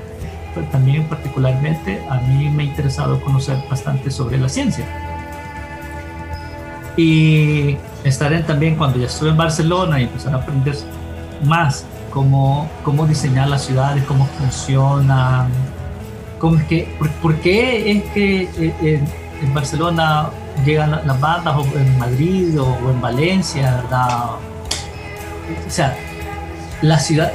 pues, 0.53 0.71
también 0.71 1.05
particularmente, 1.09 2.03
a 2.11 2.17
mí 2.17 2.51
me 2.51 2.65
ha 2.65 2.67
interesado 2.67 3.19
conocer 3.23 3.57
bastante 3.71 4.11
sobre 4.11 4.37
la 4.37 4.49
ciencia. 4.49 4.85
Y 6.97 7.79
estar 8.05 8.31
en, 8.33 8.45
también 8.45 8.77
cuando 8.77 8.99
ya 8.99 9.07
estuve 9.07 9.31
en 9.31 9.39
Barcelona 9.39 9.99
y 10.01 10.05
empezar 10.05 10.35
a 10.35 10.37
aprender 10.37 10.77
más 11.45 11.87
cómo, 12.11 12.69
cómo 12.85 13.07
diseñar 13.07 13.49
las 13.49 13.65
ciudades, 13.65 14.05
cómo 14.05 14.27
funcionan, 14.39 15.49
cómo 16.39 16.59
es 16.59 16.65
que, 16.65 16.95
por, 16.99 17.11
por 17.13 17.37
qué 17.37 17.91
es 17.91 18.05
que 18.13 18.43
eh, 18.43 18.75
en, 18.83 19.09
en 19.47 19.55
Barcelona 19.55 20.29
llegan 20.65 20.91
las 21.07 21.21
bandas 21.21 21.57
o 21.57 21.79
en 21.79 21.99
Madrid 21.99 22.61
o, 22.61 22.67
o, 22.67 22.91
en 22.91 23.01
Valencia, 23.01 23.83
¿verdad? 23.83 24.31
O 25.67 25.71
sea, 25.71 25.97
la 26.83 26.99
ciudad 26.99 27.33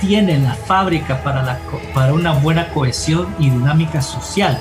tiene 0.00 0.38
la 0.38 0.54
fábrica 0.54 1.22
para, 1.22 1.42
la, 1.42 1.58
para 1.94 2.12
una 2.12 2.32
buena 2.32 2.68
cohesión 2.70 3.34
y 3.38 3.50
dinámica 3.50 4.00
social. 4.00 4.58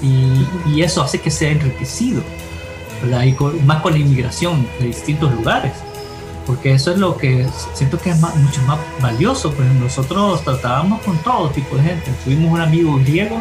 Y, 0.00 0.46
y 0.66 0.82
eso 0.82 1.02
hace 1.02 1.20
que 1.20 1.30
sea 1.30 1.50
enriquecido, 1.50 2.22
¿verdad? 3.02 3.22
Y 3.24 3.34
con, 3.34 3.64
más 3.66 3.82
con 3.82 3.92
la 3.92 3.98
inmigración 3.98 4.66
de 4.80 4.86
distintos 4.86 5.32
lugares. 5.32 5.72
Porque 6.46 6.72
eso 6.72 6.90
es 6.90 6.98
lo 6.98 7.16
que 7.16 7.46
siento 7.72 7.98
que 8.00 8.10
es 8.10 8.20
más, 8.20 8.34
mucho 8.34 8.60
más 8.62 8.78
valioso. 9.00 9.52
Pues 9.52 9.68
nosotros 9.74 10.42
tratábamos 10.42 11.00
con 11.02 11.16
todo 11.18 11.50
tipo 11.50 11.76
de 11.76 11.82
gente. 11.84 12.10
Tuvimos 12.24 12.52
un 12.52 12.60
amigo 12.60 12.96
griego 12.96 13.40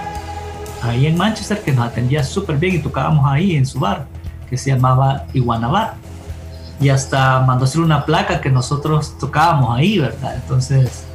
ahí 0.82 1.06
en 1.06 1.18
Manchester 1.18 1.62
que 1.62 1.72
nos 1.72 1.88
atendía 1.88 2.24
súper 2.24 2.58
bien 2.58 2.76
y 2.76 2.80
tocábamos 2.80 3.26
ahí 3.30 3.56
en 3.56 3.66
su 3.66 3.80
bar 3.80 4.06
que 4.50 4.58
se 4.58 4.72
llamaba 4.72 5.26
Iguana 5.34 5.68
Bar 5.68 5.94
y 6.82 6.90
hasta 6.90 7.42
mandó 7.42 7.66
hacer 7.66 7.82
una 7.82 8.06
placa 8.06 8.42
que 8.42 8.50
nosotros 8.50 9.18
tocábamos 9.20 9.78
ahí, 9.78 10.00
¿verdad? 10.00 10.36
Entonces 10.36 11.06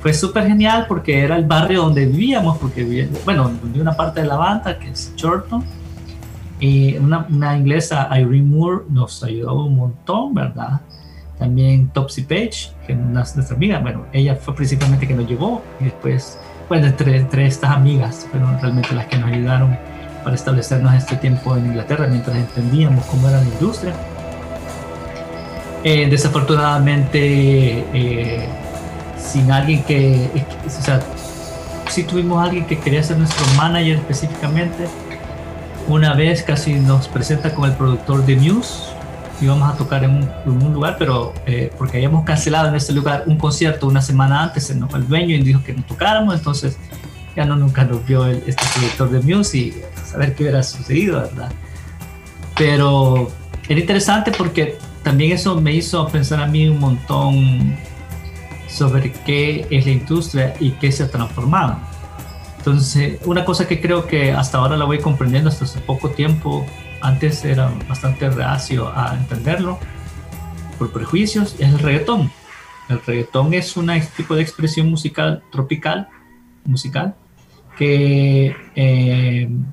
fue 0.00 0.14
súper 0.14 0.46
genial 0.46 0.86
porque 0.88 1.20
era 1.20 1.36
el 1.36 1.44
barrio 1.44 1.82
donde 1.82 2.06
vivíamos, 2.06 2.58
porque 2.58 3.08
bueno, 3.24 3.50
de 3.62 3.80
una 3.80 3.92
parte 3.92 4.20
de 4.20 4.26
la 4.26 4.36
banda 4.36 4.78
que 4.78 4.90
es 4.90 5.12
Chorlton, 5.16 5.64
y 6.60 6.96
una, 6.96 7.26
una, 7.28 7.56
inglesa, 7.56 8.08
Irene 8.12 8.44
Moore, 8.44 8.84
nos 8.88 9.24
ayudó 9.24 9.64
un 9.64 9.74
montón, 9.74 10.32
¿verdad? 10.32 10.80
También 11.36 11.88
Topsy 11.88 12.22
Page, 12.22 12.70
que 12.86 12.92
es 12.92 12.98
nuestra 12.98 13.56
amiga, 13.56 13.80
bueno, 13.80 14.06
ella 14.12 14.36
fue 14.36 14.54
principalmente 14.54 15.08
que 15.08 15.14
nos 15.14 15.28
llevó, 15.28 15.60
y 15.80 15.84
después, 15.84 16.38
bueno, 16.68 16.86
entre, 16.86 17.16
entre 17.16 17.46
estas 17.46 17.70
amigas 17.70 18.26
fueron 18.30 18.60
realmente 18.60 18.94
las 18.94 19.06
que 19.06 19.18
nos 19.18 19.30
ayudaron 19.30 19.78
para 20.22 20.36
establecernos 20.36 20.94
este 20.94 21.16
tiempo 21.16 21.56
en 21.56 21.66
Inglaterra 21.66 22.06
mientras 22.06 22.36
entendíamos 22.36 23.04
cómo 23.06 23.28
era 23.28 23.38
la 23.38 23.44
industria. 23.44 23.94
Eh, 25.84 26.06
desafortunadamente, 26.08 27.18
eh, 27.92 28.48
sin 29.18 29.50
alguien 29.50 29.82
que, 29.82 30.30
o 30.64 30.70
sea, 30.70 31.00
sí 31.88 32.04
tuvimos 32.04 32.42
alguien 32.42 32.66
que 32.66 32.78
quería 32.78 33.02
ser 33.02 33.18
nuestro 33.18 33.44
manager 33.56 33.96
específicamente. 33.96 34.86
Una 35.88 36.14
vez 36.14 36.44
casi 36.44 36.74
nos 36.74 37.08
presenta 37.08 37.52
con 37.52 37.68
el 37.68 37.76
productor 37.76 38.24
de 38.24 38.36
News, 38.36 38.91
íbamos 39.42 39.72
a 39.72 39.76
tocar 39.76 40.04
en 40.04 40.28
un, 40.46 40.72
lugar, 40.72 40.96
pero 40.98 41.34
eh, 41.46 41.70
porque 41.76 41.98
habíamos 41.98 42.24
cancelado 42.24 42.68
en 42.68 42.74
este 42.74 42.92
lugar 42.92 43.24
un 43.26 43.36
concierto 43.36 43.86
una 43.86 44.00
semana 44.00 44.42
antes, 44.42 44.66
se 44.66 44.72
el 44.72 45.08
dueño 45.08 45.34
y 45.34 45.42
dijo 45.42 45.62
que 45.64 45.72
no 45.72 45.82
tocáramos, 45.82 46.34
entonces 46.34 46.78
ya 47.34 47.44
no 47.44 47.56
nunca 47.56 47.84
nos 47.84 48.04
vio 48.06 48.26
el, 48.26 48.42
este 48.46 48.62
productor 48.74 49.10
de 49.10 49.20
Muse 49.20 49.58
y 49.58 49.74
saber 50.04 50.34
qué 50.34 50.44
hubiera 50.44 50.62
sucedido, 50.62 51.20
¿verdad? 51.20 51.50
Pero 52.56 53.30
era 53.68 53.80
interesante 53.80 54.32
porque 54.32 54.78
también 55.02 55.32
eso 55.32 55.60
me 55.60 55.72
hizo 55.74 56.06
pensar 56.08 56.40
a 56.40 56.46
mí 56.46 56.68
un 56.68 56.78
montón 56.78 57.76
sobre 58.68 59.12
qué 59.12 59.66
es 59.70 59.86
la 59.86 59.92
industria 59.92 60.54
y 60.60 60.70
qué 60.72 60.92
se 60.92 61.04
ha 61.04 61.10
transformado. 61.10 61.78
Entonces, 62.58 63.18
una 63.24 63.44
cosa 63.44 63.66
que 63.66 63.80
creo 63.80 64.06
que 64.06 64.32
hasta 64.32 64.58
ahora 64.58 64.76
la 64.76 64.84
voy 64.84 64.98
comprendiendo 64.98 65.48
hasta 65.48 65.64
hace 65.64 65.80
poco 65.80 66.10
tiempo, 66.10 66.64
antes 67.02 67.44
era 67.44 67.72
bastante 67.88 68.30
reacio 68.30 68.90
a 68.94 69.16
entenderlo 69.16 69.78
por 70.78 70.92
prejuicios, 70.92 71.54
es 71.58 71.68
el 71.68 71.78
reggaetón. 71.78 72.30
El 72.88 73.00
reggaetón 73.04 73.54
es 73.54 73.76
un 73.76 73.90
tipo 74.16 74.34
de 74.34 74.42
expresión 74.42 74.88
musical 74.88 75.42
tropical, 75.50 76.08
musical, 76.64 77.14
que 77.76 78.54
eh, 78.74 79.42
en 79.42 79.72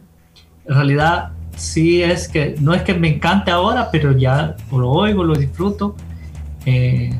realidad 0.66 1.32
sí 1.56 2.02
es 2.02 2.28
que, 2.28 2.56
no 2.60 2.74
es 2.74 2.84
que 2.84 2.94
me 2.94 3.16
encante 3.16 3.52
ahora, 3.52 3.90
pero 3.92 4.16
ya 4.18 4.56
lo 4.72 4.90
oigo, 4.90 5.24
lo 5.24 5.36
disfruto, 5.36 5.96
eh, 6.66 7.12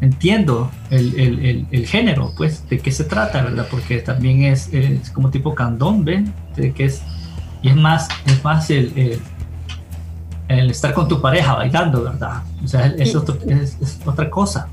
entiendo 0.00 0.70
el, 0.90 1.18
el, 1.18 1.66
el, 1.70 1.86
género, 1.86 2.32
pues, 2.36 2.68
de 2.68 2.78
qué 2.78 2.90
se 2.90 3.04
trata, 3.04 3.42
¿verdad? 3.42 3.68
Porque 3.70 3.98
también 3.98 4.42
es, 4.44 4.72
es 4.72 5.10
como 5.10 5.30
tipo 5.30 5.54
candombe, 5.54 6.24
de 6.56 6.72
que 6.72 6.86
es, 6.86 7.02
y 7.62 7.68
es 7.68 7.76
más, 7.76 8.08
es 8.26 8.42
más 8.44 8.70
el, 8.70 9.20
el, 10.48 10.70
estar 10.70 10.92
con 10.92 11.08
tu 11.08 11.20
pareja 11.20 11.54
bailando, 11.54 12.04
¿verdad? 12.04 12.42
O 12.64 12.68
sea, 12.68 12.86
es, 12.86 13.14
es 13.80 14.00
otra 14.06 14.30
cosa. 14.30 14.68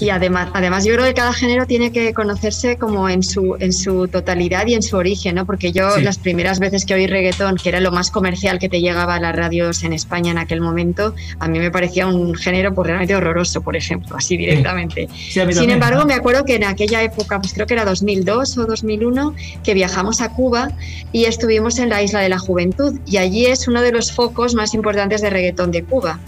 Y 0.00 0.10
además, 0.10 0.50
además 0.52 0.84
yo 0.84 0.94
creo 0.94 1.06
que 1.06 1.14
cada 1.14 1.32
género 1.32 1.66
tiene 1.66 1.92
que 1.92 2.12
conocerse 2.12 2.76
como 2.76 3.08
en 3.08 3.22
su, 3.22 3.56
en 3.60 3.72
su 3.72 4.08
totalidad 4.08 4.66
y 4.66 4.74
en 4.74 4.82
su 4.82 4.96
origen, 4.96 5.36
¿no? 5.36 5.46
Porque 5.46 5.72
yo 5.72 5.98
las 5.98 6.18
primeras 6.18 6.58
veces 6.58 6.84
que 6.84 6.94
oí 6.94 7.06
reggaetón, 7.06 7.56
que 7.56 7.68
era 7.68 7.80
lo 7.80 7.92
más 7.92 8.10
comercial 8.10 8.58
que 8.58 8.68
te 8.68 8.80
llegaba 8.80 9.14
a 9.14 9.20
las 9.20 9.34
radios 9.34 9.84
en 9.84 9.92
España 9.92 10.32
en 10.32 10.38
aquel 10.38 10.60
momento, 10.60 11.14
a 11.38 11.48
mí 11.48 11.58
me 11.58 11.70
parecía 11.70 12.06
un 12.06 12.34
género 12.34 12.74
pues, 12.74 12.86
realmente 12.86 13.14
horroroso, 13.14 13.62
por 13.62 13.76
ejemplo, 13.76 14.16
así 14.16 14.36
directamente. 14.36 15.08
Sin 15.30 15.70
embargo, 15.70 16.04
me 16.04 16.14
acuerdo 16.14 16.44
que 16.44 16.56
en 16.56 16.64
aquella 16.64 17.02
época, 17.02 17.40
pues 17.40 17.52
creo 17.52 17.66
que 17.66 17.74
era 17.74 17.84
2002 17.84 18.58
o 18.58 18.66
2001, 18.66 19.34
que 19.62 19.74
viajamos 19.74 20.20
a 20.20 20.30
Cuba 20.30 20.70
y 21.12 21.24
estuvimos 21.24 21.78
en 21.78 21.88
la 21.88 22.02
Isla 22.02 22.20
de 22.20 22.28
la 22.28 22.38
Juventud 22.38 22.98
y 23.06 23.18
allí 23.18 23.46
es 23.46 23.68
uno 23.68 23.82
de 23.82 23.92
los 23.92 24.12
focos 24.12 24.54
más 24.54 24.74
importantes 24.74 25.22
de 25.22 25.30
reggaetón 25.30 25.70
de 25.70 25.84
Cuba. 25.84 26.18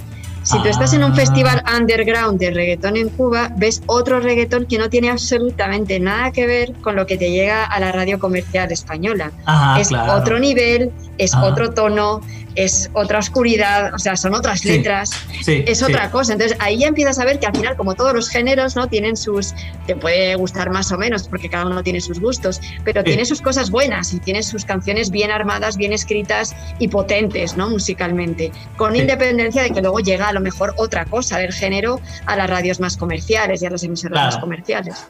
Si 0.43 0.61
tú 0.61 0.69
estás 0.69 0.93
en 0.93 1.05
un 1.05 1.15
festival 1.15 1.63
ah. 1.67 1.79
underground 1.79 2.39
de 2.41 2.51
reggaetón 2.51 2.97
en 2.97 3.09
Cuba, 3.11 3.51
ves 3.57 3.83
otro 3.87 4.21
reggaetón 4.21 4.67
que 4.67 4.77
no 4.77 4.89
tiene 4.89 5.09
absolutamente 5.09 6.01
nada 6.01 6.33
que 6.33 6.47
ver 6.47 6.73
con 6.83 6.97
lo 6.97 7.07
que 7.07 7.17
te 7.17 7.31
llega 7.31 7.65
a 7.65 7.79
la 7.79 7.93
radio 7.93 8.19
comercial 8.19 8.73
española. 8.73 9.31
es 9.79 9.91
otro 9.93 10.39
nivel, 10.39 10.91
es 11.19 11.35
otro 11.35 11.71
tono, 11.71 12.21
es 12.55 12.91
otra 12.93 13.19
oscuridad, 13.19 13.95
o 13.95 13.99
sea, 13.99 14.17
son 14.17 14.35
otras 14.35 14.65
letras, 14.65 15.11
es 15.47 15.83
otra 15.83 16.11
cosa. 16.11 16.33
Entonces 16.33 16.57
ahí 16.61 16.79
ya 16.79 16.89
empiezas 16.89 17.19
a 17.19 17.25
ver 17.25 17.39
que 17.39 17.47
al 17.47 17.57
final, 17.57 17.77
como 17.77 17.95
todos 17.95 18.13
los 18.15 18.29
géneros, 18.29 18.77
¿no? 18.77 18.89
Tienen 18.89 19.17
sus, 19.17 19.55
te 19.87 19.97
puede 19.97 20.35
gustar 20.37 20.71
más 20.71 20.93
o 20.93 20.99
menos, 20.99 21.29
porque 21.29 21.49
cada 21.49 21.67
uno 21.67 21.83
tiene 21.83 22.01
sus 22.01 22.21
gustos, 22.21 22.61
pero 22.85 23.03
tiene 23.05 23.25
sus 23.25 23.41
cosas 23.41 23.71
buenas 23.71 24.13
y 24.13 24.19
tiene 24.19 24.43
sus 24.43 24.65
canciones 24.65 25.11
bien 25.11 25.31
armadas, 25.31 25.77
bien 25.77 25.93
escritas 25.93 26.55
y 26.79 26.89
potentes, 26.89 27.57
¿no? 27.57 27.71
Musicalmente, 27.71 28.53
con 28.77 28.97
independencia 28.97 29.63
de 29.63 29.71
que 29.71 29.81
luego 29.81 30.01
llega 30.01 30.29
a 30.29 30.33
lo 30.33 30.41
mejor 30.41 30.75
otra 30.77 31.05
cosa 31.05 31.39
del 31.39 31.53
género 31.53 32.01
a 32.27 32.37
las 32.37 32.49
radios 32.49 32.81
más 32.81 32.97
comerciales 32.97 33.63
y 33.63 33.67
a 33.67 33.71
las 33.71 33.83
emisoras 33.83 34.25
más 34.25 34.39
comerciales. 34.39 35.07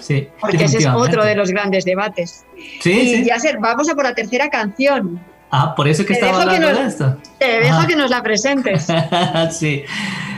Sí, 0.00 0.28
porque 0.40 0.64
ese 0.64 0.78
es 0.78 0.86
otro 0.86 1.24
de 1.24 1.34
los 1.34 1.50
grandes 1.50 1.84
debates. 1.84 2.44
Sí, 2.80 3.16
y 3.20 3.24
ya 3.24 3.38
ser, 3.38 3.58
vamos 3.58 3.88
a 3.88 3.94
por 3.94 4.04
la 4.04 4.14
tercera 4.14 4.48
canción. 4.48 5.20
Ah, 5.50 5.74
por 5.74 5.88
eso 5.88 6.04
que 6.04 6.12
estaba 6.12 6.42
hablando 6.42 6.68
de 6.68 6.86
esto. 6.86 7.16
Te 7.38 7.60
dejo 7.60 7.86
que 7.86 7.96
nos 7.96 8.10
la 8.10 8.22
presentes. 8.22 8.86
sí, 9.50 9.84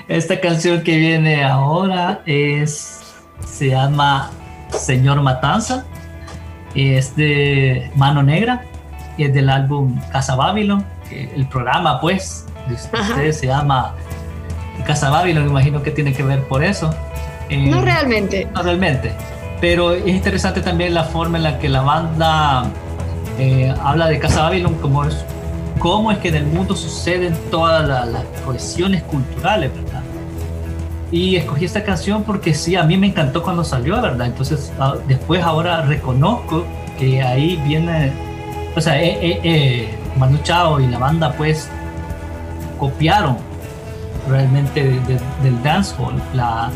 esta 0.08 0.40
canción 0.40 0.82
que 0.82 0.96
viene 0.96 1.44
ahora 1.44 2.20
es, 2.26 3.00
se 3.44 3.70
llama 3.70 4.30
Señor 4.70 5.20
Matanza, 5.22 5.84
es 6.74 7.16
de 7.16 7.90
Mano 7.96 8.22
Negra, 8.22 8.62
y 9.16 9.24
es 9.24 9.34
del 9.34 9.50
álbum 9.50 10.00
Casa 10.12 10.36
Babylon, 10.36 10.84
que 11.08 11.30
el 11.34 11.46
programa 11.46 12.00
pues 12.00 12.46
de 12.68 12.74
ustedes 12.74 13.38
se 13.38 13.48
llama 13.48 13.94
Casa 14.86 15.10
Babylon, 15.10 15.48
imagino 15.48 15.82
que 15.82 15.90
tiene 15.90 16.12
que 16.12 16.22
ver 16.22 16.44
por 16.44 16.62
eso. 16.62 16.94
no 17.50 17.80
realmente. 17.80 18.46
No 18.54 18.62
realmente, 18.62 19.12
pero 19.60 19.92
es 19.92 20.06
interesante 20.06 20.60
también 20.60 20.94
la 20.94 21.04
forma 21.04 21.36
en 21.36 21.44
la 21.44 21.58
que 21.58 21.68
la 21.68 21.82
banda 21.82 22.64
eh, 23.38 23.74
habla 23.82 24.08
de 24.08 24.18
Casa 24.18 24.42
Babylon 24.42 24.74
como 24.74 25.04
es 25.04 25.24
cómo 25.80 26.12
es 26.12 26.18
que 26.18 26.28
en 26.28 26.36
el 26.36 26.46
mundo 26.46 26.76
suceden 26.76 27.34
todas 27.50 27.88
las, 27.88 28.24
cohesiones 28.44 29.02
culturales, 29.04 29.72
¿verdad? 29.74 30.02
Y 31.10 31.36
escogí 31.36 31.64
esta 31.64 31.82
canción 31.82 32.22
porque 32.22 32.54
sí, 32.54 32.76
a 32.76 32.84
mí 32.84 32.96
me 32.96 33.08
encantó 33.08 33.42
cuando 33.42 33.64
salió, 33.64 34.00
¿verdad? 34.00 34.26
Entonces, 34.26 34.72
ah, 34.78 34.94
después 35.08 35.42
ahora 35.42 35.82
reconozco 35.82 36.64
que 36.98 37.22
ahí 37.22 37.60
viene, 37.66 38.12
o 38.76 38.80
sea, 38.80 39.02
eh, 39.02 39.40
eh, 39.42 39.88
Manu 40.16 40.38
Chao 40.44 40.78
y 40.80 40.86
la 40.86 40.98
banda 40.98 41.32
pues 41.32 41.68
copiaron 42.78 43.38
realmente 44.28 44.82
del 45.42 45.62
dancehall 45.62 46.14
la, 46.34 46.70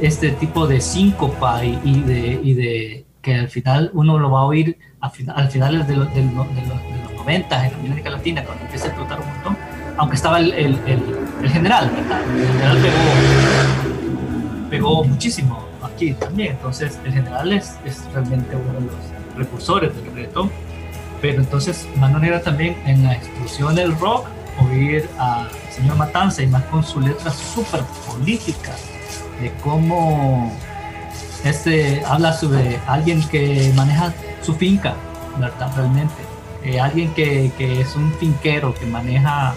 este 0.00 0.30
tipo 0.32 0.66
de 0.66 0.80
síncopa 0.80 1.64
y, 1.64 2.00
de, 2.02 2.40
y 2.42 2.54
de 2.54 3.06
que 3.22 3.34
al 3.36 3.48
final 3.48 3.90
uno 3.94 4.18
lo 4.18 4.30
va 4.30 4.40
a 4.40 4.44
oír 4.44 4.78
al 5.02 5.10
final 5.10 5.86
de, 5.86 5.96
los, 5.96 6.14
de, 6.14 6.22
los, 6.22 6.46
90 7.16 7.66
en 7.66 7.74
América 7.74 8.10
Latina, 8.10 8.44
cuando 8.44 8.64
empieza 8.64 8.86
a 8.86 8.88
explotar 8.88 9.20
un 9.20 9.26
montón, 9.26 9.56
aunque 9.96 10.16
estaba 10.16 10.38
el, 10.38 10.52
el, 10.52 10.78
el, 10.86 11.50
general, 11.50 11.90
¿verdad? 11.90 12.20
El 12.22 12.46
general 12.46 12.78
pegó, 12.78 14.70
pegó 14.70 15.04
muchísimo 15.04 15.64
aquí 15.82 16.14
también, 16.14 16.52
entonces 16.52 16.98
el 17.04 17.12
general 17.12 17.52
es, 17.52 17.76
es 17.84 18.04
realmente 18.12 18.56
uno 18.56 18.72
de 18.72 18.86
los 18.86 18.94
precursores 19.34 19.94
del 19.94 20.06
reggaetón, 20.14 20.50
pero 21.20 21.40
entonces 21.40 21.88
Mano 21.96 22.18
Negra 22.18 22.40
también 22.40 22.76
en 22.86 23.04
la 23.04 23.14
explosión 23.14 23.74
del 23.74 23.98
rock, 23.98 24.26
oír 24.60 25.08
a 25.18 25.48
señor 25.70 25.96
Matanza 25.96 26.42
y 26.42 26.46
más 26.46 26.62
con 26.64 26.84
su 26.84 27.00
letra 27.00 27.30
súper 27.30 27.80
política 28.06 28.72
de 29.40 29.50
cómo 29.62 30.52
este 31.44 32.04
habla 32.04 32.32
sobre 32.32 32.78
alguien 32.86 33.26
que 33.28 33.72
maneja 33.74 34.12
su 34.42 34.54
finca, 34.54 34.94
¿verdad? 35.38 35.72
Realmente. 35.76 36.14
Eh, 36.64 36.78
alguien 36.78 37.12
que, 37.14 37.50
que, 37.58 37.80
es 37.80 37.96
un 37.96 38.12
finquero 38.14 38.72
que 38.74 38.86
maneja 38.86 39.54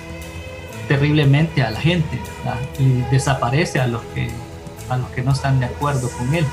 terriblemente 0.87 1.61
a 1.61 1.69
la 1.69 1.79
gente 1.79 2.19
¿verdad? 2.43 2.59
y 2.79 3.01
desaparece 3.11 3.79
a 3.79 3.87
los 3.87 4.01
que 4.13 4.29
a 4.89 4.97
los 4.97 5.07
que 5.09 5.21
no 5.21 5.31
están 5.31 5.59
de 5.59 5.65
acuerdo 5.65 6.09
con 6.09 6.33
él. 6.33 6.45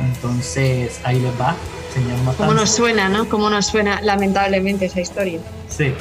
Entonces 0.00 1.00
ahí 1.04 1.20
les 1.20 1.32
va, 1.40 1.54
señor 1.92 2.18
Matanza. 2.18 2.38
¿Cómo 2.38 2.54
nos 2.54 2.70
suena, 2.70 3.08
no? 3.08 3.28
¿Cómo 3.28 3.50
nos 3.50 3.66
suena 3.66 4.00
lamentablemente 4.02 4.86
esa 4.86 5.00
historia? 5.00 5.40
Sí. 5.68 5.94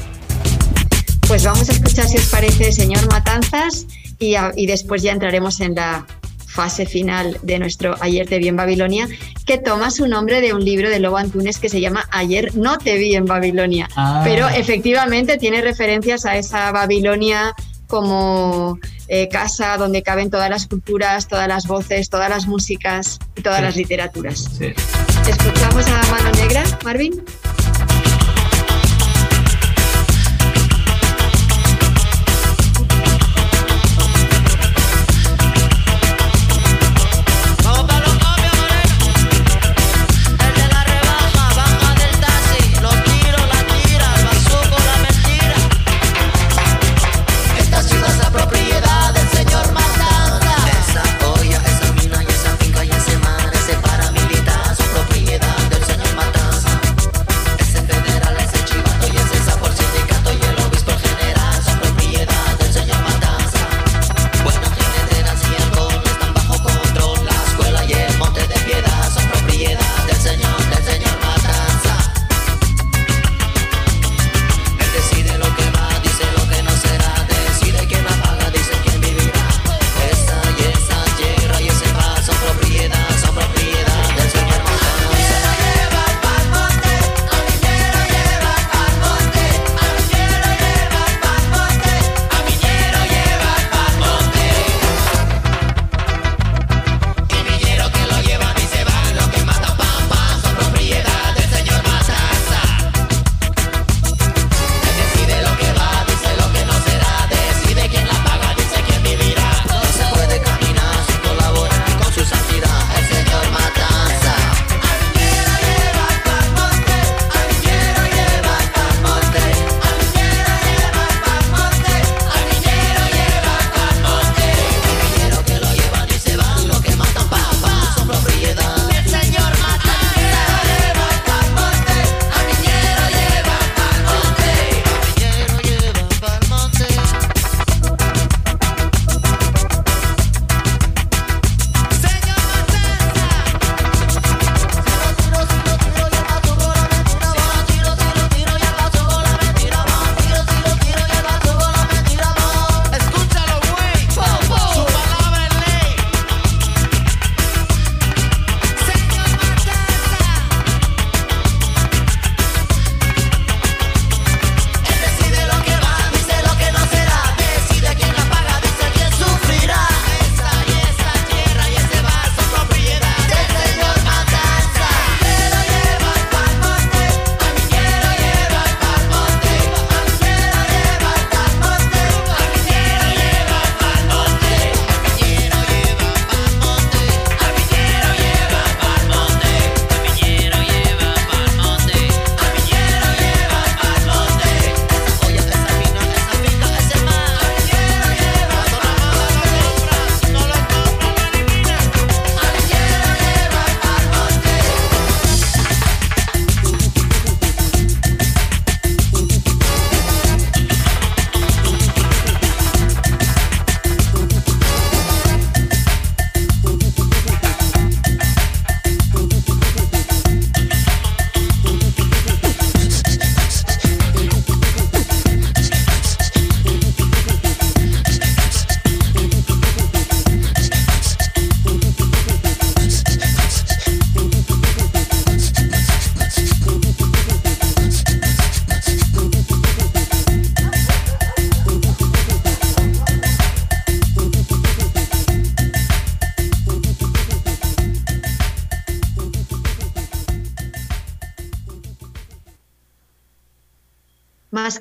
Pues 1.27 1.43
vamos 1.45 1.69
a 1.69 1.71
escuchar 1.71 2.07
si 2.07 2.17
os 2.17 2.25
parece, 2.25 2.71
señor 2.71 3.07
Matanzas, 3.11 3.85
y, 4.19 4.35
y 4.55 4.65
después 4.65 5.01
ya 5.03 5.11
entraremos 5.11 5.59
en 5.61 5.75
la 5.75 6.05
fase 6.53 6.85
final 6.85 7.37
de 7.41 7.59
nuestro 7.59 7.95
Ayer 7.99 8.27
te 8.27 8.37
vi 8.37 8.47
en 8.47 8.55
Babilonia, 8.55 9.07
que 9.45 9.57
toma 9.57 9.91
su 9.91 10.07
nombre 10.07 10.39
de 10.39 10.53
un 10.53 10.63
libro 10.63 10.89
de 10.89 10.99
Lobo 10.99 11.17
Antunes 11.17 11.57
que 11.57 11.69
se 11.69 11.81
llama 11.81 12.07
Ayer 12.11 12.55
no 12.55 12.77
te 12.77 12.97
vi 12.97 13.15
en 13.15 13.25
Babilonia. 13.25 13.89
Ah. 13.95 14.21
Pero 14.23 14.47
efectivamente 14.47 15.37
tiene 15.37 15.61
referencias 15.61 16.25
a 16.25 16.37
esa 16.37 16.71
Babilonia 16.71 17.53
como 17.87 18.79
eh, 19.07 19.27
casa 19.29 19.77
donde 19.77 20.01
caben 20.03 20.29
todas 20.29 20.49
las 20.49 20.67
culturas, 20.67 21.27
todas 21.27 21.47
las 21.47 21.67
voces, 21.67 22.09
todas 22.09 22.29
las 22.29 22.47
músicas 22.47 23.19
y 23.35 23.41
todas 23.41 23.61
las 23.61 23.75
literaturas. 23.75 24.49
Escuchamos 25.27 25.87
a 25.87 26.11
Mano 26.11 26.31
Negra, 26.31 26.63
Marvin. 26.83 27.23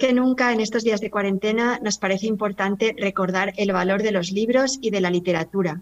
Que 0.02 0.12
nunca 0.12 0.52
en 0.52 0.58
estos 0.58 0.82
días 0.82 1.00
de 1.00 1.12
cuarentena 1.12 1.78
nos 1.80 1.96
parece 1.96 2.26
importante 2.26 2.92
recordar 2.98 3.52
el 3.56 3.70
valor 3.70 4.02
de 4.02 4.10
los 4.10 4.32
libros 4.32 4.80
y 4.82 4.90
de 4.90 5.00
la 5.00 5.10
literatura. 5.10 5.80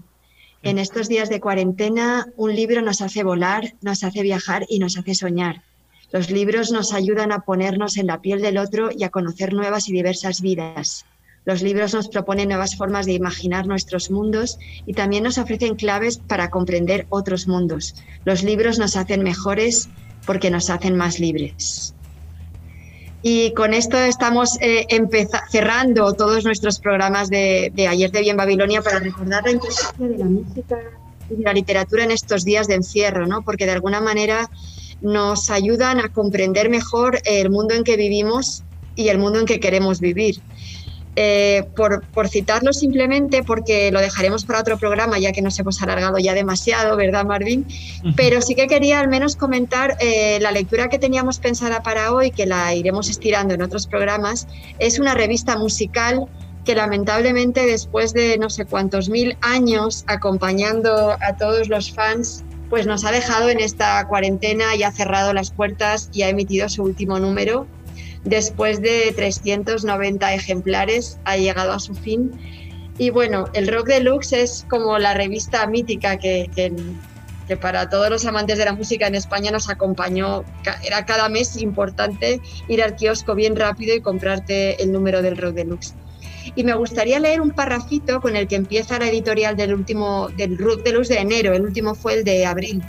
En 0.62 0.78
estos 0.78 1.08
días 1.08 1.30
de 1.30 1.40
cuarentena 1.40 2.26
un 2.36 2.54
libro 2.54 2.82
nos 2.82 3.00
hace 3.00 3.24
volar, 3.24 3.72
nos 3.80 4.04
hace 4.04 4.20
viajar 4.20 4.66
y 4.68 4.78
nos 4.78 4.98
hace 4.98 5.14
soñar. 5.14 5.62
Los 6.12 6.30
libros 6.30 6.70
nos 6.70 6.92
ayudan 6.92 7.32
a 7.32 7.38
ponernos 7.38 7.96
en 7.96 8.08
la 8.08 8.20
piel 8.20 8.42
del 8.42 8.58
otro 8.58 8.90
y 8.94 9.04
a 9.04 9.08
conocer 9.08 9.54
nuevas 9.54 9.88
y 9.88 9.92
diversas 9.94 10.42
vidas. 10.42 11.06
Los 11.46 11.62
libros 11.62 11.94
nos 11.94 12.08
proponen 12.08 12.50
nuevas 12.50 12.76
formas 12.76 13.06
de 13.06 13.14
imaginar 13.14 13.66
nuestros 13.66 14.10
mundos 14.10 14.58
y 14.84 14.92
también 14.92 15.24
nos 15.24 15.38
ofrecen 15.38 15.76
claves 15.76 16.18
para 16.18 16.50
comprender 16.50 17.06
otros 17.08 17.48
mundos. 17.48 17.94
Los 18.26 18.42
libros 18.42 18.78
nos 18.78 18.96
hacen 18.96 19.22
mejores 19.22 19.88
porque 20.26 20.50
nos 20.50 20.68
hacen 20.68 20.94
más 20.94 21.20
libres. 21.20 21.94
Y 23.22 23.52
con 23.52 23.74
esto 23.74 23.98
estamos 23.98 24.56
eh, 24.60 24.86
cerrando 25.50 26.14
todos 26.14 26.44
nuestros 26.44 26.78
programas 26.78 27.28
de, 27.28 27.72
Ayer 27.88 28.10
de 28.10 28.20
Bien 28.20 28.36
Babilonia 28.36 28.80
para 28.80 28.98
recordar 28.98 29.44
la 29.44 29.50
importancia 29.50 30.08
de 30.08 30.18
la 30.18 30.24
música 30.24 30.78
y 31.28 31.36
de 31.36 31.42
la 31.42 31.52
literatura 31.52 32.04
en 32.04 32.12
estos 32.12 32.44
días 32.44 32.66
de 32.66 32.76
encierro, 32.76 33.26
¿no? 33.26 33.42
porque 33.42 33.66
de 33.66 33.72
alguna 33.72 34.00
manera 34.00 34.48
nos 35.02 35.50
ayudan 35.50 36.00
a 36.00 36.08
comprender 36.08 36.70
mejor 36.70 37.20
el 37.24 37.50
mundo 37.50 37.74
en 37.74 37.84
que 37.84 37.96
vivimos 37.96 38.64
y 38.96 39.08
el 39.08 39.18
mundo 39.18 39.38
en 39.38 39.46
que 39.46 39.60
queremos 39.60 40.00
vivir. 40.00 40.40
Eh, 41.16 41.64
por, 41.74 42.28
citarlo 42.28 42.72
simplemente, 42.72 43.42
porque 43.42 43.90
lo 43.90 44.00
dejaremos 44.00 44.44
para 44.44 44.60
otro 44.60 44.78
programa, 44.78 45.18
ya 45.18 45.32
que 45.32 45.42
nos 45.42 45.58
hemos 45.58 45.82
alargado 45.82 46.18
ya 46.18 46.34
demasiado, 46.34 46.96
¿verdad, 46.96 47.24
Marvin? 47.24 47.66
Pero 48.16 48.40
sí 48.40 48.54
que 48.54 48.68
quería 48.68 49.00
al 49.00 49.08
menos 49.08 49.34
comentar 49.34 49.96
eh, 50.00 50.38
la 50.40 50.52
lectura 50.52 50.88
que 50.88 50.98
teníamos 50.98 51.40
pensada 51.40 51.82
para 51.82 52.12
hoy, 52.12 52.30
que 52.30 52.46
la 52.46 52.74
iremos 52.74 53.10
estirando 53.10 53.54
en 53.54 53.62
otros 53.62 53.88
programas, 53.88 54.46
es 54.78 55.00
una 55.00 55.14
revista 55.14 55.58
musical 55.58 56.26
que 56.64 56.74
lamentablemente 56.74 57.66
después 57.66 58.12
de 58.12 58.38
no 58.38 58.50
sé 58.50 58.64
cuántos 58.64 59.08
mil 59.08 59.36
años 59.40 60.04
acompañando 60.06 61.16
a 61.20 61.36
todos 61.36 61.68
los 61.68 61.92
fans, 61.92 62.44
pues 62.68 62.86
nos 62.86 63.04
ha 63.04 63.10
dejado 63.10 63.50
en 63.50 63.58
esta 63.58 64.06
cuarentena 64.06 64.76
y 64.76 64.84
ha 64.84 64.92
cerrado 64.92 65.32
las 65.32 65.50
puertas 65.50 66.08
y 66.12 66.22
ha 66.22 66.28
emitido 66.28 66.68
su 66.68 66.84
último 66.84 67.18
número. 67.18 67.66
Después 68.24 68.82
de 68.82 69.12
390 69.16 70.34
ejemplares 70.34 71.18
ha 71.24 71.36
llegado 71.36 71.72
a 71.72 71.78
su 71.78 71.94
fin. 71.94 72.32
Y 72.98 73.10
bueno, 73.10 73.46
el 73.54 73.66
Rock 73.68 73.88
Deluxe 73.88 74.34
es 74.34 74.66
como 74.68 74.98
la 74.98 75.14
revista 75.14 75.66
mítica 75.66 76.18
que, 76.18 76.50
que, 76.54 77.56
para 77.56 77.88
todos 77.88 78.10
los 78.10 78.24
amantes 78.26 78.58
de 78.58 78.64
la 78.64 78.74
música 78.74 79.06
en 79.06 79.14
España 79.14 79.50
nos 79.50 79.70
acompañó. 79.70 80.44
Era 80.84 81.06
cada 81.06 81.28
mes 81.28 81.56
importante 81.56 82.40
ir 82.68 82.82
al 82.82 82.94
kiosco 82.94 83.34
bien 83.34 83.56
rápido 83.56 83.94
y 83.94 84.00
comprarte 84.00 84.80
el 84.82 84.92
número 84.92 85.22
del 85.22 85.36
Rock 85.36 85.54
Deluxe. 85.54 85.94
Y 86.54 86.64
me 86.64 86.74
gustaría 86.74 87.18
leer 87.18 87.40
un 87.40 87.50
parrafito 87.50 88.20
con 88.20 88.36
el 88.36 88.48
que 88.48 88.56
empieza 88.56 88.98
la 88.98 89.08
editorial 89.08 89.56
del 89.56 89.74
último 89.74 90.28
del 90.36 90.58
Rook 90.58 90.82
de 90.82 90.92
Luz 90.92 91.08
de 91.08 91.18
enero, 91.18 91.54
el 91.54 91.62
último 91.62 91.94
fue 91.94 92.14
el 92.14 92.24
de 92.24 92.46
abril. 92.46 92.82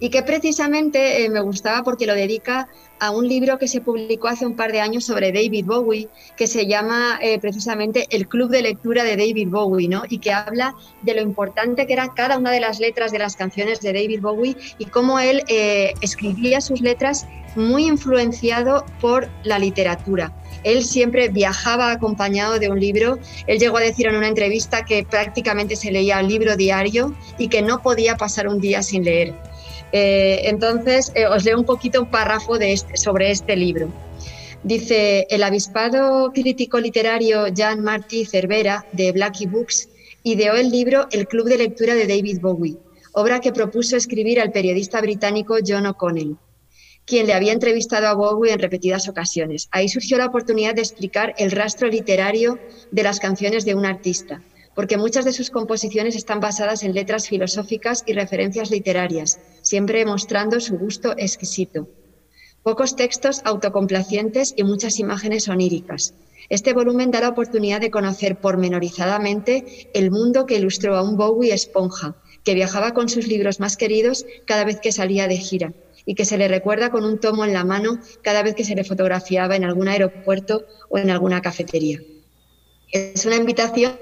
Y 0.00 0.10
que 0.10 0.22
precisamente 0.22 1.24
eh, 1.24 1.28
me 1.28 1.40
gustaba 1.40 1.82
porque 1.82 2.06
lo 2.06 2.14
dedica 2.14 2.68
a 3.00 3.10
un 3.10 3.28
libro 3.28 3.58
que 3.58 3.68
se 3.68 3.80
publicó 3.80 4.28
hace 4.28 4.46
un 4.46 4.56
par 4.56 4.72
de 4.72 4.80
años 4.80 5.04
sobre 5.04 5.32
David 5.32 5.66
Bowie, 5.66 6.08
que 6.36 6.46
se 6.46 6.66
llama 6.66 7.18
eh, 7.22 7.38
precisamente 7.38 8.06
El 8.10 8.28
Club 8.28 8.50
de 8.50 8.62
Lectura 8.62 9.04
de 9.04 9.16
David 9.16 9.48
Bowie, 9.48 9.88
¿no? 9.88 10.02
Y 10.08 10.18
que 10.18 10.32
habla 10.32 10.74
de 11.02 11.14
lo 11.14 11.22
importante 11.22 11.86
que 11.86 11.92
eran 11.92 12.10
cada 12.10 12.38
una 12.38 12.50
de 12.50 12.60
las 12.60 12.80
letras 12.80 13.12
de 13.12 13.18
las 13.18 13.36
canciones 13.36 13.80
de 13.80 13.92
David 13.92 14.20
Bowie 14.20 14.56
y 14.78 14.86
cómo 14.86 15.18
él 15.18 15.42
eh, 15.48 15.92
escribía 16.00 16.60
sus 16.60 16.80
letras 16.80 17.26
muy 17.56 17.86
influenciado 17.86 18.84
por 19.00 19.28
la 19.42 19.58
literatura. 19.58 20.32
Él 20.64 20.84
siempre 20.84 21.28
viajaba 21.28 21.90
acompañado 21.92 22.58
de 22.58 22.68
un 22.68 22.80
libro. 22.80 23.18
Él 23.46 23.58
llegó 23.58 23.78
a 23.78 23.80
decir 23.80 24.06
en 24.06 24.16
una 24.16 24.28
entrevista 24.28 24.84
que 24.84 25.04
prácticamente 25.04 25.76
se 25.76 25.90
leía 25.90 26.20
el 26.20 26.28
libro 26.28 26.56
diario 26.56 27.14
y 27.38 27.48
que 27.48 27.62
no 27.62 27.80
podía 27.80 28.16
pasar 28.16 28.48
un 28.48 28.60
día 28.60 28.82
sin 28.82 29.04
leer. 29.04 29.34
Eh, 29.92 30.42
entonces, 30.44 31.12
eh, 31.14 31.26
os 31.26 31.44
leo 31.44 31.58
un 31.58 31.64
poquito 31.64 32.02
un 32.02 32.10
párrafo 32.10 32.58
de 32.58 32.72
este, 32.72 32.96
sobre 32.96 33.30
este 33.30 33.56
libro. 33.56 33.88
Dice, 34.62 35.26
el 35.30 35.42
avispado 35.42 36.32
crítico 36.32 36.80
literario 36.80 37.48
Jean 37.48 37.82
Martí 37.82 38.24
Cervera, 38.24 38.84
de 38.92 39.12
Blackie 39.12 39.46
Books, 39.46 39.88
ideó 40.24 40.54
el 40.54 40.70
libro 40.70 41.06
El 41.12 41.28
Club 41.28 41.48
de 41.48 41.58
Lectura 41.58 41.94
de 41.94 42.06
David 42.06 42.40
Bowie, 42.40 42.76
obra 43.12 43.40
que 43.40 43.52
propuso 43.52 43.96
escribir 43.96 44.40
al 44.40 44.52
periodista 44.52 45.00
británico 45.00 45.56
John 45.66 45.86
O'Connell 45.86 46.36
quien 47.08 47.26
le 47.26 47.32
había 47.32 47.54
entrevistado 47.54 48.06
a 48.06 48.14
Bowie 48.14 48.52
en 48.52 48.58
repetidas 48.58 49.08
ocasiones. 49.08 49.68
Ahí 49.72 49.88
surgió 49.88 50.18
la 50.18 50.26
oportunidad 50.26 50.74
de 50.74 50.82
explicar 50.82 51.34
el 51.38 51.50
rastro 51.50 51.88
literario 51.88 52.58
de 52.90 53.02
las 53.02 53.18
canciones 53.18 53.64
de 53.64 53.74
un 53.74 53.86
artista, 53.86 54.42
porque 54.78 54.96
muchas 54.96 55.24
de 55.24 55.32
sus 55.32 55.50
composiciones 55.50 56.14
están 56.14 56.38
basadas 56.38 56.84
en 56.84 56.94
letras 56.94 57.26
filosóficas 57.26 58.04
y 58.06 58.12
referencias 58.12 58.70
literarias, 58.70 59.40
siempre 59.60 60.06
mostrando 60.06 60.60
su 60.60 60.78
gusto 60.78 61.14
exquisito. 61.18 61.88
Pocos 62.62 62.94
textos 62.94 63.40
autocomplacientes 63.44 64.54
y 64.56 64.62
muchas 64.62 65.00
imágenes 65.00 65.48
oníricas. 65.48 66.14
Este 66.48 66.74
volumen 66.74 67.10
da 67.10 67.22
la 67.22 67.30
oportunidad 67.30 67.80
de 67.80 67.90
conocer 67.90 68.38
pormenorizadamente 68.38 69.90
el 69.94 70.12
mundo 70.12 70.46
que 70.46 70.58
ilustró 70.58 70.96
a 70.96 71.02
un 71.02 71.16
Bowie 71.16 71.52
esponja, 71.52 72.14
que 72.44 72.54
viajaba 72.54 72.94
con 72.94 73.08
sus 73.08 73.26
libros 73.26 73.58
más 73.58 73.76
queridos 73.76 74.26
cada 74.44 74.62
vez 74.62 74.78
que 74.78 74.92
salía 74.92 75.26
de 75.26 75.38
gira 75.38 75.72
y 76.06 76.14
que 76.14 76.24
se 76.24 76.38
le 76.38 76.46
recuerda 76.46 76.90
con 76.90 77.04
un 77.04 77.18
tomo 77.18 77.44
en 77.44 77.52
la 77.52 77.64
mano 77.64 77.98
cada 78.22 78.44
vez 78.44 78.54
que 78.54 78.62
se 78.64 78.76
le 78.76 78.84
fotografiaba 78.84 79.56
en 79.56 79.64
algún 79.64 79.88
aeropuerto 79.88 80.66
o 80.88 80.98
en 80.98 81.10
alguna 81.10 81.42
cafetería. 81.42 81.98
Es 82.90 83.26
una 83.26 83.36
invitación 83.36 83.98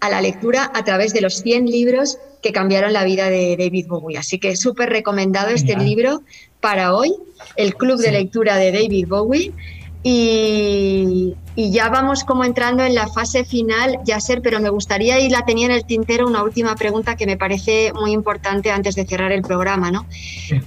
a 0.00 0.10
la 0.10 0.20
lectura 0.20 0.70
a 0.74 0.84
través 0.84 1.12
de 1.12 1.20
los 1.20 1.42
100 1.42 1.66
libros 1.66 2.18
que 2.42 2.52
cambiaron 2.52 2.92
la 2.92 3.04
vida 3.04 3.30
de 3.30 3.56
David 3.56 3.86
Bowie. 3.88 4.18
Así 4.18 4.38
que 4.38 4.56
súper 4.56 4.90
recomendado 4.90 5.48
este 5.48 5.76
libro 5.76 6.22
para 6.60 6.94
hoy, 6.94 7.12
el 7.56 7.74
Club 7.74 7.98
de 7.98 8.12
Lectura 8.12 8.56
de 8.56 8.72
David 8.72 9.08
Bowie. 9.08 9.52
Y, 10.04 11.34
ya 11.56 11.88
vamos 11.88 12.22
como 12.22 12.44
entrando 12.44 12.84
en 12.84 12.94
la 12.94 13.08
fase 13.08 13.44
final, 13.44 13.98
ya 14.04 14.20
ser, 14.20 14.42
pero 14.42 14.60
me 14.60 14.70
gustaría, 14.70 15.18
y 15.18 15.28
la 15.28 15.44
tenía 15.44 15.66
en 15.66 15.72
el 15.72 15.84
tintero, 15.84 16.26
una 16.26 16.44
última 16.44 16.76
pregunta 16.76 17.16
que 17.16 17.26
me 17.26 17.36
parece 17.36 17.92
muy 17.92 18.12
importante 18.12 18.70
antes 18.70 18.94
de 18.94 19.04
cerrar 19.04 19.32
el 19.32 19.42
programa. 19.42 19.90
¿no? 19.90 20.06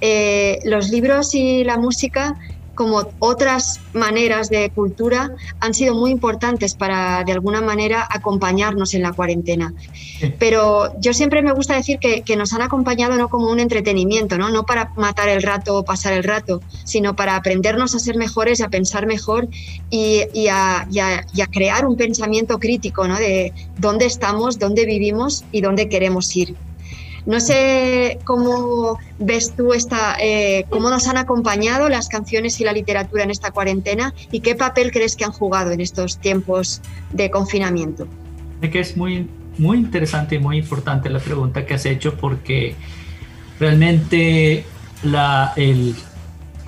Eh, 0.01 0.59
los 0.65 0.89
libros 0.89 1.33
y 1.33 1.63
la 1.63 1.77
música 1.77 2.37
como 2.75 3.03
otras 3.19 3.79
maneras 3.93 4.49
de 4.49 4.69
cultura 4.69 5.31
han 5.59 5.73
sido 5.73 5.95
muy 5.95 6.11
importantes 6.11 6.75
para, 6.75 7.23
de 7.23 7.31
alguna 7.33 7.61
manera, 7.61 8.07
acompañarnos 8.09 8.93
en 8.93 9.01
la 9.01 9.11
cuarentena. 9.11 9.73
Pero 10.39 10.99
yo 10.99 11.13
siempre 11.13 11.41
me 11.41 11.53
gusta 11.53 11.75
decir 11.75 11.99
que, 11.99 12.23
nos 12.35 12.53
han 12.53 12.61
acompañado 12.61 13.17
no 13.17 13.27
como 13.27 13.51
un 13.51 13.59
entretenimiento, 13.59 14.37
¿no? 14.37 14.49
no 14.49 14.63
para 14.63 14.93
matar 14.95 15.27
el 15.27 15.43
rato 15.43 15.77
o 15.77 15.83
pasar 15.83 16.13
el 16.13 16.23
rato, 16.23 16.61
sino 16.85 17.15
para 17.15 17.35
aprendernos 17.35 17.93
a 17.93 17.99
ser 17.99 18.15
mejores, 18.15 18.61
a 18.61 18.69
pensar 18.69 19.05
mejor 19.05 19.49
y, 19.89 20.47
a, 20.47 20.87
y 20.89 20.99
a, 20.99 21.47
crear 21.51 21.85
un 21.85 21.97
pensamiento 21.97 22.57
crítico 22.57 23.07
¿no? 23.07 23.17
de 23.17 23.53
dónde 23.77 24.05
estamos, 24.05 24.59
dónde 24.59 24.85
vivimos 24.85 25.43
y 25.51 25.61
dónde 25.61 25.89
queremos 25.89 26.35
ir. 26.35 26.55
No 27.25 27.39
sé 27.39 28.19
cómo 28.23 28.99
ves 29.19 29.53
tú 29.55 29.73
esta, 29.73 30.15
eh, 30.19 30.65
cómo 30.69 30.89
nos 30.89 31.07
han 31.07 31.17
acompañado 31.17 31.89
las 31.89 32.07
canciones 32.07 32.59
y 32.59 32.63
la 32.63 32.73
literatura 32.73 33.23
en 33.23 33.31
esta 33.31 33.51
cuarentena 33.51 34.13
y 34.31 34.39
qué 34.39 34.55
papel 34.55 34.91
crees 34.91 35.15
que 35.15 35.25
han 35.25 35.31
jugado 35.31 35.71
en 35.71 35.81
estos 35.81 36.17
tiempos 36.17 36.81
de 37.11 37.29
confinamiento. 37.29 38.07
que 38.61 38.79
es 38.79 38.97
muy, 38.97 39.29
muy 39.57 39.77
interesante 39.77 40.35
y 40.35 40.39
muy 40.39 40.57
importante 40.57 41.09
la 41.09 41.19
pregunta 41.19 41.65
que 41.65 41.75
has 41.75 41.85
hecho 41.85 42.15
porque 42.15 42.75
realmente 43.59 44.65
la, 45.03 45.53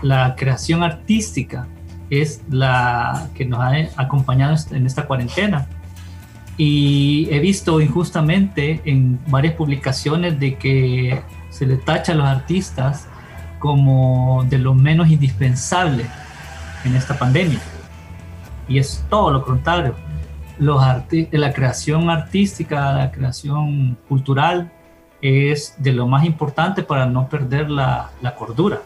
la 0.01 0.35
creación 0.35 0.83
artística 0.83 1.67
es 2.09 2.41
la 2.49 3.29
que 3.33 3.45
nos 3.45 3.59
ha 3.59 3.89
acompañado 3.97 4.55
en 4.71 4.85
esta 4.85 5.07
cuarentena 5.07 5.67
y 6.57 7.27
he 7.31 7.39
visto 7.39 7.81
injustamente 7.81 8.81
en 8.85 9.19
varias 9.27 9.55
publicaciones 9.55 10.39
de 10.39 10.55
que 10.55 11.21
se 11.49 11.65
le 11.65 11.77
tacha 11.77 12.11
a 12.11 12.15
los 12.15 12.27
artistas 12.27 13.07
como 13.59 14.45
de 14.49 14.59
lo 14.59 14.73
menos 14.73 15.09
indispensable 15.09 16.05
en 16.83 16.95
esta 16.95 17.17
pandemia. 17.17 17.59
Y 18.67 18.77
es 18.77 19.03
todo 19.09 19.31
lo 19.31 19.43
contrario. 19.43 19.95
Los 20.59 20.81
la 21.31 21.53
creación 21.53 22.09
artística, 22.09 22.93
la 22.93 23.11
creación 23.11 23.97
cultural 24.07 24.71
es 25.21 25.75
de 25.77 25.93
lo 25.93 26.07
más 26.07 26.25
importante 26.25 26.83
para 26.83 27.05
no 27.05 27.27
perder 27.27 27.69
la, 27.69 28.11
la 28.21 28.35
cordura. 28.35 28.81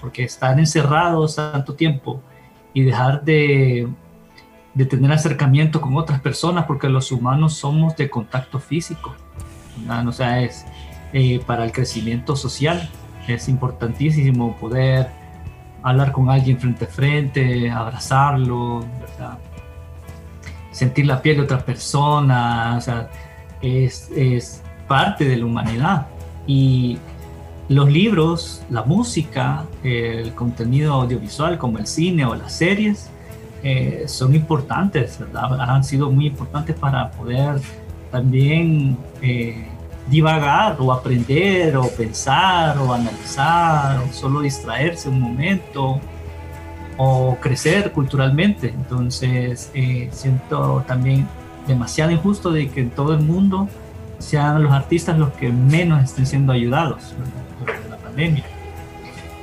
Porque 0.00 0.24
estar 0.24 0.58
encerrados 0.58 1.36
tanto 1.36 1.74
tiempo 1.74 2.20
y 2.72 2.82
dejar 2.82 3.22
de 3.22 3.88
de 4.76 4.84
tener 4.84 5.10
acercamiento 5.10 5.80
con 5.80 5.96
otras 5.96 6.20
personas, 6.20 6.66
porque 6.66 6.90
los 6.90 7.10
humanos 7.10 7.54
somos 7.54 7.96
de 7.96 8.10
contacto 8.10 8.60
físico. 8.60 9.14
O 10.06 10.12
sea, 10.12 10.42
es 10.42 10.66
eh, 11.14 11.40
para 11.46 11.64
el 11.64 11.72
crecimiento 11.72 12.36
social, 12.36 12.88
es 13.26 13.48
importantísimo 13.48 14.54
poder 14.56 15.08
hablar 15.82 16.12
con 16.12 16.28
alguien 16.28 16.58
frente 16.58 16.84
a 16.84 16.88
frente, 16.88 17.70
abrazarlo, 17.70 18.84
sentir 20.72 21.06
la 21.06 21.22
piel 21.22 21.38
de 21.38 21.42
otra 21.44 21.64
persona, 21.64 22.74
o 22.76 22.80
sea, 22.80 23.08
es, 23.62 24.10
es 24.14 24.62
parte 24.86 25.24
de 25.24 25.38
la 25.38 25.46
humanidad. 25.46 26.06
Y 26.46 26.98
los 27.70 27.90
libros, 27.90 28.62
la 28.68 28.82
música, 28.82 29.64
el 29.82 30.34
contenido 30.34 30.92
audiovisual 30.92 31.56
como 31.56 31.78
el 31.78 31.86
cine 31.86 32.26
o 32.26 32.34
las 32.34 32.52
series, 32.52 33.10
eh, 33.68 34.04
son 34.06 34.32
importantes, 34.32 35.18
¿verdad? 35.18 35.60
Han 35.60 35.82
sido 35.82 36.08
muy 36.08 36.26
importantes 36.28 36.76
para 36.76 37.10
poder 37.10 37.60
también 38.12 38.96
eh, 39.20 39.66
divagar 40.08 40.76
o 40.78 40.92
aprender 40.92 41.76
o 41.76 41.88
pensar 41.88 42.78
o 42.78 42.94
analizar 42.94 43.98
o 43.98 44.12
solo 44.12 44.42
distraerse 44.42 45.08
un 45.08 45.20
momento 45.20 46.00
o 46.96 47.36
crecer 47.40 47.90
culturalmente. 47.90 48.68
Entonces 48.68 49.72
eh, 49.74 50.10
siento 50.12 50.84
también 50.86 51.26
demasiado 51.66 52.12
injusto 52.12 52.52
de 52.52 52.68
que 52.68 52.82
en 52.82 52.90
todo 52.90 53.14
el 53.14 53.22
mundo 53.24 53.68
sean 54.20 54.62
los 54.62 54.70
artistas 54.70 55.18
los 55.18 55.32
que 55.32 55.50
menos 55.50 56.04
estén 56.04 56.24
siendo 56.24 56.52
ayudados 56.52 57.16
durante 57.58 57.88
la 57.88 57.96
pandemia. 57.96 58.44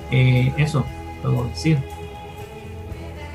eso 0.10 0.86
puedo 1.22 1.44
decir. 1.50 1.93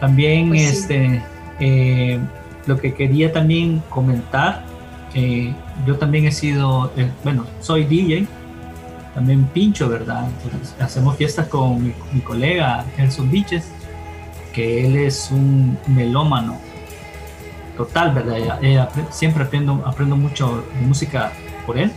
También 0.01 0.49
pues 0.49 0.73
este, 0.73 1.23
eh, 1.61 2.19
lo 2.67 2.79
que 2.79 2.95
quería 2.95 3.33
también 3.33 3.83
comentar, 3.89 4.65
eh, 5.15 5.53
yo 5.87 5.97
también 5.97 6.27
he 6.27 6.33
sido, 6.33 6.93
eh, 6.97 7.11
bueno, 7.25 7.45
soy 7.61 7.85
DJ, 7.85 8.27
también 9.15 9.45
pincho, 9.47 9.89
¿verdad? 9.89 10.29
hacemos 10.79 11.17
fiestas 11.17 11.49
con 11.49 11.83
mi, 11.83 12.21
colega 12.21 12.85
Gerson 12.97 13.31
Biches, 13.31 13.69
que 14.53 14.85
él 14.85 14.97
es 14.97 15.31
un 15.33 15.77
melómano 15.89 16.59
total, 17.77 18.13
¿verdad? 18.13 18.89
siempre 19.11 19.45
aprendo, 19.45 19.83
aprendo 19.87 20.17
mucho 20.17 20.65
de 20.79 20.87
música 20.87 21.33
por 21.67 21.79
él 21.79 21.91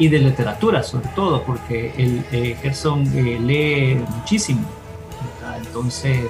y 0.00 0.08
de 0.08 0.18
literatura 0.18 0.82
sobre 0.82 1.08
todo, 1.10 1.42
porque 1.44 1.92
el, 1.96 2.24
eh, 2.32 2.56
Gerson 2.60 3.06
eh, 3.14 3.38
lee 3.38 4.02
muchísimo, 4.16 4.62
entonces 5.58 6.26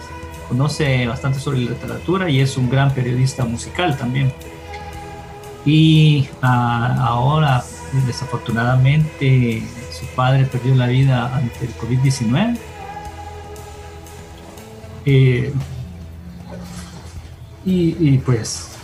conoce 0.51 1.07
bastante 1.07 1.39
sobre 1.39 1.59
literatura 1.61 2.29
y 2.29 2.41
es 2.41 2.57
un 2.57 2.69
gran 2.69 2.93
periodista 2.93 3.45
musical 3.45 3.97
también. 3.97 4.33
Y 5.65 6.29
ah, 6.43 6.97
ahora, 6.99 7.63
desafortunadamente, 8.05 9.63
su 9.93 10.05
padre 10.17 10.47
perdió 10.47 10.75
la 10.75 10.89
vida 10.89 11.35
ante 11.37 11.67
el 11.67 11.75
COVID-19. 11.77 12.59
Eh, 15.07 15.53
y, 17.65 18.19
pues 18.19 18.77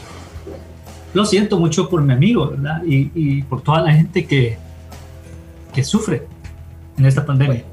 lo 1.15 1.25
siento 1.25 1.59
mucho 1.59 1.89
por 1.89 2.01
mi 2.03 2.13
amigo, 2.13 2.51
¿verdad? 2.51 2.83
Y, 2.87 3.43
por 3.43 3.63
toda 3.63 3.83
la 3.83 3.93
gente 3.93 4.25
que, 4.25 4.57
que 5.75 5.83
sufre 5.83 6.29
en 6.97 7.07
esta 7.07 7.27
pandemia. 7.27 7.65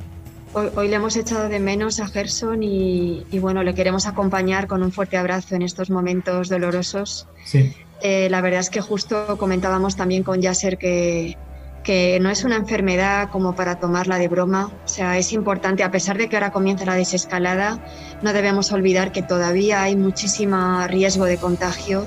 Hoy, 0.53 0.87
le 0.87 0.95
hemos 0.95 1.15
echado 1.15 1.49
de 1.49 1.59
menos 1.59 1.99
a 1.99 2.07
Gerson 2.07 2.61
y, 2.61 3.25
bueno, 3.39 3.63
le 3.63 3.73
queremos 3.73 4.05
acompañar 4.05 4.67
con 4.67 4.83
un 4.83 4.91
fuerte 4.91 5.17
abrazo 5.17 5.55
en 5.55 5.63
estos 5.63 5.89
momentos 5.89 6.47
dolorosos. 6.47 7.27
Sí. 7.43 7.73
Eh, 8.01 8.27
la 8.29 8.39
verdad 8.41 8.59
es 8.59 8.69
que 8.69 8.79
justo 8.79 9.37
comentábamos 9.39 9.95
también 9.95 10.21
con 10.21 10.41
Yasser 10.41 10.77
que, 10.77 11.37
que 11.83 12.19
no 12.21 12.29
es 12.29 12.43
una 12.43 12.55
enfermedad 12.55 13.29
como 13.31 13.55
para 13.55 13.79
tomarla 13.79 14.19
de 14.19 14.27
broma. 14.27 14.71
O 14.85 14.87
sea, 14.87 15.17
es 15.17 15.33
importante, 15.33 15.83
a 15.83 15.89
pesar 15.89 16.19
de 16.19 16.29
que 16.29 16.35
ahora 16.35 16.51
comienza 16.51 16.85
la 16.85 16.95
desescalada, 16.95 17.79
no 18.21 18.31
debemos 18.31 18.71
olvidar 18.71 19.11
que 19.11 19.23
todavía 19.23 19.81
hay 19.81 19.95
muchísimo 19.95 20.85
riesgo 20.87 21.25
de 21.25 21.37
contagio. 21.37 22.05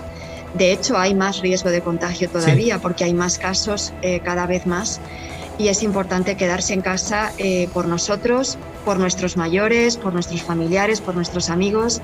De 0.55 0.72
hecho, 0.72 0.97
hay 0.97 1.16
más 1.16 1.40
riesgo 1.40 1.70
de 1.70 1.80
contagio 1.80 2.30
todavía 2.30 2.78
porque 2.78 3.05
hay 3.05 3.12
más 3.12 3.38
casos 3.38 3.92
eh, 4.03 4.20
cada 4.20 4.47
vez 4.47 4.66
más 4.66 5.01
y 5.59 5.69
es 5.69 5.83
importante 5.83 6.37
quedarse 6.37 6.75
en 6.75 6.83
casa 6.83 7.33
eh, 7.39 7.69
por 7.73 7.87
nosotros, 7.87 8.59
por 8.85 8.99
nuestros 8.99 9.37
mayores, 9.37 9.97
por 9.97 10.13
nuestros 10.13 10.43
familiares, 10.43 11.01
por 11.01 11.15
nuestros 11.15 11.51
amigos. 11.51 12.01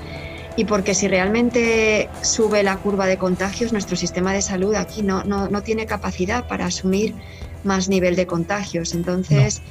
Y 0.55 0.65
porque 0.65 0.93
si 0.93 1.07
realmente 1.07 2.09
sube 2.21 2.61
la 2.61 2.77
curva 2.77 3.07
de 3.07 3.17
contagios, 3.17 3.73
nuestro 3.73 3.95
sistema 3.95 4.33
de 4.33 4.41
salud 4.41 4.75
aquí 4.75 5.01
no, 5.01 5.23
no, 5.23 5.49
no 5.49 5.63
tiene 5.63 5.85
capacidad 5.87 6.47
para 6.47 6.67
asumir 6.67 7.15
más 7.63 7.89
nivel 7.89 8.15
de 8.15 8.27
contagios. 8.27 8.93
Entonces, 8.93 9.61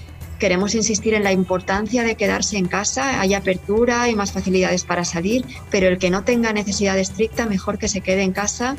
queremos 0.40 0.74
insistir 0.74 1.14
en 1.14 1.22
la 1.22 1.30
importancia 1.30 2.02
de 2.02 2.16
quedarse 2.16 2.56
en 2.56 2.66
casa, 2.66 3.20
hay 3.20 3.34
apertura, 3.34 4.08
y 4.08 4.16
más 4.16 4.32
facilidades 4.32 4.82
para 4.82 5.04
salir, 5.04 5.44
pero 5.70 5.86
el 5.86 5.98
que 5.98 6.10
no 6.10 6.24
tenga 6.24 6.52
necesidad 6.52 6.98
estricta, 6.98 7.46
mejor 7.46 7.78
que 7.78 7.86
se 7.86 8.00
quede 8.00 8.22
en 8.22 8.32
casa 8.32 8.76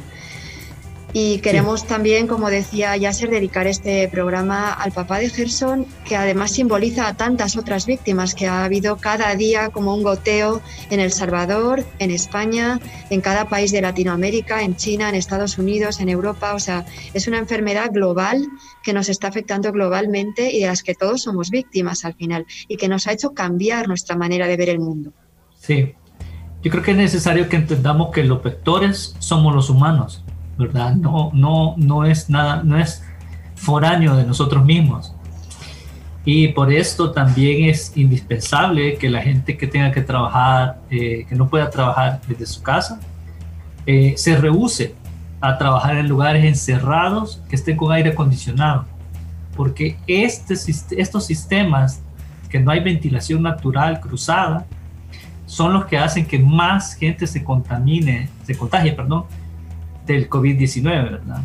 y 1.15 1.37
queremos 1.39 1.85
también, 1.85 2.25
como 2.25 2.49
decía 2.49 2.97
Yasser, 2.97 3.29
dedicar 3.29 3.67
este 3.67 4.07
programa 4.07 4.73
al 4.73 4.91
papá 4.91 5.19
de 5.19 5.29
Gerson, 5.29 5.85
que 6.05 6.15
además 6.15 6.51
simboliza 6.51 7.07
a 7.07 7.13
tantas 7.13 7.55
otras 7.55 7.85
víctimas 7.85 8.33
que 8.33 8.47
ha 8.47 8.65
habido 8.65 8.97
cada 8.97 9.35
día 9.35 9.69
como 9.69 9.93
un 9.93 10.01
goteo 10.01 10.59
en 10.89 10.99
El 10.99 11.11
Salvador, 11.11 11.85
en 11.99 12.09
España, 12.09 12.79
en 13.11 13.21
cada 13.21 13.47
país 13.47 13.71
de 13.71 13.81
Latinoamérica, 13.81 14.63
en 14.63 14.75
China, 14.75 15.07
en 15.07 15.13
Estados 15.13 15.59
Unidos, 15.59 15.99
en 15.99 16.09
Europa. 16.09 16.55
O 16.55 16.59
sea, 16.59 16.83
es 17.13 17.27
una 17.27 17.37
enfermedad 17.37 17.91
global 17.91 18.47
que 18.81 18.91
nos 18.91 19.07
está 19.07 19.27
afectando 19.27 19.71
globalmente 19.71 20.51
y 20.51 20.61
de 20.61 20.67
las 20.67 20.81
que 20.81 20.95
todos 20.95 21.21
somos 21.21 21.51
víctimas 21.51 22.05
al 22.05 22.15
final 22.15 22.47
y 22.67 22.77
que 22.77 22.87
nos 22.87 23.05
ha 23.05 23.11
hecho 23.11 23.35
cambiar 23.35 23.87
nuestra 23.87 24.15
manera 24.15 24.47
de 24.47 24.57
ver 24.57 24.69
el 24.69 24.79
mundo. 24.79 25.13
Sí, 25.59 25.93
yo 26.63 26.71
creo 26.71 26.81
que 26.81 26.91
es 26.91 26.97
necesario 26.97 27.47
que 27.49 27.55
entendamos 27.55 28.11
que 28.11 28.23
los 28.23 28.41
vectores 28.41 29.15
somos 29.19 29.53
los 29.53 29.69
humanos 29.69 30.23
¿verdad? 30.57 30.95
No, 30.95 31.31
no, 31.33 31.75
no 31.77 32.05
es 32.05 32.29
nada, 32.29 32.63
no 32.63 32.77
es 32.77 33.03
foráneo 33.55 34.15
de 34.15 34.25
nosotros 34.25 34.63
mismos. 34.63 35.13
Y 36.25 36.49
por 36.49 36.71
esto 36.71 37.11
también 37.11 37.69
es 37.69 37.95
indispensable 37.97 38.97
que 38.97 39.09
la 39.09 39.21
gente 39.21 39.57
que 39.57 39.67
tenga 39.67 39.91
que 39.91 40.01
trabajar, 40.01 40.79
eh, 40.89 41.25
que 41.27 41.35
no 41.35 41.49
pueda 41.49 41.69
trabajar 41.69 42.21
desde 42.27 42.45
su 42.45 42.61
casa, 42.61 42.99
eh, 43.85 44.13
se 44.15 44.37
rehúse 44.37 44.95
a 45.41 45.57
trabajar 45.57 45.97
en 45.97 46.07
lugares 46.07 46.45
encerrados 46.45 47.41
que 47.49 47.57
estén 47.57 47.75
con 47.75 47.91
aire 47.91 48.11
acondicionado. 48.11 48.85
Porque 49.57 49.97
este, 50.07 50.55
estos 50.97 51.25
sistemas, 51.25 52.01
que 52.49 52.59
no 52.59 52.71
hay 52.71 52.79
ventilación 52.79 53.41
natural 53.41 53.99
cruzada, 53.99 54.65
son 55.45 55.73
los 55.73 55.85
que 55.85 55.97
hacen 55.97 56.25
que 56.25 56.39
más 56.39 56.95
gente 56.95 57.27
se 57.27 57.43
contamine, 57.43 58.29
se 58.43 58.55
contagie, 58.55 58.93
perdón, 58.93 59.25
del 60.05 60.29
COVID-19, 60.29 60.83
¿verdad? 60.83 61.41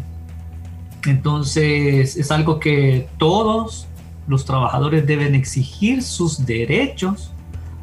Entonces 1.06 2.16
es 2.16 2.30
algo 2.30 2.58
que 2.58 3.08
todos 3.18 3.86
los 4.26 4.44
trabajadores 4.44 5.06
deben 5.06 5.34
exigir 5.34 6.02
sus 6.02 6.44
derechos 6.44 7.32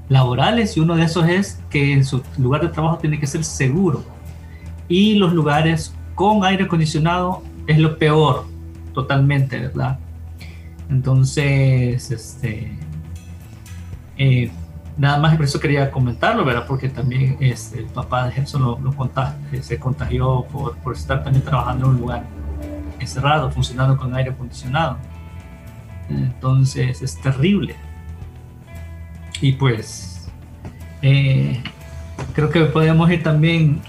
laborales 0.09 0.77
y 0.77 0.79
uno 0.79 0.95
de 0.95 1.03
esos 1.03 1.27
es 1.27 1.59
que 1.69 1.93
en 1.93 2.05
su 2.05 2.21
lugar 2.37 2.61
de 2.61 2.67
trabajo 2.69 2.97
tiene 2.97 3.19
que 3.19 3.27
ser 3.27 3.43
seguro. 3.43 4.03
Y 4.87 5.15
los 5.15 5.33
lugares 5.33 5.93
con 6.13 6.43
aire 6.45 6.65
acondicionado 6.65 7.41
es 7.67 7.79
lo 7.79 7.97
peor, 7.97 8.45
totalmente, 8.93 9.59
¿verdad? 9.59 9.99
Entonces, 10.89 12.11
este, 12.11 12.77
eh, 14.17 14.51
Nada 14.97 15.17
más 15.17 15.35
por 15.35 15.45
eso 15.45 15.59
quería 15.59 15.91
comentarlo, 15.91 16.45
¿verdad? 16.45 16.65
Porque 16.67 16.87
también 16.87 17.37
este, 17.41 17.79
el 17.79 17.85
papá 17.85 18.25
de 18.25 18.31
Gerson 18.31 18.61
lo, 18.61 18.79
eh, 19.51 19.61
se 19.61 19.77
contagió 19.77 20.45
por, 20.51 20.77
por, 20.77 20.93
estar 20.93 21.23
también 21.23 21.43
trabajando 21.43 21.85
en 21.85 21.91
un 21.91 21.99
lugar 21.99 22.23
encerrado, 22.99 23.51
funcionando 23.51 23.97
con 23.97 24.15
aire 24.15 24.31
acondicionado. 24.31 24.97
Entonces 26.09 27.01
es 27.01 27.19
terrible. 27.19 27.75
Y 29.41 29.53
pues 29.53 30.29
eh, 31.01 31.61
creo 32.33 32.49
que 32.49 32.61
podemos 32.65 33.09
ir 33.11 33.21
también, 33.21 33.81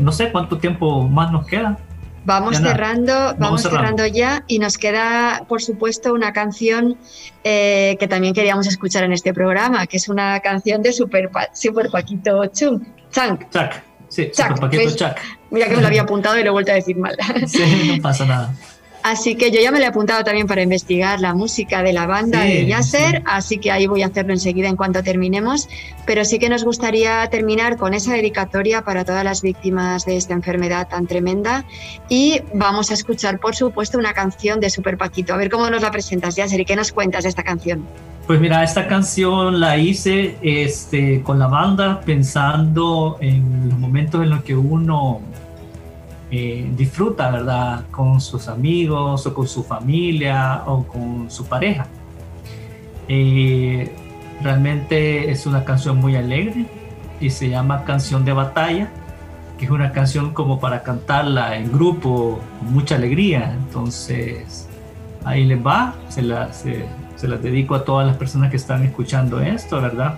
no 0.00 0.12
sé 0.12 0.30
cuánto 0.30 0.58
tiempo 0.58 1.08
más 1.08 1.32
nos 1.32 1.46
queda. 1.46 1.78
Vamos 2.24 2.58
cerrando, 2.58 3.34
vamos, 3.38 3.62
cerrando. 3.62 4.06
ya 4.06 4.44
y 4.46 4.58
nos 4.58 4.78
queda, 4.78 5.44
por 5.48 5.62
supuesto, 5.62 6.12
una 6.12 6.32
canción 6.32 6.96
eh, 7.42 7.96
que 7.98 8.06
también 8.06 8.32
queríamos 8.32 8.66
escuchar 8.66 9.02
en 9.04 9.12
este 9.12 9.34
programa, 9.34 9.86
que 9.86 9.96
es 9.96 10.08
una 10.08 10.38
canción 10.40 10.82
de 10.82 10.92
Super, 10.92 11.30
Super 11.52 11.90
Paquito 11.90 12.46
Chung, 12.46 12.80
Chunk. 13.10 13.50
Chuck, 13.50 13.72
sí, 14.08 14.30
Super 14.32 14.54
Paquito 14.60 14.96
Chuck. 14.96 15.16
Mira 15.50 15.68
que 15.68 15.76
me 15.76 15.82
lo 15.82 15.88
había 15.88 16.02
apuntado 16.02 16.38
y 16.38 16.42
lo 16.42 16.50
he 16.50 16.52
vuelto 16.52 16.72
a 16.72 16.76
decir 16.76 16.96
mal. 16.96 17.16
Sí, 17.46 17.94
no 17.96 18.02
pasa 18.02 18.24
nada. 18.24 18.54
Así 19.02 19.34
que 19.34 19.50
yo 19.50 19.60
ya 19.60 19.72
me 19.72 19.78
lo 19.78 19.84
he 19.84 19.88
apuntado 19.88 20.22
también 20.22 20.46
para 20.46 20.62
investigar 20.62 21.20
la 21.20 21.34
música 21.34 21.82
de 21.82 21.92
la 21.92 22.06
banda 22.06 22.40
de 22.40 22.66
Yasser, 22.66 23.22
así 23.26 23.58
que 23.58 23.72
ahí 23.72 23.86
voy 23.86 24.02
a 24.02 24.06
hacerlo 24.06 24.32
enseguida 24.32 24.68
en 24.68 24.76
cuanto 24.76 25.02
terminemos. 25.02 25.68
Pero 26.06 26.24
sí 26.24 26.38
que 26.38 26.48
nos 26.48 26.64
gustaría 26.64 27.26
terminar 27.28 27.76
con 27.76 27.94
esa 27.94 28.12
dedicatoria 28.12 28.82
para 28.82 29.04
todas 29.04 29.24
las 29.24 29.42
víctimas 29.42 30.04
de 30.04 30.16
esta 30.16 30.34
enfermedad 30.34 30.88
tan 30.88 31.06
tremenda. 31.06 31.64
Y 32.08 32.42
vamos 32.54 32.90
a 32.92 32.94
escuchar, 32.94 33.40
por 33.40 33.56
supuesto, 33.56 33.98
una 33.98 34.12
canción 34.12 34.60
de 34.60 34.70
Super 34.70 34.96
Paquito. 34.96 35.34
A 35.34 35.36
ver 35.36 35.50
cómo 35.50 35.68
nos 35.68 35.82
la 35.82 35.90
presentas, 35.90 36.36
Yasser, 36.36 36.60
y 36.60 36.64
qué 36.64 36.76
nos 36.76 36.92
cuentas 36.92 37.24
de 37.24 37.30
esta 37.30 37.42
canción. 37.42 37.84
Pues 38.26 38.40
mira, 38.40 38.62
esta 38.62 38.86
canción 38.86 39.58
la 39.58 39.76
hice 39.76 40.36
este, 40.42 41.22
con 41.22 41.40
la 41.40 41.48
banda 41.48 42.00
pensando 42.02 43.18
en 43.20 43.68
los 43.68 43.78
momentos 43.78 44.22
en 44.22 44.30
los 44.30 44.44
que 44.44 44.54
uno 44.54 45.20
eh, 46.34 46.66
disfruta, 46.74 47.30
¿verdad? 47.30 47.84
Con 47.90 48.18
sus 48.18 48.48
amigos 48.48 49.26
o 49.26 49.34
con 49.34 49.46
su 49.46 49.62
familia 49.62 50.62
o 50.66 50.82
con 50.84 51.30
su 51.30 51.44
pareja. 51.44 51.86
Eh, 53.06 53.94
realmente 54.42 55.30
es 55.30 55.44
una 55.44 55.62
canción 55.62 55.98
muy 55.98 56.16
alegre 56.16 56.64
y 57.20 57.28
se 57.28 57.50
llama 57.50 57.84
Canción 57.84 58.24
de 58.24 58.32
Batalla, 58.32 58.88
que 59.58 59.66
es 59.66 59.70
una 59.70 59.92
canción 59.92 60.32
como 60.32 60.58
para 60.58 60.82
cantarla 60.82 61.54
en 61.58 61.70
grupo 61.70 62.40
con 62.58 62.72
mucha 62.72 62.94
alegría. 62.94 63.52
Entonces, 63.52 64.70
ahí 65.24 65.44
les 65.44 65.62
va, 65.64 65.94
se 66.08 66.22
las 66.22 66.64
se 67.16 67.28
dedico 67.28 67.74
a 67.74 67.84
todas 67.84 68.06
las 68.06 68.16
personas 68.16 68.50
que 68.50 68.56
están 68.56 68.82
escuchando 68.84 69.38
esto, 69.38 69.82
¿verdad? 69.82 70.16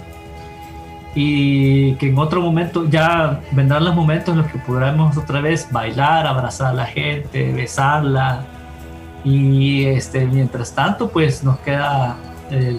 Y 1.14 1.94
que 1.94 2.08
en 2.08 2.18
otro 2.18 2.40
momento 2.40 2.88
ya 2.88 3.40
vendrán 3.52 3.84
los 3.84 3.94
momentos 3.94 4.32
en 4.32 4.42
los 4.42 4.50
que 4.50 4.58
podremos 4.58 5.16
otra 5.16 5.40
vez 5.40 5.68
bailar, 5.70 6.26
abrazar 6.26 6.68
a 6.68 6.74
la 6.74 6.86
gente, 6.86 7.52
besarla 7.52 8.44
y 9.24 9.84
este, 9.84 10.26
mientras 10.26 10.74
tanto 10.74 11.08
pues 11.08 11.44
nos 11.44 11.58
queda 11.60 12.16
eh, 12.50 12.76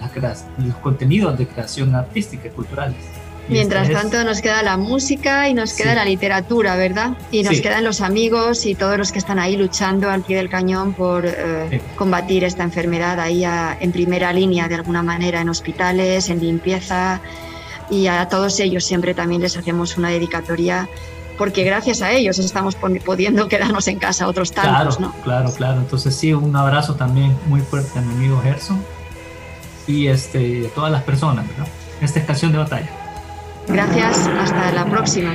los 0.58 0.76
contenidos 0.76 1.38
de 1.38 1.46
creación 1.46 1.94
artística 1.94 2.48
y 2.48 2.50
culturales. 2.50 2.96
Mientras 3.48 3.88
tanto 3.90 4.24
nos 4.24 4.40
queda 4.40 4.62
la 4.64 4.76
música 4.76 5.48
y 5.48 5.54
nos 5.54 5.74
queda 5.74 5.94
la 5.94 6.04
literatura, 6.04 6.74
¿verdad? 6.74 7.12
Y 7.30 7.44
nos 7.44 7.60
quedan 7.60 7.84
los 7.84 8.00
amigos 8.00 8.66
y 8.66 8.74
todos 8.74 8.98
los 8.98 9.12
que 9.12 9.18
están 9.18 9.38
ahí 9.38 9.56
luchando 9.56 10.10
al 10.10 10.22
pie 10.22 10.38
del 10.38 10.48
cañón 10.48 10.94
por 10.94 11.24
eh, 11.24 11.80
combatir 11.94 12.42
esta 12.42 12.64
enfermedad 12.64 13.20
ahí 13.20 13.44
en 13.44 13.92
primera 13.92 14.32
línea 14.32 14.66
de 14.66 14.74
alguna 14.74 15.02
manera 15.02 15.40
en 15.40 15.48
hospitales, 15.48 16.28
en 16.28 16.40
limpieza, 16.40 17.20
y 17.90 18.06
a 18.06 18.28
todos 18.28 18.58
ellos 18.60 18.84
siempre 18.84 19.14
también 19.14 19.42
les 19.42 19.56
hacemos 19.56 19.96
una 19.96 20.08
dedicatoria 20.10 20.88
porque 21.38 21.64
gracias 21.64 22.02
a 22.02 22.12
ellos 22.12 22.38
estamos 22.38 22.76
pudiendo 22.76 23.48
quedarnos 23.48 23.86
en 23.88 23.98
casa 23.98 24.26
otros 24.26 24.52
tantos, 24.52 24.96
claro, 24.96 25.12
¿no? 25.16 25.22
Claro, 25.22 25.52
claro. 25.52 25.80
Entonces 25.80 26.14
sí, 26.14 26.32
un 26.32 26.54
abrazo 26.56 26.94
también 26.94 27.36
muy 27.46 27.60
fuerte 27.60 27.98
a 27.98 28.02
mi 28.02 28.14
amigo 28.14 28.40
Gerson 28.42 28.82
y 29.86 30.08
este, 30.08 30.66
a 30.66 30.74
todas 30.74 30.90
las 30.90 31.02
personas, 31.02 31.46
¿verdad? 31.48 31.68
Esta 32.00 32.18
estación 32.18 32.52
de 32.52 32.58
batalla. 32.58 32.90
Gracias, 33.68 34.26
hasta 34.26 34.72
la 34.72 34.84
próxima. 34.86 35.32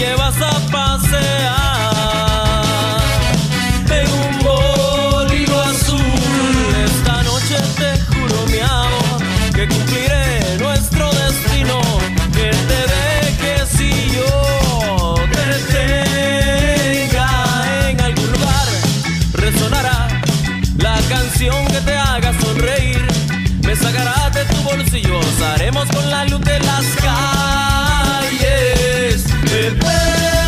Llevas 0.00 0.36
a 0.40 0.58
pasear 0.72 1.92
en 3.98 4.08
un 4.24 4.38
bolilo 4.42 5.60
azul. 5.60 6.00
Esta 6.86 7.22
noche 7.22 7.56
te 7.78 7.90
juro, 8.08 8.46
mi 8.46 8.60
amor, 8.60 9.20
que 9.54 9.68
cumpliré 9.68 10.56
nuestro 10.58 11.12
destino. 11.12 11.78
Que 12.32 12.48
te 12.70 12.80
deje 12.94 13.52
si 13.76 13.90
yo 14.16 15.14
te 15.36 15.46
tenga 15.74 17.28
en 17.90 18.00
algún 18.00 18.32
lugar. 18.32 18.68
Resonará 19.34 20.08
la 20.78 20.96
canción 21.10 21.66
que 21.66 21.80
te 21.82 21.96
haga 21.96 22.32
sonreír. 22.40 23.06
Me 23.66 23.76
sacará 23.76 24.30
de 24.30 24.44
tu 24.46 24.56
bolsillo, 24.62 25.20
haremos 25.54 25.86
con 25.88 26.08
la 26.08 26.24
luz 26.24 26.40
de 26.40 26.58
las 26.60 26.86
calles. 27.02 27.79
Bebé, 29.70 29.86
esta 29.86 30.39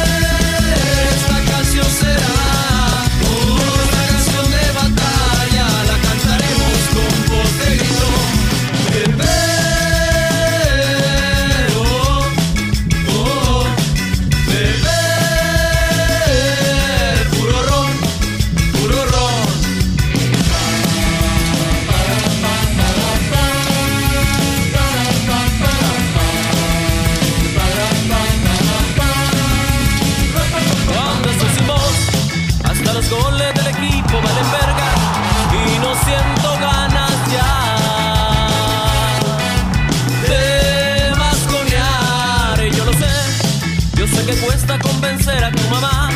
que 44.26 44.36
cuesta 44.36 44.78
convencer 44.78 45.42
a 45.42 45.50
tu 45.50 45.62
mamá, 45.68 46.10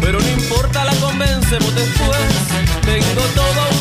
pero 0.00 0.18
no 0.18 0.28
importa, 0.28 0.84
la 0.84 0.94
convencemos 0.94 1.74
después. 1.74 2.18
Tengo 2.82 3.22
todo 3.34 3.73